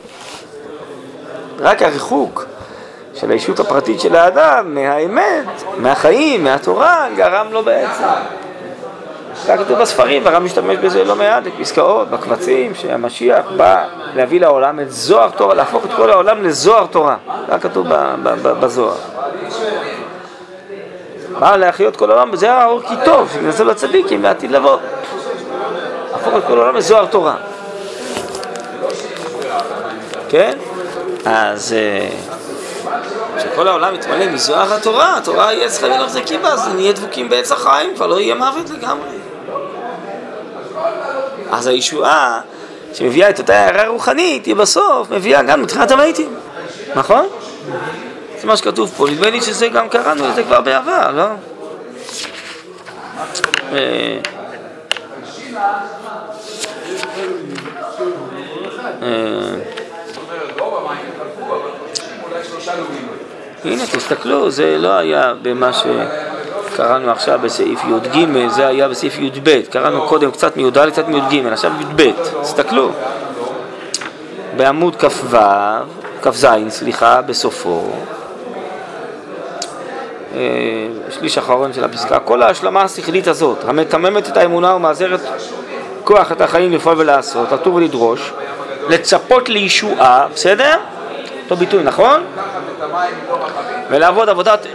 רק 1.59 1.81
הריחוק 1.81 2.45
של 3.13 3.31
האישות 3.31 3.59
הפרטית 3.59 3.99
של 3.99 4.15
האדם 4.15 4.75
מהאמת, 4.75 5.63
מהחיים, 5.77 6.43
מהתורה, 6.43 7.07
גרם 7.15 7.47
לו 7.51 7.63
בעצם. 7.63 8.03
כך 9.47 9.59
כתוב 9.59 9.79
בספרים, 9.79 10.25
והרב 10.25 10.43
משתמש 10.43 10.77
בזה 10.77 11.03
לא 11.03 11.15
מעט, 11.15 11.43
בפסקאות, 11.43 12.09
בקבצים, 12.09 12.75
שהמשיח 12.75 13.45
בא 13.57 13.85
להביא 14.15 14.41
לעולם 14.41 14.79
את 14.79 14.91
זוהר 14.91 15.29
תורה, 15.29 15.53
להפוך 15.53 15.85
את 15.85 15.89
כל 15.95 16.11
העולם 16.11 16.43
לזוהר 16.43 16.85
תורה. 16.85 17.15
כך 17.49 17.63
כתוב 17.63 17.87
בזוהר. 18.43 18.97
בא 21.39 21.55
להחיות 21.55 21.95
כל 21.95 22.11
העולם, 22.11 22.29
וזה 22.33 22.53
האור 22.53 22.81
כי 22.81 22.93
טוב, 23.05 23.29
שנעשה 23.33 23.63
לצדיקים 23.63 24.23
לעתיד 24.23 24.51
לבוא. 24.51 24.77
להפוך 26.11 26.33
את 26.37 26.43
כל 26.47 26.57
העולם 26.59 26.75
לזוהר 26.75 27.05
תורה. 27.05 27.35
כן? 30.29 30.57
אז 31.25 31.73
אה, 31.73 32.09
כשכל 33.37 33.67
העולם 33.67 33.95
יתמלא 33.95 34.31
מזוהר 34.31 34.73
התורה, 34.73 35.17
התורה 35.17 35.53
יהיה 35.53 35.69
צריכה 35.69 35.87
להיות 35.87 36.05
מחזיקים 36.05 36.41
בה, 36.41 36.49
אז 36.49 36.67
נהיה 36.67 36.93
דבוקים 36.93 37.29
בעץ 37.29 37.51
החיים, 37.51 37.95
כבר 37.95 38.07
לא 38.07 38.19
יהיה 38.19 38.35
מוות 38.35 38.69
לגמרי. 38.69 39.09
אז 41.51 41.67
הישועה 41.67 42.41
שמביאה 42.93 43.29
את 43.29 43.39
אותה 43.39 43.55
הערה 43.55 43.87
רוחנית, 43.87 44.45
היא 44.45 44.55
בסוף 44.55 45.11
מביאה 45.11 45.43
גם 45.43 45.61
לתחילת 45.61 45.91
המתים, 45.91 46.35
נכון? 46.95 47.27
זה 48.41 48.47
מה 48.47 48.57
שכתוב 48.57 48.93
פה, 48.97 49.07
נדמה 49.09 49.29
לי 49.29 49.41
שזה 49.41 49.67
גם 49.67 49.89
קראנו 49.89 50.29
את 50.29 50.35
זה 50.35 50.43
כבר 50.43 50.61
בעבר, 50.61 51.11
לא? 51.11 51.23
אה, 53.71 54.19
אה, 59.01 59.55
רוב 60.59 60.75
המים 60.75 61.05
התחלפו, 61.07 61.55
אבל 61.55 61.69
אולי 62.23 62.43
שלושה 62.43 62.51
לומים. 62.51 62.52
הנה, 63.65 63.83
תסתכלו, 63.91 64.51
זה 64.51 64.77
לא 64.77 64.91
היה 64.91 65.33
במה 65.41 65.71
שקראנו 65.73 67.11
עכשיו 67.11 67.39
בסעיף 67.43 67.79
י"ג, 67.83 68.27
זה 68.49 68.67
היה 68.67 68.87
בסעיף 68.89 69.19
י"ב. 69.19 69.61
קראנו 69.69 70.07
קודם 70.07 70.31
קצת 70.31 70.57
מי"ד, 70.57 70.89
קצת 70.89 71.07
מי"ג, 71.07 71.45
עכשיו 71.51 71.71
י"ב. 71.81 72.11
תסתכלו. 72.41 72.91
בעמוד 74.57 74.95
כ"ו, 74.95 75.37
כ"ז, 76.21 76.47
סליחה, 76.69 77.21
בסופו. 77.21 77.81
אה, 80.35 80.87
שליש 81.09 81.37
אחרון 81.37 81.73
של 81.73 81.83
הפסקה, 81.83 82.19
כל 82.19 82.41
ההשלמה 82.41 82.81
השכלית 82.81 83.27
הזאת, 83.27 83.57
המתממת 83.67 84.27
את 84.27 84.37
האמונה 84.37 84.75
ומעזרת 84.75 85.19
כוח 86.03 86.31
את 86.31 86.41
החיים 86.41 86.71
לפעול 86.73 86.95
ולעשות, 86.97 87.51
לטור 87.51 87.75
ולדרוש, 87.75 88.33
לצפות 88.89 89.49
לישועה, 89.49 90.27
בסדר? 90.33 90.77
אותו 91.43 91.55
ביטוי, 91.55 91.83
נכון? 91.83 92.23
ולעבוד 93.89 94.29
עבודת 94.29 94.67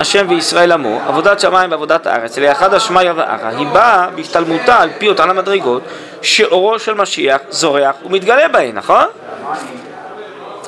השם 0.00 0.26
וישראל 0.28 0.72
עמו, 0.72 1.00
עבודת 1.06 1.40
שמיים 1.40 1.70
ועבודת 1.70 2.06
הארץ, 2.06 2.38
לאחד 2.38 2.74
השמיא 2.74 3.12
וארא, 3.16 3.48
היא 3.56 3.66
באה 3.66 4.06
בהשתלמותה 4.14 4.80
על 4.80 4.90
פי 4.98 5.08
אותן 5.08 5.30
המדרגות, 5.30 5.82
שאורו 6.22 6.78
של 6.78 6.94
משיח 6.94 7.40
זורח 7.50 7.94
ומתגלה 8.04 8.48
בהן, 8.48 8.74
נכון? 8.74 9.04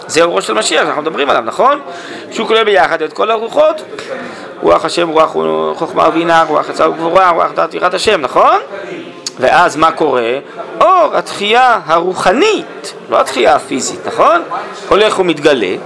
זה 0.06 0.22
אורו 0.22 0.42
של 0.42 0.52
משיח, 0.52 0.86
אנחנו 0.86 1.02
מדברים 1.02 1.30
עליו, 1.30 1.42
נכון? 1.46 1.80
שהוא 2.30 2.48
כולל 2.48 2.64
ביחד 2.64 3.02
את 3.02 3.12
כל 3.12 3.30
הרוחות, 3.30 3.82
רוח 4.62 4.84
השם, 4.84 5.08
רוח 5.08 5.36
חוכמה 5.74 6.08
ובינה, 6.08 6.44
רוח 6.48 6.70
עצה 6.70 6.88
וגבורה, 6.88 7.30
רוח 7.30 7.50
דעת 7.54 7.74
יראת 7.74 7.94
השם, 7.94 8.20
נכון? 8.20 8.60
ואז 9.40 9.76
מה 9.76 9.92
קורה? 9.92 10.38
אור 10.80 11.16
התחייה 11.16 11.80
הרוחנית, 11.86 12.94
לא 13.10 13.20
התחייה 13.20 13.54
הפיזית, 13.54 14.06
נכון? 14.06 14.42
הולך 14.88 15.18
ומתגלה, 15.18 15.76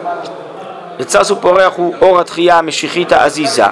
וצס 0.98 1.30
ופורח 1.30 1.72
הוא 1.76 1.94
אור 2.00 2.20
התחייה 2.20 2.58
המשיחית 2.58 3.12
העזיזה, 3.12 3.64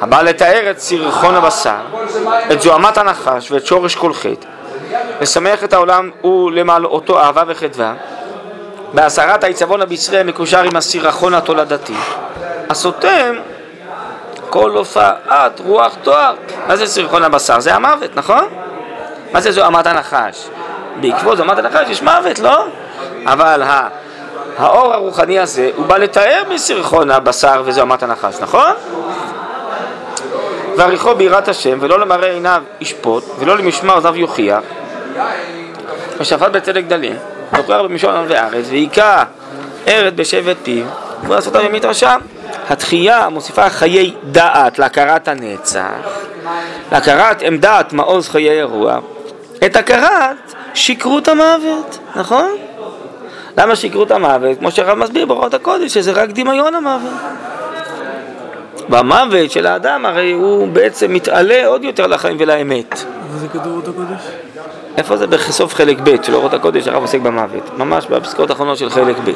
הבא 0.00 0.22
לתאר 0.22 0.70
את 0.70 0.78
סירחון 0.78 1.34
הבשר, 1.34 1.80
את 2.52 2.62
זוהמת 2.62 2.98
הנחש 2.98 3.50
ואת 3.50 3.66
שורש 3.66 3.94
כל 3.94 4.14
חטא, 4.14 4.46
לשמח 5.20 5.64
את 5.64 5.72
העולם 5.72 6.10
ולמלאותו 6.24 7.20
אהבה 7.20 7.42
וחדווה, 7.46 7.94
בהסרת 8.94 9.44
העיצבון 9.44 9.82
הבשרי 9.82 10.18
המקושר 10.20 10.62
עם 10.62 10.76
הסירחון 10.76 11.34
התולדתי, 11.34 11.94
הסותם 12.70 13.34
כל 14.52 14.70
הופעת 14.70 15.60
רוח 15.60 15.96
תואר. 16.02 16.34
מה 16.68 16.76
זה 16.76 16.86
סירחון 16.86 17.22
הבשר? 17.22 17.60
זה 17.60 17.74
המוות, 17.74 18.16
נכון? 18.16 18.44
מה 19.32 19.40
זה 19.40 19.52
זוהמת 19.52 19.86
הנחש? 19.86 20.48
בעקבות 21.00 21.36
זוהמת 21.36 21.58
הנחש 21.58 21.90
יש 21.90 22.02
מוות, 22.02 22.38
לא? 22.38 22.66
אבל. 23.26 23.62
האור 24.58 24.94
הרוחני 24.94 25.40
הזה, 25.40 25.70
הוא 25.76 25.86
בא 25.86 25.96
לתאר 25.96 26.42
מסירחון 26.50 27.10
הבשר 27.10 27.62
וזוהמת 27.64 28.02
הנחש, 28.02 28.34
נכון? 28.40 28.72
ועריכו 30.76 31.14
ביראת 31.14 31.48
השם, 31.48 31.78
ולא 31.80 32.00
למראה 32.00 32.30
עיניו 32.30 32.62
ישפוט, 32.80 33.24
ולא 33.38 33.58
למשמע 33.58 33.92
אוזניו 33.92 34.16
יוכיח, 34.16 34.60
ושפט 36.18 36.50
בצדק 36.50 36.84
דלים, 36.88 37.16
וקרא 37.58 37.82
במשעול 37.82 38.14
עם 38.14 38.24
וארץ, 38.28 38.64
והיכה 38.68 39.24
ארד 39.88 40.16
בשבט 40.16 40.56
פיו, 40.62 40.84
ולעשותם 41.28 41.60
ימית 41.64 41.84
רשם. 41.84 42.18
התחייה 42.68 43.28
מוסיפה 43.28 43.70
חיי 43.70 44.14
דעת 44.24 44.78
להכרת 44.78 45.28
הנצח, 45.28 45.82
להכרת 46.92 47.42
עמדת 47.42 47.92
מעוז 47.92 48.28
חיי 48.28 48.50
אירוע, 48.50 48.98
את 49.66 49.76
הכרת 49.76 50.54
שכרות 50.74 51.28
המוות, 51.28 51.98
נכון? 52.16 52.50
למה 53.58 53.76
שכרות 53.76 54.10
המוות? 54.10 54.58
כמו 54.58 54.70
שהרב 54.70 54.98
מסביר 54.98 55.26
באורות 55.26 55.54
הקודש, 55.54 55.94
שזה 55.94 56.12
רק 56.12 56.30
דמיון 56.30 56.74
המוות. 56.74 57.12
והמוות 58.88 59.50
של 59.50 59.66
האדם 59.66 60.06
הרי 60.06 60.32
הוא 60.32 60.68
בעצם 60.68 61.12
מתעלה 61.12 61.66
עוד 61.66 61.84
יותר 61.84 62.06
לחיים 62.06 62.36
ולאמת. 62.40 63.04
זה 63.36 63.48
כתוב 63.48 63.76
אותו 63.76 63.92
קודש? 63.92 64.20
איפה 64.96 65.16
זה? 65.16 65.26
בסוף 65.26 65.74
חלק 65.74 65.98
ב' 66.02 66.22
של 66.22 66.34
אורות 66.34 66.54
הקודש, 66.54 66.88
הרב 66.88 67.02
עוסק 67.02 67.20
במוות. 67.20 67.78
ממש 67.78 68.06
בפסקאות 68.06 68.50
האחרונות 68.50 68.78
של 68.78 68.90
חלק 68.90 69.16
ב'. 69.24 69.30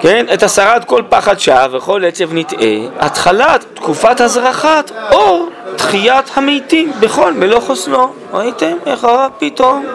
כן, 0.00 0.26
את 0.34 0.42
הסרת 0.42 0.84
כל 0.84 1.02
פחד 1.08 1.38
שווא 1.38 1.66
וכל 1.72 2.04
עצב 2.04 2.34
נטעה, 2.34 2.68
התחלת 2.98 3.64
תקופת 3.74 4.20
הזרחת 4.20 4.90
אור 5.12 5.48
תחיית 5.76 6.30
המתים 6.34 6.92
בכל 7.00 7.32
מלוא 7.32 7.60
חוסנו. 7.60 8.12
ראיתם 8.32 8.76
איך 8.86 9.04
הרב 9.04 9.30
פתאום 9.38 9.86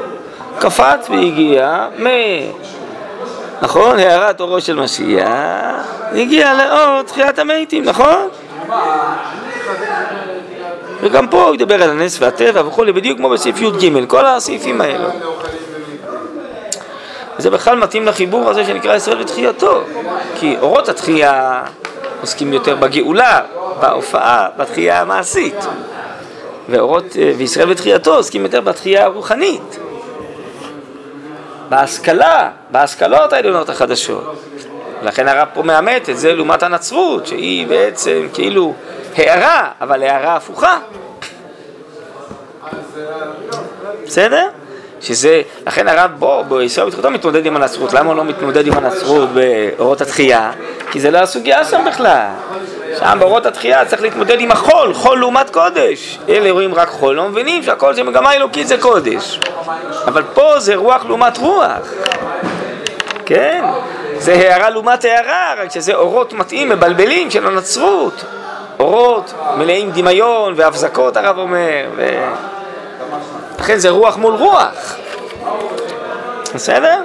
קפץ 0.59 1.09
והגיע 1.09 1.87
מ... 1.99 2.05
נכון? 3.61 3.99
הערת 3.99 4.41
אורו 4.41 4.61
של 4.61 4.75
משיח, 4.75 5.27
הגיע 6.11 6.53
לאור 6.53 7.01
תחיית 7.01 7.39
המתים, 7.39 7.83
נכון? 7.83 8.27
וגם 11.01 11.27
פה 11.27 11.43
הוא 11.43 11.55
ידבר 11.55 11.83
על 11.83 11.89
הנס 11.89 12.21
והטבע 12.21 12.67
וכולי, 12.67 12.91
בדיוק 12.91 13.17
כמו 13.17 13.29
בסעיף 13.29 13.61
י"ג, 13.61 14.05
כל 14.07 14.25
הסעיפים 14.25 14.81
האלו. 14.81 15.09
זה 17.37 17.49
בכלל 17.49 17.77
מתאים 17.77 18.05
לחיבור 18.05 18.49
הזה 18.49 18.65
שנקרא 18.65 18.95
ישראל 18.95 19.21
ותחייתו, 19.21 19.83
כי 20.39 20.57
אורות 20.61 20.89
התחייה 20.89 21.63
עוסקים 22.21 22.53
יותר 22.53 22.75
בגאולה, 22.75 23.41
בהופעה, 23.81 24.47
בתחייה 24.57 25.01
המעשית, 25.01 25.55
ואורות 26.69 27.05
וישראל 27.37 27.71
ותחייתו 27.71 28.15
עוסקים 28.15 28.43
יותר 28.43 28.61
בתחייה 28.61 29.03
הרוחנית, 29.03 29.79
בהשכלה, 31.69 32.49
בהשכלות 32.71 33.33
העליונות 33.33 33.69
החדשות. 33.69 34.35
לכן 35.03 35.27
הרב 35.27 35.47
פה 35.53 35.63
מאמת 35.63 36.09
את 36.09 36.17
זה 36.17 36.33
לעומת 36.33 36.63
הנצרות, 36.63 37.27
שהיא 37.27 37.67
בעצם 37.67 38.27
כאילו 38.33 38.73
הערה, 39.17 39.71
אבל 39.81 40.03
הערה 40.03 40.35
הפוכה. 40.35 40.79
בסדר? 44.05 44.49
שזה, 45.05 45.41
לכן 45.67 45.87
הרב 45.87 46.11
בו, 46.19 46.43
בישראל 46.49 46.87
בתחילתו 46.87 47.11
מתמודד 47.11 47.45
עם 47.45 47.55
הנצרות. 47.55 47.93
למה 47.93 48.09
הוא 48.09 48.17
לא 48.17 48.23
מתמודד 48.23 48.67
עם 48.67 48.73
הנצרות 48.73 49.29
באורות 49.29 50.01
התחייה? 50.01 50.51
כי 50.91 50.99
זה 50.99 51.11
לא 51.11 51.17
הסוגיה 51.17 51.65
שם 51.65 51.83
בכלל. 51.87 52.27
שם 52.99 53.17
באורות 53.19 53.45
התחייה 53.45 53.85
צריך 53.85 54.01
להתמודד 54.01 54.39
עם 54.39 54.51
החול, 54.51 54.93
חול 54.93 55.19
לעומת 55.19 55.49
קודש. 55.49 56.19
אלה 56.29 56.51
רואים 56.51 56.75
רק 56.75 56.89
חול, 56.89 57.15
לא 57.15 57.29
מבינים 57.29 57.63
שהכל 57.63 57.93
זה 57.93 58.03
מגמה 58.03 58.33
אלוקית 58.33 58.67
זה 58.67 58.77
קודש. 58.77 59.39
אבל 60.07 60.23
פה 60.33 60.59
זה 60.59 60.75
רוח 60.75 61.05
לעומת 61.05 61.37
רוח, 61.37 61.93
כן? 63.25 63.63
זה 64.17 64.33
הערה 64.33 64.69
לעומת 64.69 65.05
הערה, 65.05 65.53
רק 65.57 65.71
שזה 65.71 65.95
אורות 65.95 66.33
מתאים, 66.33 66.69
מבלבלים 66.69 67.31
של 67.31 67.47
הנצרות. 67.47 68.25
אורות 68.79 69.33
מלאים 69.57 69.91
דמיון 69.91 70.53
והבזקות, 70.55 71.17
הרב 71.17 71.37
אומר, 71.37 71.85
ו... 71.95 72.25
לכן 73.65 73.77
זה 73.77 73.89
רוח 73.89 74.17
מול 74.17 74.33
רוח. 74.33 74.95
בסדר? 76.55 77.03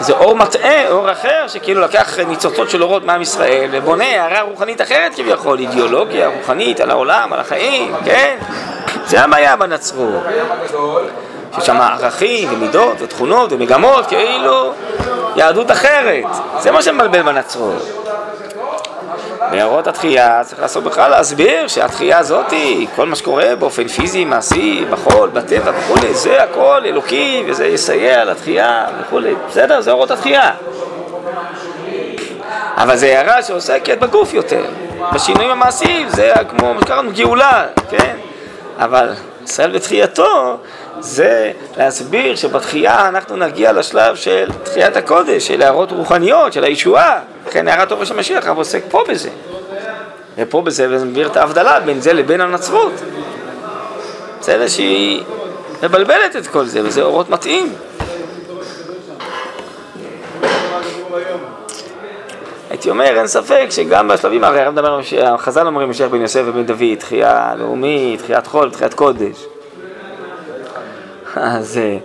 זה 0.00 0.12
אור 0.12 0.36
מטעה, 0.36 0.88
אור 0.88 1.12
אחר, 1.12 1.44
שכאילו 1.48 1.80
לקח 1.80 2.18
ניצוצות 2.18 2.70
של 2.70 2.82
אורות 2.82 3.04
מעם 3.04 3.22
ישראל 3.22 3.68
ובונה 3.72 4.04
הערה 4.04 4.40
רוחנית 4.40 4.80
אחרת 4.80 5.14
כביכול, 5.14 5.58
אידיאולוגיה 5.58 6.28
רוחנית 6.28 6.80
על 6.80 6.90
העולם, 6.90 7.32
על 7.32 7.40
החיים, 7.40 7.94
כן? 8.04 8.38
זה 9.06 9.20
הבעיה 9.20 9.56
בנצרות. 9.56 10.22
שיש 11.54 11.66
שם 11.66 11.76
ערכים 11.76 12.48
ומידות 12.52 12.96
ותכונות 13.00 13.52
ומגמות, 13.52 14.06
כאילו 14.06 14.72
יהדות 15.36 15.70
אחרת. 15.70 16.24
זה 16.58 16.70
מה 16.70 16.82
שמבלבל 16.82 17.22
בנצרות. 17.22 18.01
בהערות 19.50 19.86
התחייה 19.86 20.44
צריך 20.44 20.60
לעשות 20.60 20.84
בכלל 20.84 21.10
להסביר 21.10 21.68
שהתחייה 21.68 22.18
הזאת, 22.18 22.52
כל 22.96 23.06
מה 23.06 23.16
שקורה 23.16 23.56
באופן 23.56 23.88
פיזי, 23.88 24.24
מעשי, 24.24 24.84
בחול, 24.90 25.28
בטבע 25.28 25.72
וכולי, 25.78 26.14
זה 26.14 26.42
הכל 26.42 26.82
אלוקי 26.84 27.44
וזה 27.46 27.66
יסייע 27.66 28.24
לתחייה 28.24 28.86
וכולי, 29.00 29.34
בסדר? 29.48 29.80
זה 29.80 29.90
הערות 29.90 30.10
התחייה. 30.10 30.50
אבל 32.76 32.96
זה 32.96 33.06
הערה 33.06 33.42
שעוסקת 33.42 33.98
בגוף 33.98 34.34
יותר, 34.34 34.64
בשינויים 35.12 35.50
המעשיים, 35.50 36.08
זה 36.08 36.32
כמו 36.48 36.74
מה 36.74 36.80
שקראנו 36.80 37.10
גאולה, 37.14 37.64
כן? 37.90 38.16
אבל 38.78 39.08
ישראל 39.44 39.70
בתחייתו 39.70 40.58
זה 41.02 41.52
להסביר 41.76 42.36
שבתחייה 42.36 43.08
אנחנו 43.08 43.36
נגיע 43.36 43.72
לשלב 43.72 44.16
של 44.16 44.48
תחיית 44.62 44.96
הקודש, 44.96 45.48
של 45.48 45.62
הערות 45.62 45.92
רוחניות, 45.92 46.52
של 46.52 46.64
הישועה. 46.64 47.20
לכן 47.46 47.68
הערת 47.68 47.92
עורש 47.92 48.10
המשיח, 48.10 48.46
אבל 48.46 48.56
עוסק 48.56 48.82
פה 48.90 49.04
בזה. 49.08 49.30
ופה 50.36 50.62
בזה, 50.62 50.86
וזה 50.90 51.04
מבהיר 51.04 51.26
את 51.26 51.36
ההבדלה 51.36 51.80
בין 51.80 52.00
זה 52.00 52.12
לבין 52.12 52.40
הנצרות. 52.40 52.92
בסדר 54.40 54.68
שהיא 54.68 55.22
מבלבלת 55.82 56.36
את 56.36 56.46
כל 56.46 56.64
זה, 56.64 56.80
וזה 56.84 57.02
אורות 57.02 57.30
מתאים. 57.30 57.72
הייתי 62.70 62.90
אומר, 62.90 63.18
אין 63.18 63.26
ספק 63.26 63.66
שגם 63.70 64.08
בשלבים, 64.08 64.44
הרי 64.44 64.60
הרב 64.60 64.72
מדבר, 64.72 65.00
החז"ל 65.22 65.66
אומרים 65.66 65.90
משיח 65.90 66.08
בן 66.08 66.20
יוסף 66.20 66.42
ובן 66.46 66.66
דוד, 66.66 66.94
תחייה 66.98 67.54
לאומית, 67.58 68.20
תחיית 68.20 68.46
חול, 68.46 68.70
תחיית 68.70 68.94
קודש. 68.94 69.51
אז 71.36 71.78
אה, 71.78 71.96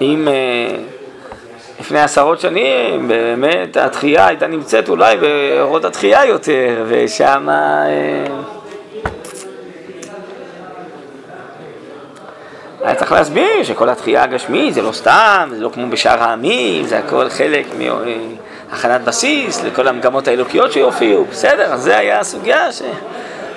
אם 0.00 0.28
אה, 0.28 0.76
לפני 1.80 2.00
עשרות 2.00 2.40
שנים 2.40 3.08
באמת 3.08 3.76
התחייה 3.76 4.26
הייתה 4.26 4.46
נמצאת 4.46 4.88
אולי 4.88 5.16
באורות 5.16 5.84
התחייה 5.84 6.24
יותר, 6.24 6.84
ושם 6.88 7.48
אה, 7.50 8.24
היה 12.84 12.94
צריך 12.94 13.12
להסביר 13.12 13.62
שכל 13.62 13.88
התחייה 13.88 14.22
הגשמית 14.22 14.74
זה 14.74 14.82
לא 14.82 14.92
סתם, 14.92 15.50
זה 15.54 15.60
לא 15.60 15.70
כמו 15.74 15.90
בשאר 15.90 16.22
העמים, 16.22 16.84
זה 16.84 16.98
הכל 16.98 17.28
חלק 17.28 17.66
מהכנת 17.78 19.00
בסיס 19.00 19.64
לכל 19.64 19.88
המגמות 19.88 20.28
האלוקיות 20.28 20.72
שיופיעו, 20.72 21.24
בסדר, 21.24 21.72
אז 21.72 21.82
זה 21.82 21.98
היה 21.98 22.20
הסוגיה 22.20 22.72
ש... 22.72 22.82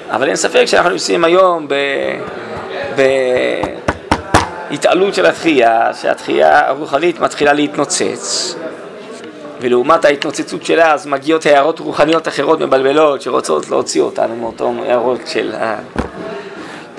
אבל 0.10 0.28
אין 0.28 0.36
ספק 0.36 0.66
שאנחנו 0.66 0.90
נמצאים 0.90 1.24
היום 1.24 1.68
ב... 1.68 1.74
ב... 2.96 3.02
התעלות 4.72 5.14
של 5.14 5.26
התחייה, 5.26 5.94
שהתחייה 5.94 6.68
הרוחנית 6.68 7.20
מתחילה 7.20 7.54
להתנוצץ 7.54 8.56
ולעומת 9.62 10.06
ההתנוצצות 10.06 10.66
שלה 10.66 10.94
אז 10.94 11.08
מגיעות 11.08 11.46
הערות 11.46 11.80
רוחניות 11.80 12.28
אחרות 12.28 12.60
מבלבלות 12.60 13.22
שרוצות 13.22 13.70
להוציא 13.70 14.02
אותנו 14.02 14.36
מאותו 14.36 14.74
הערות 14.86 15.22
של 15.28 15.52
ה... 15.56 15.76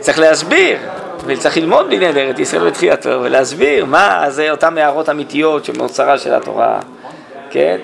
צריך 0.01 0.19
להסביר 0.19 0.79
וצריך 1.27 1.57
ללמוד 1.57 1.87
בעניין 1.89 2.17
ארץ 2.17 2.39
ישראל 2.39 2.67
בתחייתו 2.67 3.11
ולהסביר 3.23 3.85
מה 3.85 4.25
זה 4.29 4.51
אותן 4.51 4.79
הערות 4.79 5.09
אמיתיות 5.09 5.65
שמאוצרה 5.65 6.19
של 6.19 6.35
התורה, 6.35 6.81
כן? 7.51 7.77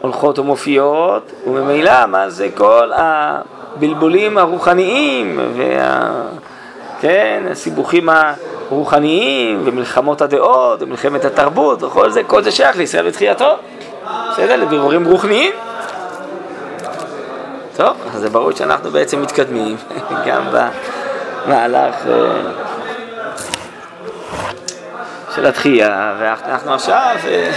שהולכות 0.00 0.38
ומופיעות 0.38 1.32
וממילא 1.46 2.06
מה 2.06 2.30
זה 2.30 2.48
כל 2.54 2.90
הבלבולים 2.94 4.38
הרוחניים 4.38 5.40
וה... 5.56 6.10
כן, 7.02 7.42
הסיבוכים 7.50 8.08
הרוחניים 8.08 9.62
ומלחמות 9.64 10.22
הדעות 10.22 10.82
ומלחמת 10.82 11.24
התרבות 11.24 11.82
וכל 11.82 12.10
זה, 12.10 12.22
כל 12.24 12.42
זה 12.42 12.50
שייך 12.50 12.76
לישראל 12.76 13.08
בתחייתו, 13.08 13.56
בסדר? 14.30 14.56
לבירורים 14.56 15.04
רוחניים. 15.04 15.52
טוב, 17.76 17.96
אז 18.14 18.20
זה 18.20 18.30
ברור 18.30 18.52
שאנחנו 18.52 18.90
בעצם 18.90 19.22
מתקדמים 19.22 19.76
גם 20.26 20.42
במהלך 21.46 21.94
אה, 22.06 22.40
של 25.34 25.46
התחייה, 25.46 26.14
ואנחנו 26.20 26.74
עכשיו... 26.74 27.16
אה, 27.24 27.50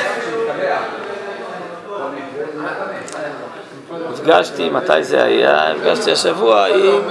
נפגשתי, 4.11 4.69
מתי 4.69 5.03
זה 5.03 5.23
היה? 5.23 5.73
נפגשתי 5.73 6.11
השבוע 6.11 6.65
עם... 6.65 7.01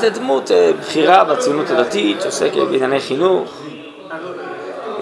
זה 0.00 0.10
דמות 0.10 0.50
אה, 0.50 0.70
בכירה 0.80 1.24
בציונות 1.24 1.70
הדתית 1.70 2.22
שעוסקת 2.22 2.56
בענייני 2.70 3.00
חינוך. 3.00 3.52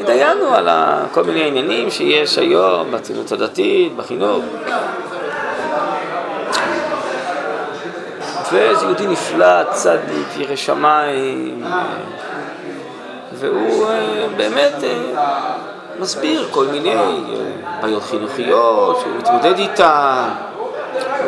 התדיינו 0.00 0.54
על 0.54 0.68
כל 1.12 1.24
מיני 1.24 1.48
עניינים 1.48 1.90
שיש 1.90 2.38
היום 2.38 2.90
בציונות 2.90 3.32
הדתית, 3.32 3.96
בחינוך. 3.96 4.44
ואיזה 8.52 8.84
יהודי 8.84 9.06
נפלא, 9.06 9.64
צדיק, 9.72 10.28
ירא 10.36 10.56
שמיים, 10.56 11.64
והוא 13.32 13.86
אה, 13.86 14.26
באמת 14.36 14.84
אה, 14.84 15.24
מסביר 15.98 16.48
כל 16.50 16.66
מיני 16.66 16.96
בעיות 17.82 18.02
חינוכיות 18.02 19.00
שהוא 19.00 19.16
מתמודד 19.18 19.58
איתן. 19.58 20.28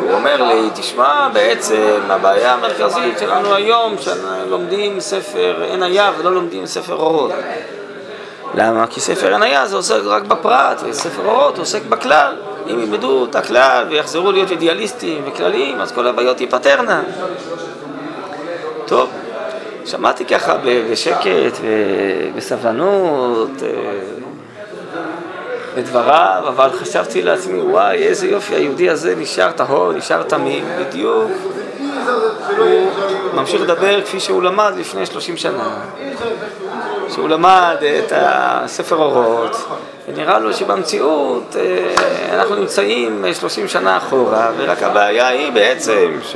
הוא 0.01 0.11
אומר 0.11 0.43
לי, 0.43 0.69
תשמע, 0.75 1.29
בעצם 1.33 1.99
הבעיה 2.09 2.53
המרכזית 2.53 3.19
שלנו 3.19 3.53
היום, 3.53 3.95
שלומדים 3.99 4.99
ספר 4.99 5.63
עין 5.69 5.83
היה 5.83 6.11
ולא 6.17 6.31
לומדים 6.31 6.65
ספר 6.65 6.95
אורות. 6.95 7.31
למה? 8.55 8.87
כי 8.87 8.99
ספר 8.99 9.31
עין 9.31 9.41
היה 9.41 9.65
זה 9.65 9.75
עוסק 9.75 9.99
רק 10.05 10.23
בפרט, 10.23 10.81
וספר 10.89 11.25
אורות 11.25 11.57
עוסק 11.57 11.81
בכלל. 11.89 12.35
אם 12.69 12.79
ילמדו 12.79 13.25
את 13.25 13.35
הכלל 13.35 13.85
ויחזרו 13.89 14.31
להיות 14.31 14.51
אידיאליסטים 14.51 15.21
וכלליים, 15.25 15.81
אז 15.81 15.91
כל 15.91 16.07
הבעיות 16.07 16.41
ייפתרנה. 16.41 17.01
טוב, 18.85 19.09
שמעתי 19.85 20.25
ככה 20.25 20.57
בשקט 20.63 21.57
ובסבלנות. 21.61 23.49
בדבריו, 25.75 26.43
אבל 26.47 26.69
חשבתי 26.69 27.21
לעצמי, 27.21 27.61
וואי, 27.61 27.97
איזה 27.97 28.27
יופי, 28.27 28.55
היהודי 28.55 28.89
הזה 28.89 29.15
נשאר 29.15 29.51
טהור, 29.51 29.93
נשאר 29.93 30.23
תמים, 30.23 30.65
בדיוק. 30.79 31.31
הוא 32.57 32.67
ממשיך 33.33 33.61
לדבר 33.61 34.01
כפי 34.01 34.19
שהוא 34.19 34.43
למד 34.43 34.73
לפני 34.77 35.05
30 35.05 35.37
שנה. 35.37 35.73
שהוא 37.09 37.29
למד 37.29 37.77
את 37.99 38.13
הספר 38.15 38.95
אורות, 38.95 39.67
ונראה 40.07 40.39
לו 40.39 40.53
שבמציאות 40.53 41.55
אה, 41.55 42.35
אנחנו 42.35 42.55
נמצאים 42.55 43.25
30 43.33 43.67
שנה 43.67 43.97
אחורה, 43.97 44.51
ורק 44.57 44.83
הבעיה 44.83 45.27
היא 45.27 45.51
בעצם 45.51 46.19
ש... 46.23 46.35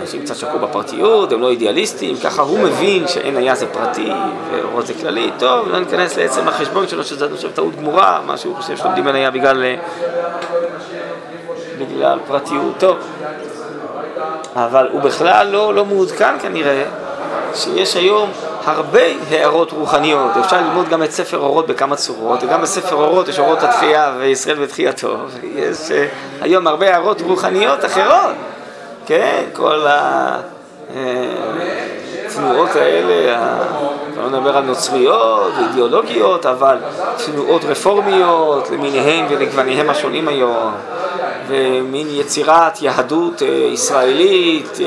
אנשים 0.00 0.22
קצת 0.22 0.36
שקעו 0.36 0.58
בפרטיות, 0.58 1.32
הם 1.32 1.40
לא 1.40 1.50
אידיאליסטים, 1.50 2.16
ככה 2.24 2.42
הוא 2.42 2.58
מבין 2.58 3.08
שאין 3.08 3.36
היה 3.36 3.54
זה 3.54 3.66
פרטי 3.66 4.10
ואורות 4.52 4.86
זה 4.86 4.94
כללי, 4.94 5.30
טוב, 5.38 5.68
לא 5.68 5.78
ניכנס 5.78 6.18
לעצם 6.18 6.48
החשבון 6.48 6.88
שלו, 6.88 7.04
שזה 7.04 7.26
אני 7.26 7.34
טעות 7.54 7.76
גמורה, 7.76 8.20
מה 8.26 8.36
שהוא 8.36 8.56
חושב 8.56 8.76
שלומדים 8.76 9.06
היה 9.06 9.30
בגלל, 9.30 9.64
בגלל 11.78 12.18
פרטיות, 12.26 12.74
טוב. 12.78 12.98
אבל 14.56 14.88
הוא 14.92 15.00
בכלל 15.00 15.46
לא, 15.46 15.74
לא 15.74 15.84
מעודכן 15.84 16.38
כנראה 16.38 16.84
שיש 17.54 17.96
היום 17.96 18.30
הרבה 18.64 19.00
הערות 19.30 19.72
רוחניות, 19.72 20.36
אפשר 20.36 20.56
ללמוד 20.56 20.88
גם 20.88 21.02
את 21.02 21.10
ספר 21.10 21.38
אורות 21.38 21.66
בכמה 21.66 21.96
צורות, 21.96 22.42
וגם 22.42 22.62
בספר 22.62 22.94
אורות 22.94 23.28
יש 23.28 23.38
אורות 23.38 23.62
התחייה 23.62 24.14
וישראל 24.18 24.58
בתחייתו, 24.58 25.16
ויש 25.40 25.88
uh, 25.88 25.92
היום 26.40 26.66
הרבה 26.66 26.94
הערות 26.94 27.20
רוחניות 27.20 27.84
אחרות. 27.84 28.34
כן, 29.10 29.44
כל 29.52 29.86
התנועות 32.26 32.76
האלה, 32.76 33.58
לא 34.16 34.28
נדבר 34.28 34.56
על 34.56 34.64
נוצריות 34.64 35.52
ואידיאולוגיות, 35.58 36.46
אבל 36.46 36.76
תנועות 37.26 37.64
רפורמיות 37.64 38.70
למיניהם 38.70 39.26
ולגווניהם 39.28 39.90
השונים 39.90 40.28
היום, 40.28 40.72
ומין 41.48 42.06
יצירת 42.10 42.82
יהדות 42.82 43.42
אה, 43.42 43.48
ישראלית, 43.48 44.78
אה, 44.80 44.86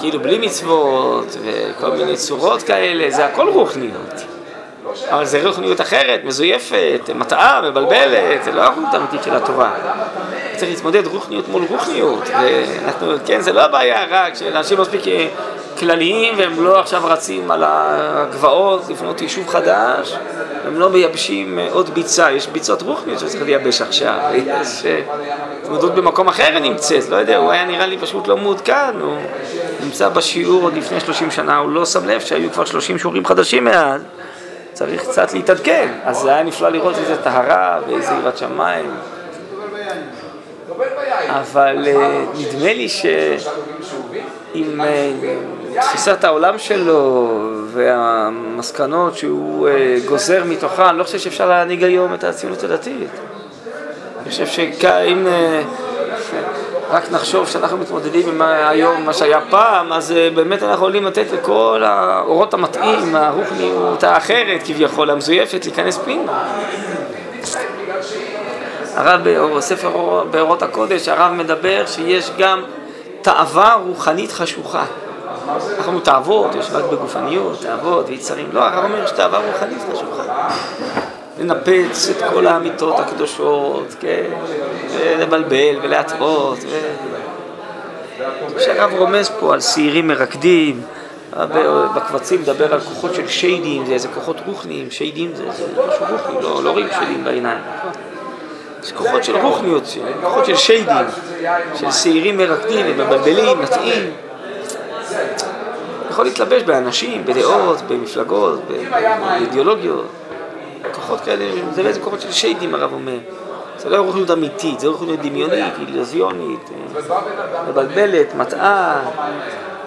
כאילו 0.00 0.20
בלי 0.20 0.38
מצוות, 0.38 1.36
וכל 1.44 1.90
מיני 1.90 2.16
צורות 2.16 2.62
כאלה, 2.62 3.10
זה 3.10 3.26
הכל 3.26 3.48
רוחניות. 3.48 4.35
אבל 5.10 5.24
זה 5.24 5.46
רוחניות 5.46 5.80
אחרת, 5.80 6.20
מזויפת, 6.24 7.10
מטעה, 7.14 7.60
מבלבלת, 7.70 8.44
זה 8.44 8.52
לא 8.52 8.62
הרוחניות 8.62 8.94
האמיתית 8.94 9.22
של 9.22 9.36
התורה. 9.36 9.72
צריך 10.56 10.70
להתמודד 10.70 11.06
רוחניות 11.06 11.48
מול 11.48 11.62
רוחניות, 11.68 12.28
ואנחנו, 12.28 13.12
כן, 13.26 13.40
זה 13.40 13.52
לא 13.52 13.60
הבעיה 13.60 14.06
רק 14.10 14.34
שאנשים 14.34 14.80
מספיק 14.80 15.08
אה, 15.08 15.28
כלליים 15.78 16.34
והם 16.38 16.64
לא 16.64 16.80
עכשיו 16.80 17.02
רצים 17.04 17.50
על 17.50 17.64
הגבעות 17.66 18.82
לבנות 18.88 19.20
יישוב 19.20 19.48
חדש, 19.48 20.16
הם 20.66 20.80
לא 20.80 20.90
מייבשים 20.90 21.58
אה, 21.58 21.68
עוד 21.70 21.90
ביצה, 21.90 22.32
יש 22.32 22.46
ביצות 22.46 22.82
רוחניות 22.82 23.18
שצריך 23.18 23.42
לייבש 23.42 23.82
עכשיו, 23.82 24.18
יש 24.34 24.86
אה, 24.86 25.00
התמודדות 25.62 25.94
במקום 25.94 26.28
אחר 26.28 26.58
נמצאת, 26.58 27.08
לא 27.08 27.16
יודע, 27.16 27.36
הוא 27.36 27.50
היה 27.50 27.64
נראה 27.64 27.86
לי 27.86 27.98
פשוט 27.98 28.28
לא 28.28 28.36
מעודכן, 28.36 29.00
הוא 29.00 29.16
נמצא 29.84 30.08
בשיעור 30.08 30.62
עוד 30.62 30.74
לפני 30.74 31.00
30 31.00 31.30
שנה, 31.30 31.58
הוא 31.58 31.70
לא 31.70 31.86
שם 31.86 32.06
לב 32.06 32.20
שהיו 32.20 32.52
כבר 32.52 32.64
30 32.64 32.98
שיעורים 32.98 33.26
חדשים 33.26 33.64
מאז. 33.64 34.00
צריך 34.76 35.08
קצת 35.08 35.32
להתעדכן, 35.32 35.88
אז 36.04 36.16
זה 36.16 36.34
היה 36.34 36.42
נפלא 36.42 36.68
לראות 36.68 36.98
איזה 36.98 37.16
טהרה 37.22 37.78
ואיזה 37.86 38.12
יראת 38.12 38.38
שמיים. 38.38 38.90
אבל 41.28 41.84
אה, 41.86 42.24
נדמה 42.38 42.72
לי 42.72 42.88
שעם 42.88 43.20
אה, 44.80 45.12
תפיסת 45.80 46.24
העולם 46.24 46.58
שלו 46.58 47.30
והמסקנות 47.66 49.16
שהוא 49.16 49.68
אה, 49.68 49.96
גוזר 50.08 50.44
מתוכה, 50.44 50.90
אני 50.90 50.98
לא 50.98 51.04
חושב 51.04 51.18
שאפשר 51.18 51.48
להנהיג 51.48 51.84
היום 51.84 52.14
את 52.14 52.24
הציונות 52.24 52.64
הדתית. 52.64 53.10
אני 54.22 54.30
חושב 54.30 54.46
שאם 54.46 55.26
רק 56.90 57.12
נחשוב 57.12 57.48
שאנחנו 57.48 57.78
מתמודדים 57.78 58.28
עם 58.28 58.42
היום, 58.42 59.06
מה 59.06 59.12
שהיה 59.12 59.40
פעם, 59.50 59.92
אז 59.92 60.14
באמת 60.34 60.62
אנחנו 60.62 60.74
יכולים 60.74 61.04
לתת 61.04 61.26
לכל 61.32 61.82
האורות 61.86 62.54
המתאים, 62.54 63.16
הרוחניות 63.16 64.04
האחרת 64.04 64.60
כביכול, 64.64 65.10
המזויפת, 65.10 65.64
להיכנס 65.64 65.98
פנימה. 65.98 66.44
הרב 68.94 69.20
בספר 69.56 70.24
באורות 70.30 70.62
הקודש, 70.62 71.08
הרב 71.08 71.32
מדבר 71.32 71.86
שיש 71.86 72.30
גם 72.38 72.62
תאווה 73.22 73.74
רוחנית 73.74 74.32
חשוכה. 74.32 74.84
אנחנו 75.78 76.00
תאוות, 76.00 76.54
יש 76.54 76.66
רק 76.72 76.84
בגופניות, 76.84 77.58
תאוות 77.62 78.08
ויצרים. 78.08 78.48
לא, 78.52 78.60
הרב 78.64 78.84
אומר 78.84 79.06
שתאווה 79.06 79.38
רוחנית 79.38 79.78
חשוכה. 79.92 80.22
לנפץ 81.38 82.08
את 82.10 82.22
כל 82.32 82.46
האמיתות 82.46 82.98
הקדושות, 82.98 83.94
כן, 84.00 84.30
ולבלבל 84.90 85.78
ולהטעות. 85.82 86.58
ו... 86.62 86.78
שהרב 88.60 88.92
רומז 88.98 89.30
פה 89.40 89.54
על 89.54 89.60
שעירים 89.60 90.08
מרקדים, 90.08 90.82
בקבצים 91.94 92.40
מדבר 92.40 92.74
על 92.74 92.80
כוחות 92.80 93.14
של 93.14 93.28
שיידים, 93.28 93.86
זה 93.86 93.92
איזה 93.92 94.08
כוחות 94.08 94.36
רוחניים, 94.46 94.90
שיידים 94.90 95.34
זה, 95.34 95.44
זה 95.52 95.66
משהו 95.88 96.06
רוחני, 96.10 96.42
לא, 96.42 96.64
לא 96.64 96.70
רואים 96.70 96.88
שיידים 96.98 97.24
בעיניים. 97.24 97.58
יש 98.82 98.92
כוחות 98.92 99.24
של 99.24 99.36
רוחניות, 99.36 99.82
כוחות 100.22 100.46
של 100.46 100.56
שיידים, 100.56 101.06
של 101.74 101.90
שעירים 101.90 102.36
מרקדים 102.36 102.86
ומבלבלים, 102.88 103.58
מטעים. 103.60 104.10
יכול 106.10 106.24
להתלבש 106.24 106.62
באנשים, 106.62 107.24
בדעות, 107.24 107.82
במפלגות, 107.88 108.60
באידיאולוגיות. 108.68 110.06
כוחות 110.92 111.20
כאלה, 111.20 111.44
זה 111.74 111.80
איזה 111.80 112.00
כוחות 112.00 112.20
של 112.20 112.32
שיידים 112.32 112.74
הרב 112.74 112.92
אומר. 112.92 113.18
זה 113.78 113.88
לא 113.88 113.96
רוחניות 113.96 114.30
אמיתית, 114.30 114.80
זה 114.80 114.88
רוחניות 114.88 115.20
דמיונית, 115.20 115.74
אילוזיונית, 115.88 116.70
מבלבלת, 117.68 118.34
מטעה. 118.34 119.10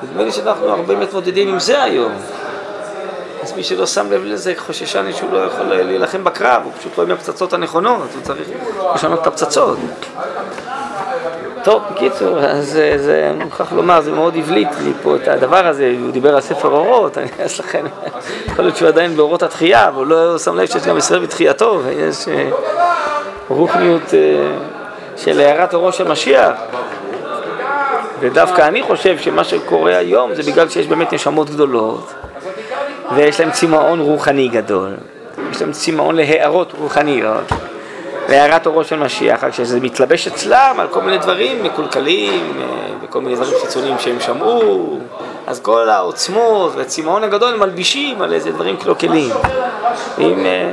נדמה 0.04 0.24
לי 0.24 0.32
שאנחנו 0.32 0.70
הרבה 0.70 0.96
מתמודדים 0.96 1.48
עם 1.48 1.60
זה 1.60 1.84
היום. 1.84 2.12
אז 3.44 3.54
מי 3.54 3.64
שלא 3.64 3.86
שם 3.86 4.12
לב 4.12 4.24
לזה 4.24 4.54
חוששני 4.58 5.14
שהוא 5.14 5.34
לא 5.34 5.38
יכול 5.38 5.66
להילחם 5.66 6.24
בקרב, 6.24 6.62
הוא 6.66 6.72
פשוט 6.80 6.98
לא 6.98 7.04
עם 7.04 7.12
הפצצות 7.12 7.54
הנכונות, 7.54 8.08
הוא 8.16 8.22
צריך 8.24 8.50
לשנות 8.96 9.22
את 9.22 9.28
הפצצות. 9.28 9.78
טוב, 11.70 11.82
בקיצור, 11.92 12.40
אז 12.40 12.80
זה, 12.96 13.32
מוכרח 13.46 13.74
לומר, 13.74 14.02
זה 14.02 14.12
מאוד 14.12 14.36
הבליט 14.36 14.68
לי 14.84 14.92
פה 15.04 15.16
את 15.16 15.28
הדבר 15.28 15.68
הזה, 15.68 15.96
הוא 16.02 16.12
דיבר 16.12 16.36
על 16.36 16.42
ספר 16.42 16.68
אורות, 16.68 17.18
אז 17.18 17.60
לכן, 17.60 17.86
יכול 18.46 18.66
להיות 18.66 18.78
שהוא 18.78 18.88
עדיין 18.88 19.16
באורות 19.16 19.44
התחייה, 19.44 19.88
אבל 19.88 20.06
לא 20.06 20.38
שם 20.38 20.56
לב 20.56 20.66
שיש 20.66 20.88
גם 20.88 20.98
ישראל 20.98 21.20
בתחייתו, 21.20 21.82
ויש 21.84 22.28
אה, 22.28 22.50
רוחניות 23.50 24.14
אה, 24.14 24.20
של 25.18 25.40
הערת 25.40 25.74
אורו 25.74 25.92
של 25.92 26.08
משיח. 26.08 26.52
ודווקא 28.20 28.62
אני 28.62 28.84
חושב 28.84 29.18
שמה 29.18 29.44
שקורה 29.44 29.98
היום 29.98 30.36
זה 30.36 30.52
בגלל 30.52 30.70
שיש 30.70 30.88
באמת 30.88 31.14
נשמות 31.14 31.50
גדולות, 31.50 32.14
ויש 33.16 33.40
להם 33.40 33.52
צמאון 33.52 34.00
רוחני 34.00 34.48
גדול, 34.48 34.94
יש 35.52 35.62
להם 35.62 35.72
צמאון 35.72 36.16
להערות 36.16 36.74
רוחניות. 36.80 37.52
להערת 38.30 38.68
אורו 38.68 38.84
של 38.84 38.96
משיח, 38.96 39.44
רק 39.44 39.54
שזה 39.54 39.80
מתלבש 39.80 40.28
אצלם 40.28 40.76
על 40.80 40.88
כל 40.88 41.02
מיני 41.02 41.18
דברים 41.18 41.64
מקולקלים 41.64 42.54
אה, 42.62 42.66
וכל 43.04 43.22
מיני 43.22 43.36
דברים 43.36 43.54
חיצוניים 43.62 44.00
שהם 44.00 44.20
שמעו, 44.20 45.00
אז 45.48 45.60
כל 45.60 45.90
העוצמות 45.90 46.76
והצמאון 46.76 47.24
הגדול 47.24 47.56
מלבישים 47.56 48.22
על 48.22 48.34
איזה 48.34 48.52
דברים 48.52 48.78
קלוקלים. 48.78 49.32
אם... 50.20 50.46
אה, 50.46 50.72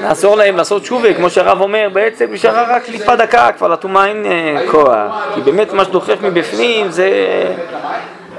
נעזור 0.00 0.36
להם 0.36 0.56
לעשות 0.56 0.84
שובה, 0.84 1.14
כמו 1.14 1.30
שהרב 1.30 1.60
אומר, 1.60 1.88
בעצם 1.92 2.26
נשארה 2.30 2.76
רק 2.76 2.84
קליפה 2.84 3.16
דקה, 3.16 3.52
כבר 3.52 3.68
לטומאה 3.68 4.06
אין 4.06 4.26
אה, 4.26 4.64
כוח. 4.70 5.26
כי 5.34 5.40
באמת 5.40 5.72
מה 5.72 5.84
שדוחף 5.84 6.16
מבפנים 6.22 6.90
זה... 6.90 7.08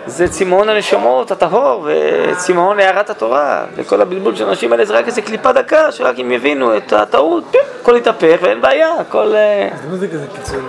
זה 0.05 0.27
צמאון 0.27 0.69
הנשמות 0.69 1.31
הטהור 1.31 1.87
וצמאון 1.87 2.77
להערת 2.77 3.09
התורה 3.09 3.65
וכל 3.75 4.01
הבלבול 4.01 4.35
של 4.35 4.47
האנשים 4.47 4.71
האלה 4.71 4.85
זה 4.85 4.93
רק 4.93 5.07
איזה 5.07 5.21
קליפה 5.21 5.51
דקה 5.51 5.91
שרק 5.91 6.19
אם 6.19 6.31
יבינו 6.31 6.77
את 6.77 6.93
הטעות, 6.93 7.55
הכל 7.81 7.95
יתהפך 7.97 8.37
ואין 8.41 8.61
בעיה, 8.61 8.93
הכל... 8.99 9.35
אה, 9.35 9.69
אז 9.73 9.85
למה 9.87 9.97
זה 9.97 10.07
כזה 10.07 10.25
קיצוני? 10.35 10.61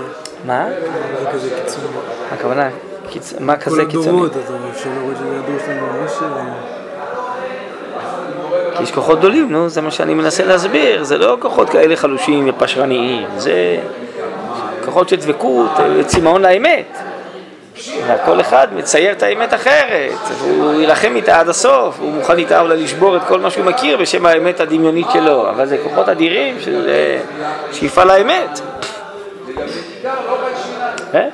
מה? 0.47 0.67
זה 1.21 1.31
כזה 1.33 1.51
קיצוני? 1.63 1.87
הכוונה, 2.33 2.69
מה 3.41 3.57
כזה 3.57 3.85
קיצוני? 3.85 4.05
כל 4.05 4.11
הדורות, 4.11 4.31
אתה 4.31 4.41
אפשר 4.73 4.91
לראות 5.01 5.17
שזה 5.17 5.39
הדור 5.45 5.57
שלנו 5.67 5.87
ממש... 6.01 6.13
אה, 6.23 6.45
כי 8.77 8.83
יש 8.83 8.93
כוחות 8.93 9.19
גדולים, 9.19 9.53
נו, 9.53 9.69
זה 9.69 9.81
מה 9.81 9.91
שאני 9.91 10.15
מנסה 10.15 10.45
להסביר, 10.45 11.05
זה 11.05 11.19
לא 11.19 11.37
כוחות 11.41 11.71
כאלה 11.71 11.97
חלושים 11.97 12.49
ופשרניים, 12.49 13.29
זה 13.37 13.79
כוחות 14.85 15.09
של 15.09 15.17
דבקות, 15.17 15.71
אה, 15.79 16.05
צמאון 16.05 16.43
לאמת. 16.43 16.87
כל 18.25 18.41
אחד 18.41 18.69
מצייר 18.75 19.13
את 19.13 19.23
האמת 19.23 19.55
אחרת, 19.55 20.19
והוא 20.39 20.73
יילחם 20.81 21.17
איתה 21.17 21.41
עד 21.41 21.49
הסוף, 21.49 22.01
הוא 22.01 22.13
מוכן 22.13 22.39
איתה 22.39 22.61
אולי 22.61 22.77
לשבור 22.77 23.17
את 23.17 23.23
כל 23.29 23.41
מה 23.41 23.51
שהוא 23.51 23.65
מכיר 23.65 23.97
בשם 23.97 24.27
האמת 24.27 24.61
הדמיונית 24.61 25.07
שלו, 25.13 25.51
אבל 25.51 25.67
זה 25.67 25.79
כוחות 25.83 26.09
אדירים 26.09 26.61
של 26.61 26.89
אה, 26.89 27.21
שאיפה 27.73 28.05
לאמת. 28.05 28.61
אה? 31.15 31.29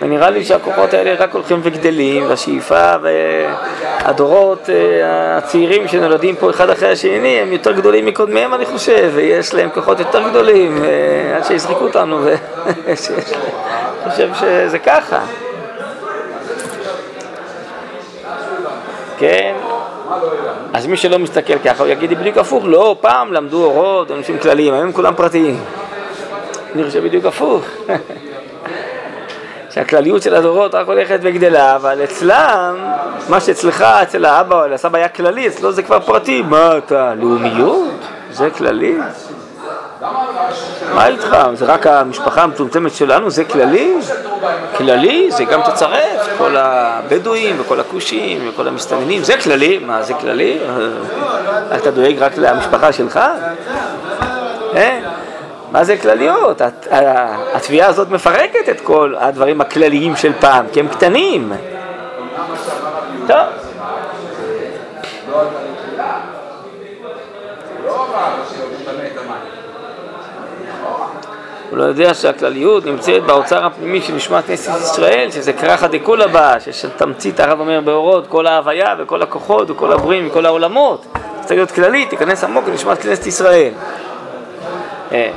ונראה 0.00 0.30
לי 0.30 0.44
שהכוחות 0.44 0.94
האלה 0.94 1.14
רק 1.18 1.34
הולכים 1.34 1.60
וגדלים, 1.62 2.24
והשאיפה 2.28 2.94
והדורות 3.02 4.70
אה, 4.70 5.36
הצעירים 5.36 5.88
שנולדים 5.88 6.36
פה 6.36 6.50
אחד 6.50 6.70
אחרי 6.70 6.88
השני 6.88 7.40
הם 7.40 7.52
יותר 7.52 7.72
גדולים 7.72 8.06
מקודמיהם 8.06 8.54
אני 8.54 8.66
חושב, 8.66 9.10
ויש 9.14 9.54
להם 9.54 9.70
כוחות 9.74 9.98
יותר 9.98 10.28
גדולים 10.28 10.84
עד 11.36 11.44
שיזרקו 11.44 11.84
אותנו, 11.84 12.20
חושב 14.10 14.30
שזה 14.34 14.78
ככה. 14.78 15.20
כן, 19.18 19.54
אז 20.72 20.86
מי 20.86 20.96
שלא 20.96 21.18
מסתכל 21.18 21.58
ככה 21.58 21.82
הוא 21.82 21.92
יגיד 21.92 22.10
בדיוק 22.10 22.38
הפוך, 22.38 22.64
לא, 22.66 22.96
פעם 23.00 23.32
למדו 23.32 23.64
אורות, 23.64 24.10
אנשים 24.10 24.38
כלליים, 24.38 24.74
היום 24.74 24.92
כולם 24.92 25.14
פרטיים. 25.14 25.60
אני 26.74 26.84
חושב 26.84 27.04
בדיוק 27.04 27.24
הפוך. 27.24 27.64
שהכלליות 29.74 30.22
של 30.22 30.34
הדורות 30.34 30.74
רק 30.74 30.86
הולכת 30.86 31.18
וגדלה, 31.22 31.76
אבל 31.76 32.04
אצלם, 32.04 32.76
מה 33.28 33.40
שאצלך, 33.40 33.82
אצל 33.82 34.24
האבא 34.24 34.64
או 34.64 34.74
הסבא 34.74 34.98
היה 34.98 35.08
כללי, 35.08 35.46
אצלו 35.46 35.72
זה 35.72 35.82
כבר 35.82 36.00
פרטי. 36.00 36.42
מה 36.42 36.78
אתה, 36.78 37.14
לאומיות? 37.14 38.00
זה 38.30 38.50
כללי? 38.50 38.96
מה 40.94 41.06
איתך? 41.06 41.36
זה 41.54 41.64
רק 41.64 41.86
המשפחה 41.86 42.42
המצומצמת 42.42 42.94
שלנו? 42.94 43.30
זה 43.30 43.44
כללי? 43.44 43.94
כללי? 44.76 45.30
זה 45.30 45.44
גם 45.44 45.60
תצרף 45.62 46.28
כל 46.38 46.56
הבדואים 46.56 47.56
וכל 47.60 47.80
הכושים 47.80 48.48
וכל 48.48 48.68
המסתננים, 48.68 49.22
זה 49.22 49.36
כללי? 49.36 49.78
מה, 49.78 50.02
זה 50.02 50.14
כללי? 50.14 50.58
אתה 51.74 51.90
דואג 51.90 52.18
רק 52.18 52.32
למשפחה 52.36 52.92
שלך? 52.92 53.20
אה? 54.74 55.00
מה 55.72 55.84
זה 55.84 55.96
כלליות? 55.96 56.62
התביעה 57.52 57.88
הזאת 57.88 58.10
מפרקת 58.10 58.68
את 58.70 58.80
כל 58.80 59.14
הדברים 59.18 59.60
הכלליים 59.60 60.16
של 60.16 60.32
פעם, 60.40 60.66
כי 60.72 60.80
הם 60.80 60.88
קטנים. 60.88 61.52
טוב. 63.26 63.36
הוא 71.72 71.78
לא 71.78 71.84
יודע 71.84 72.14
שהכלליות 72.14 72.86
נמצאת 72.86 73.22
באוצר 73.22 73.66
הפנימי 73.66 74.02
של 74.02 74.14
נשמת 74.14 74.46
כנסת 74.46 74.72
ישראל, 74.80 75.30
שזה 75.30 75.52
כרחא 75.52 75.86
דכולא 75.86 76.26
בה, 76.26 76.60
שיש 76.60 76.86
תמצית 76.96 77.40
הרב 77.40 77.60
אומר 77.60 77.80
באורות, 77.80 78.26
כל 78.26 78.46
ההוויה 78.46 78.94
וכל 78.98 79.22
הכוחות 79.22 79.70
וכל 79.70 79.92
הבריאים 79.92 80.28
וכל 80.28 80.46
העולמות. 80.46 81.06
צריך 81.40 81.50
להיות 81.50 81.70
כללי, 81.70 82.06
תיכנס 82.06 82.44
עמוק 82.44 82.68
לנשמת 82.68 82.98
כנסת 82.98 83.26
ישראל. 83.26 83.72
אה. 85.12 85.30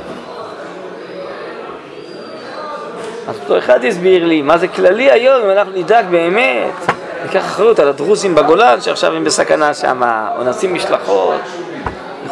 אז 3.28 3.40
אותו 3.42 3.58
אחד 3.58 3.84
הסביר 3.84 4.24
לי, 4.24 4.42
מה 4.42 4.58
זה 4.58 4.68
כללי 4.68 5.10
היום, 5.10 5.42
אם 5.44 5.50
אנחנו 5.50 5.72
נדאג 5.72 6.06
באמת, 6.10 6.74
ניקח 7.24 7.44
אחריות 7.44 7.78
על 7.78 7.88
הדרוזים 7.88 8.34
בגולן, 8.34 8.80
שעכשיו 8.80 9.12
הם 9.12 9.24
בסכנה 9.24 9.74
שם, 9.74 10.02
או 10.38 10.44
נשים 10.44 10.74
משלחות 10.74 11.40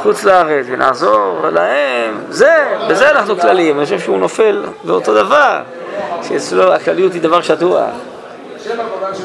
מחוץ 0.04 0.24
לארץ 0.24 0.66
ונעזור 0.68 1.40
להם, 1.52 2.20
זה, 2.28 2.76
בזה 2.88 3.10
אנחנו 3.10 3.38
כלליים, 3.38 3.76
אני 3.78 3.84
חושב 3.84 3.98
שהוא 3.98 4.18
נופל 4.18 4.64
באותו 4.84 5.14
דבר, 5.14 5.60
שאצלו 6.28 6.72
הכלליות 6.72 7.12
היא 7.12 7.22
דבר 7.22 7.42
שטוח. 7.42 7.90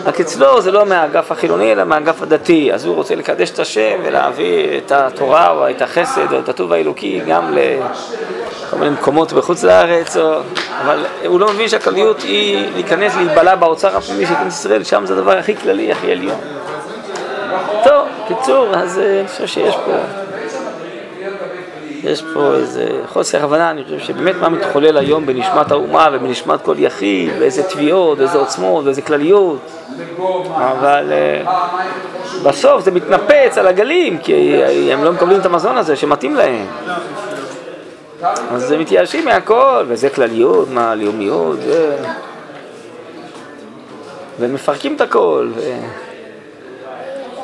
רק 0.05 0.19
אצלו 0.19 0.61
זה 0.61 0.71
לא 0.71 0.85
מהאגף 0.85 1.31
החילוני, 1.31 1.71
אלא 1.71 1.83
מהאגף 1.83 2.21
הדתי, 2.21 2.73
אז 2.73 2.85
הוא 2.85 2.95
רוצה 2.95 3.15
לקדש 3.15 3.51
את 3.51 3.59
השם 3.59 3.99
ולהביא 4.03 4.77
את 4.77 4.91
התורה 4.91 5.51
או 5.51 5.69
את 5.69 5.81
החסד 5.81 6.33
או 6.33 6.39
את 6.39 6.49
הטוב 6.49 6.73
האלוקי 6.73 7.21
גם 7.27 7.53
לכל 7.53 8.77
מיני 8.77 8.91
מקומות 8.91 9.33
בחוץ 9.33 9.63
לארץ, 9.63 10.17
או... 10.17 10.39
אבל 10.81 11.05
הוא 11.25 11.39
לא 11.39 11.53
מבין 11.53 11.67
שהכלליות 11.67 12.21
היא 12.21 12.67
להיכנס, 12.73 13.15
להיבלע 13.15 13.55
באוצר 13.55 13.97
הפנימי 13.97 14.25
של 14.25 14.35
כנסת 14.35 14.59
ישראל, 14.59 14.83
שם 14.83 15.05
זה 15.05 15.13
הדבר 15.13 15.37
הכי 15.37 15.55
כללי, 15.55 15.91
הכי 15.91 16.11
עליון. 16.11 16.39
טוב, 17.83 18.07
קיצור, 18.27 18.75
אז 18.75 18.99
אה, 18.99 19.19
אני 19.19 19.27
חושב 19.27 19.47
שיש 19.47 19.75
פה... 19.75 19.91
יש 22.03 22.23
פה 22.33 22.53
איזה 22.53 22.87
חוסר 23.07 23.43
הבנה, 23.43 23.71
אני 23.71 23.83
חושב 23.83 23.99
שבאמת 23.99 24.35
מה 24.35 24.49
מתחולל 24.49 24.97
היום 24.97 25.25
בנשמת 25.25 25.71
האומה 25.71 26.07
ובנשמת 26.13 26.61
כל 26.61 26.75
יחיד, 26.77 27.31
ואיזה 27.39 27.63
תביעות, 27.63 28.19
ואיזה 28.19 28.37
עוצמות, 28.37 28.85
ואיזה 28.85 29.01
כלליות, 29.01 29.59
אבל 30.55 31.11
uh, 31.45 31.49
בסוף 32.43 32.83
זה 32.83 32.91
מתנפץ 32.91 33.57
על 33.57 33.67
הגלים, 33.67 34.17
כי 34.17 34.63
הם 34.93 35.03
לא 35.03 35.11
מקבלים 35.11 35.39
את 35.39 35.45
המזון 35.45 35.77
הזה 35.77 35.95
שמתאים 35.95 36.35
להם. 36.35 36.65
אז 38.51 38.71
הם 38.71 38.79
מתייאשים 38.79 39.25
מהכל, 39.25 39.85
וזה 39.87 40.09
כלליות, 40.09 40.69
מה, 40.69 40.95
לאומיות, 40.95 41.61
זה... 41.61 41.97
והם 44.39 44.53
מפרקים 44.53 44.95
את 44.95 45.01
הכל. 45.01 45.47
ו... 45.55 45.61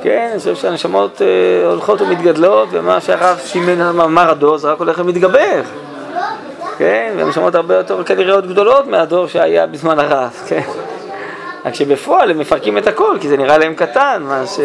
כן, 0.06 0.30
אני 0.32 0.40
חושב 0.40 0.56
שהנשמות 0.56 1.22
אה, 1.22 1.68
הולכות 1.68 2.02
ומתגדלות, 2.02 2.70
ומה 2.72 3.02
שהרב 3.02 3.40
סימן 3.40 3.82
אמר 3.82 4.30
הדור 4.30 4.58
זה 4.58 4.72
רק 4.72 4.80
הולך 4.80 5.00
ומתגבר. 5.00 5.62
כן, 6.78 7.14
והנשמות 7.18 7.56
הרבה 7.56 7.76
יותר 7.76 8.04
כנראה 8.04 8.34
עוד 8.34 8.48
גדולות 8.48 8.88
מהדור 8.88 9.28
שהיה 9.28 9.68
בזמן 9.68 10.00
הרב, 10.00 10.44
כן. 10.48 10.62
רק 11.66 11.76
שבפועל 11.76 12.32
הם 12.32 12.40
מפרקים 12.40 12.78
את 12.78 12.88
הכל, 12.88 13.18
כי 13.22 13.28
זה 13.28 13.38
נראה 13.38 13.58
להם 13.58 13.76
קטן, 13.76 14.24
מה 14.28 14.48
ש... 14.48 14.60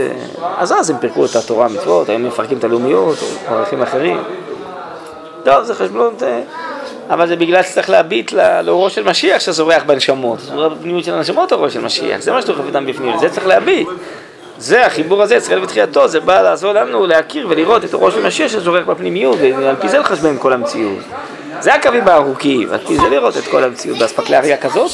אז 0.59 0.73
אז 0.73 0.91
הם 0.91 0.99
פירקו 0.99 1.25
את 1.25 1.37
התורה 1.37 1.67
המצוות, 1.67 2.09
היום 2.09 2.25
מפרקים 2.25 2.59
את 2.59 2.65
הלאומיות, 2.65 3.19
או 3.51 3.55
ערכים 3.55 3.83
אחרים. 3.83 4.23
טוב, 5.45 5.63
זה 5.63 5.75
חשבונות, 5.75 6.23
אבל 7.11 7.29
זה 7.29 7.37
בגלל 7.37 7.63
שצריך 7.63 7.91
להביט 7.91 8.33
לאורו 8.65 8.91
של 8.91 9.03
משיח 9.03 9.41
שזורח 9.41 9.83
בנשמות. 9.87 10.41
זורח 10.41 10.73
בפנימיות 10.73 11.05
של 11.05 11.15
הנשמות 11.15 11.53
אורו 11.53 11.71
של 11.71 11.81
משיח, 11.81 12.21
זה 12.21 12.33
מה 12.33 12.43
שדוחף 12.43 12.65
אותם 12.67 12.87
בפנים, 12.87 13.19
זה 13.19 13.29
צריך 13.29 13.47
להביט. 13.47 13.89
זה 14.61 14.87
החיבור 14.87 15.23
הזה, 15.23 15.35
ישראל 15.37 15.61
בתחילתו, 15.61 16.09
זה 16.09 16.21
בא 16.21 16.43
לעזור 16.43 16.73
לנו 16.73 17.07
להכיר 17.07 17.47
ולראות 17.51 17.85
את 17.85 17.95
הראש 17.95 18.15
של 18.15 18.27
משיח 18.27 18.53
שזורק 18.53 18.85
בפנימיות, 18.85 19.39
ועל 19.41 19.77
פי 19.77 19.89
זה 19.89 19.99
לחשבן 19.99 20.39
כל 20.39 20.53
המציאות. 20.53 20.99
זה 21.61 21.75
הקווים 21.75 22.09
הארוכים, 22.09 22.73
על 22.73 22.79
פי 22.87 22.97
זה 22.97 23.09
לראות 23.09 23.37
את 23.37 23.45
כל 23.51 23.65
המציאות, 23.65 23.99
באספקלריה 23.99 24.57
כזאת, 24.57 24.91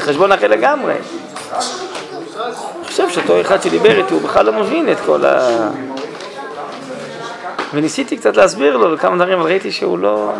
חשבון 0.00 0.32
אחר 0.32 0.48
לגמרי. 0.48 0.92
אני 0.92 2.84
חושב 2.84 3.10
שאותו 3.10 3.40
אחד 3.40 3.62
שדיבר 3.62 3.98
איתי, 3.98 4.14
הוא 4.14 4.22
בכלל 4.22 4.46
לא 4.46 4.52
מבין 4.52 4.92
את 4.92 4.96
כל 5.06 5.24
ה... 5.24 5.68
וניסיתי 7.74 8.16
קצת 8.16 8.36
להסביר 8.36 8.76
לו 8.76 8.98
כמה 8.98 9.16
דברים, 9.16 9.38
אבל 9.38 9.48
ראיתי 9.48 9.72
שהוא 9.72 9.98
לא... 9.98 10.32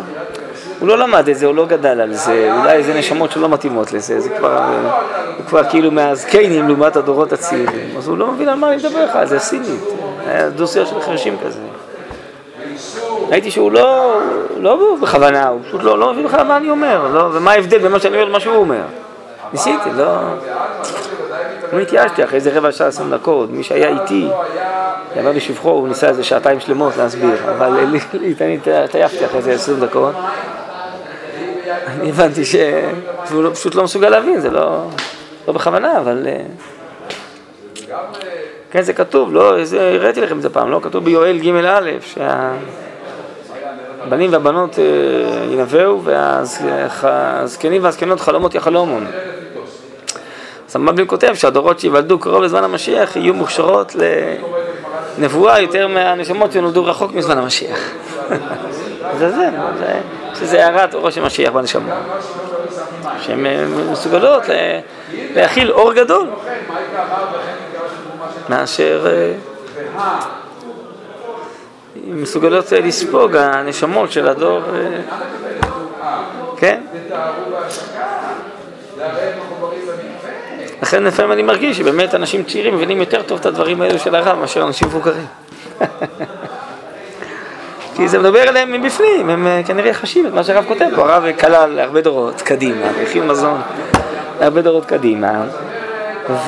הוא 0.82 0.88
לא 0.88 0.98
למד 0.98 1.28
את 1.28 1.38
זה, 1.38 1.46
הוא 1.46 1.54
לא 1.54 1.66
גדל 1.66 2.00
על 2.00 2.14
זה, 2.14 2.52
אולי 2.60 2.82
זה 2.82 2.94
נשמות 2.94 3.30
שלא 3.30 3.48
מתאימות 3.48 3.92
לזה, 3.92 4.20
זה 4.20 4.28
כבר, 4.28 4.62
הוא 5.36 5.46
כבר 5.46 5.64
כאילו 5.64 5.90
מהזקנים 5.90 6.68
לעומת 6.68 6.96
הדורות 6.96 7.32
הצעירים, 7.32 7.96
אז 7.98 8.08
הוא 8.08 8.18
לא 8.18 8.32
מבין 8.32 8.48
על 8.48 8.54
מה 8.54 8.68
אני 8.68 8.76
מדבר 8.76 9.04
לך, 9.04 9.24
זה 9.24 9.38
סינית, 9.38 9.80
היה 10.26 10.48
דו-שיח 10.48 10.88
של 10.90 11.00
חרשים 11.00 11.36
כזה. 11.44 11.58
ראיתי 13.28 13.50
שהוא 13.50 13.72
לא, 13.72 14.20
לא 14.56 14.96
בכוונה, 15.02 15.48
הוא 15.48 15.60
פשוט 15.68 15.82
לא, 15.82 15.98
לא 15.98 16.12
מבין 16.12 16.24
בכלל 16.24 16.46
מה 16.46 16.56
אני 16.56 16.70
אומר, 16.70 17.08
לא, 17.12 17.28
ומה 17.32 17.52
ההבדל 17.52 17.78
בין 17.78 17.92
מה 17.92 18.00
שאני 18.00 18.14
אומר 18.14 18.28
למה 18.28 18.40
שהוא 18.40 18.56
אומר. 18.56 18.82
ניסיתי, 19.52 19.90
לא... 19.96 20.16
לא 21.72 21.78
התייאשתי 21.78 22.24
אחרי 22.24 22.36
איזה 22.36 22.58
רבע 22.58 22.72
שעה 22.72 22.86
עשרים 22.86 23.10
דקות, 23.10 23.50
מי 23.50 23.62
שהיה 23.62 23.88
איתי, 23.88 24.28
יאמר 25.16 25.32
לשבחו, 25.32 25.70
הוא 25.70 25.88
ניסה 25.88 26.08
איזה 26.08 26.24
שעתיים 26.24 26.60
שלמות 26.60 26.96
להסביר, 26.96 27.36
אבל 27.56 27.78
אני 28.40 28.58
התעייפתי 28.84 29.26
אחרי 29.26 29.38
איזה 29.38 29.52
עשרים 29.52 29.80
דקות. 29.80 30.14
אני 31.86 32.08
הבנתי 32.08 32.44
שהוא 32.44 33.42
לא, 33.42 33.50
פשוט 33.54 33.74
לא 33.74 33.84
מסוגל 33.84 34.08
להבין, 34.08 34.40
זה 34.40 34.50
לא, 34.50 34.88
לא 35.48 35.52
בכוונה, 35.52 35.98
אבל... 35.98 36.26
אה, 36.26 36.42
כן, 38.70 38.82
זה 38.82 38.92
כתוב, 38.92 39.34
לא, 39.34 39.54
הראיתי 39.80 40.20
לכם 40.20 40.36
את 40.36 40.42
זה 40.42 40.50
פעם, 40.50 40.70
לא? 40.70 40.80
כתוב 40.82 41.04
ביואל 41.04 41.38
ג' 41.38 41.64
א', 41.64 41.90
שהבנים 44.04 44.32
והבנות 44.32 44.78
אה, 44.78 44.84
ינבאו 45.52 46.02
והזקנים 46.02 47.84
והזקנות 47.84 48.20
חלומות 48.20 48.54
יחלומון. 48.54 49.06
אז 50.68 50.76
המבלים 50.76 51.06
כותב 51.06 51.34
שהדורות 51.34 51.80
שייוולדו 51.80 52.18
קרוב 52.18 52.42
לזמן 52.42 52.64
המשיח 52.64 53.16
יהיו 53.16 53.34
מוכשרות 53.34 53.96
לנבואה 55.18 55.60
יותר 55.60 55.88
מהנשמות 55.88 56.52
שנולדו 56.52 56.84
רחוק 56.84 57.14
מזמן 57.14 57.38
המשיח. 57.38 57.78
זה 59.18 59.30
זה, 59.30 59.50
זה, 59.78 60.00
שזה 60.34 60.66
הערת 60.66 60.94
אורו 60.94 61.12
של 61.12 61.22
משיח 61.22 61.52
בנשמה. 61.52 61.94
שהן 63.20 63.46
אה, 63.46 63.64
מסוגלות 63.92 64.42
להכיל 65.34 65.72
אור 65.72 65.92
גדול 65.92 66.28
מאשר 68.48 69.06
אה, 69.06 69.32
מסוגלות 72.06 72.72
לספוג 72.72 73.36
הנשמות 73.36 74.12
של 74.12 74.28
הדור, 74.28 74.60
אה, 74.74 75.00
כן? 76.56 76.80
לכן 80.82 81.02
לפעמים 81.02 81.32
אני 81.32 81.42
מרגיש 81.42 81.78
שבאמת 81.78 82.14
אנשים 82.14 82.44
צעירים 82.44 82.74
מבינים 82.74 83.00
יותר 83.00 83.22
טוב 83.22 83.40
את 83.40 83.46
הדברים 83.46 83.82
האלו 83.82 83.98
של 83.98 84.14
הרב 84.14 84.38
מאשר 84.38 84.62
אנשים 84.62 84.88
מבוגרים. 84.88 85.26
כי 87.94 88.08
זה 88.08 88.18
מדבר 88.18 88.42
אליהם 88.42 88.72
מבפנים, 88.72 89.30
הם 89.30 89.46
אה, 89.46 89.60
כנראה 89.66 89.94
חשים 89.94 90.26
את 90.26 90.32
מה 90.32 90.44
שהרב 90.44 90.64
כותב 90.68 90.88
פה, 90.96 91.02
הרב 91.02 91.24
כלל 91.40 91.78
הרבה 91.78 92.00
דורות 92.00 92.42
קדימה, 92.42 92.86
הכין 93.02 93.28
מזון 93.28 93.60
הרבה 94.40 94.62
דורות 94.62 94.86
קדימה, 94.86 95.44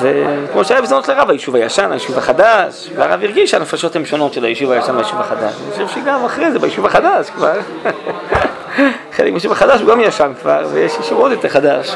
וכמו 0.01 0.65
שהיה 0.65 0.81
בזמנות 0.81 1.07
לרב, 1.07 1.29
היישוב 1.29 1.55
הישן, 1.55 1.91
היישוב 1.91 2.17
החדש, 2.17 2.89
והרב 2.95 3.23
הרגיש 3.23 3.51
שהנפשות 3.51 3.95
הן 3.95 4.05
שונות 4.05 4.33
של 4.33 4.45
היישוב 4.45 4.71
הישן 4.71 4.95
והיישוב 4.95 5.19
החדש. 5.19 5.53
אני 5.61 5.87
חושב 5.87 6.01
שגם 6.01 6.25
אחרי 6.25 6.51
זה 6.51 6.59
ביישוב 6.59 6.85
החדש 6.85 7.29
כבר, 7.29 7.53
חלק 9.15 9.29
מהיישוב 9.29 9.51
החדש 9.51 9.81
הוא 9.81 9.89
גם 9.89 9.99
ישן 9.99 10.31
כבר, 10.41 10.67
ויש 10.71 10.93
יישוב 10.97 11.19
עוד 11.19 11.31
יותר 11.31 11.49
חדש, 11.49 11.95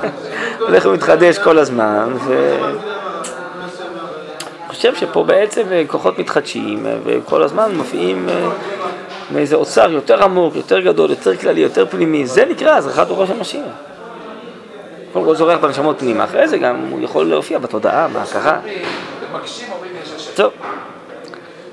הולך 0.66 0.86
ומתחדש 0.86 1.38
כל 1.38 1.58
הזמן, 1.58 2.12
ו... 2.26 2.56
חושב 4.92 5.06
שפה 5.06 5.24
בעצם 5.24 5.62
אה, 5.72 5.82
כוחות 5.86 6.18
מתחדשים, 6.18 6.86
אה, 6.86 6.96
וכל 7.04 7.42
הזמן 7.42 7.74
מופיעים 7.74 8.28
מאיזה 9.30 9.56
אוצר 9.56 9.90
יותר 9.90 10.22
עמוק, 10.22 10.56
יותר 10.56 10.80
גדול, 10.80 11.10
יותר 11.10 11.36
כללי, 11.36 11.60
יותר 11.60 11.86
פנימי, 11.86 12.26
זה 12.26 12.44
נקרא 12.44 12.76
הזרחת 12.76 13.10
אורו 13.10 13.26
של 13.26 13.36
משיח. 13.40 13.62
קודם 15.12 15.24
כל 15.24 15.36
זורח 15.36 15.58
בנשמות 15.58 15.98
פנימה, 15.98 16.24
אחרי 16.24 16.48
זה 16.48 16.58
גם 16.58 16.76
הוא 16.90 17.00
יכול 17.02 17.26
להופיע 17.26 17.58
בתודעה, 17.58 18.08
בהכרה. 18.08 18.58
טוב, 20.34 20.52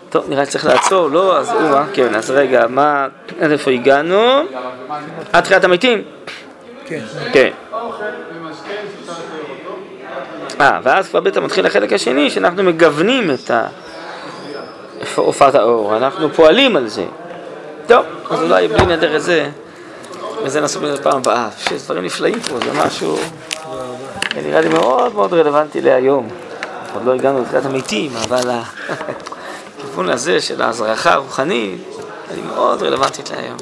טוב, 0.10 0.30
נראה 0.30 0.46
שצריך 0.46 0.66
לעצור, 0.66 1.10
לא? 1.10 1.38
אז 1.38 1.52
אוה, 1.52 1.86
כן, 1.94 2.16
אז 2.16 2.32
רגע, 2.32 2.66
מה, 2.70 3.08
עד 3.42 3.52
איפה 3.52 3.72
הגענו? 3.72 4.42
עד 5.34 5.44
תחילת 5.44 5.64
המתים? 5.64 6.02
כן. 6.86 7.00
כן. 7.34 7.50
אה, 10.62 10.80
ואז 10.84 11.08
כבר 11.08 11.20
בעצם 11.20 11.44
מתחיל 11.44 11.66
החלק 11.66 11.94
השני, 11.94 12.30
שאנחנו 12.30 12.64
מגוונים 12.64 13.32
את 13.32 13.52
הופעת 15.16 15.56
האור, 15.56 15.98
אנחנו 15.98 16.34
פועלים 16.34 16.76
על 16.76 16.88
זה. 16.88 17.06
טוב, 17.88 18.06
אז 18.30 18.42
אולי 18.42 18.68
בלי 18.68 18.86
נדר 18.86 19.16
את 19.16 19.22
זה, 19.22 19.50
וזה 20.44 20.62
נעשו 20.62 20.80
בזה 20.80 21.04
פעם 21.04 21.18
הבאה. 21.18 21.50
יש 21.76 21.82
דברים 21.82 22.06
נפלאים 22.06 22.40
פה, 22.40 22.56
זה 22.60 22.86
משהו, 22.86 23.18
נראה 24.46 24.62
לי 24.62 24.70
מאוד 24.70 25.16
מאוד 25.16 25.34
רלוונטי 25.34 25.82
להיום. 25.82 26.30
עוד 26.94 27.06
לא 27.06 27.14
הגענו 27.14 27.42
לתחילת 27.42 27.66
המתים, 27.66 28.12
אבל 28.16 28.50
הכיוון 29.80 30.10
הזה 30.10 30.42
של 30.42 30.62
ההזרחה 30.62 31.14
הרוחנית, 31.14 31.82
היא 32.36 32.44
מאוד 32.44 32.84
רלוונטית 32.84 33.32
להיום. 33.32 33.58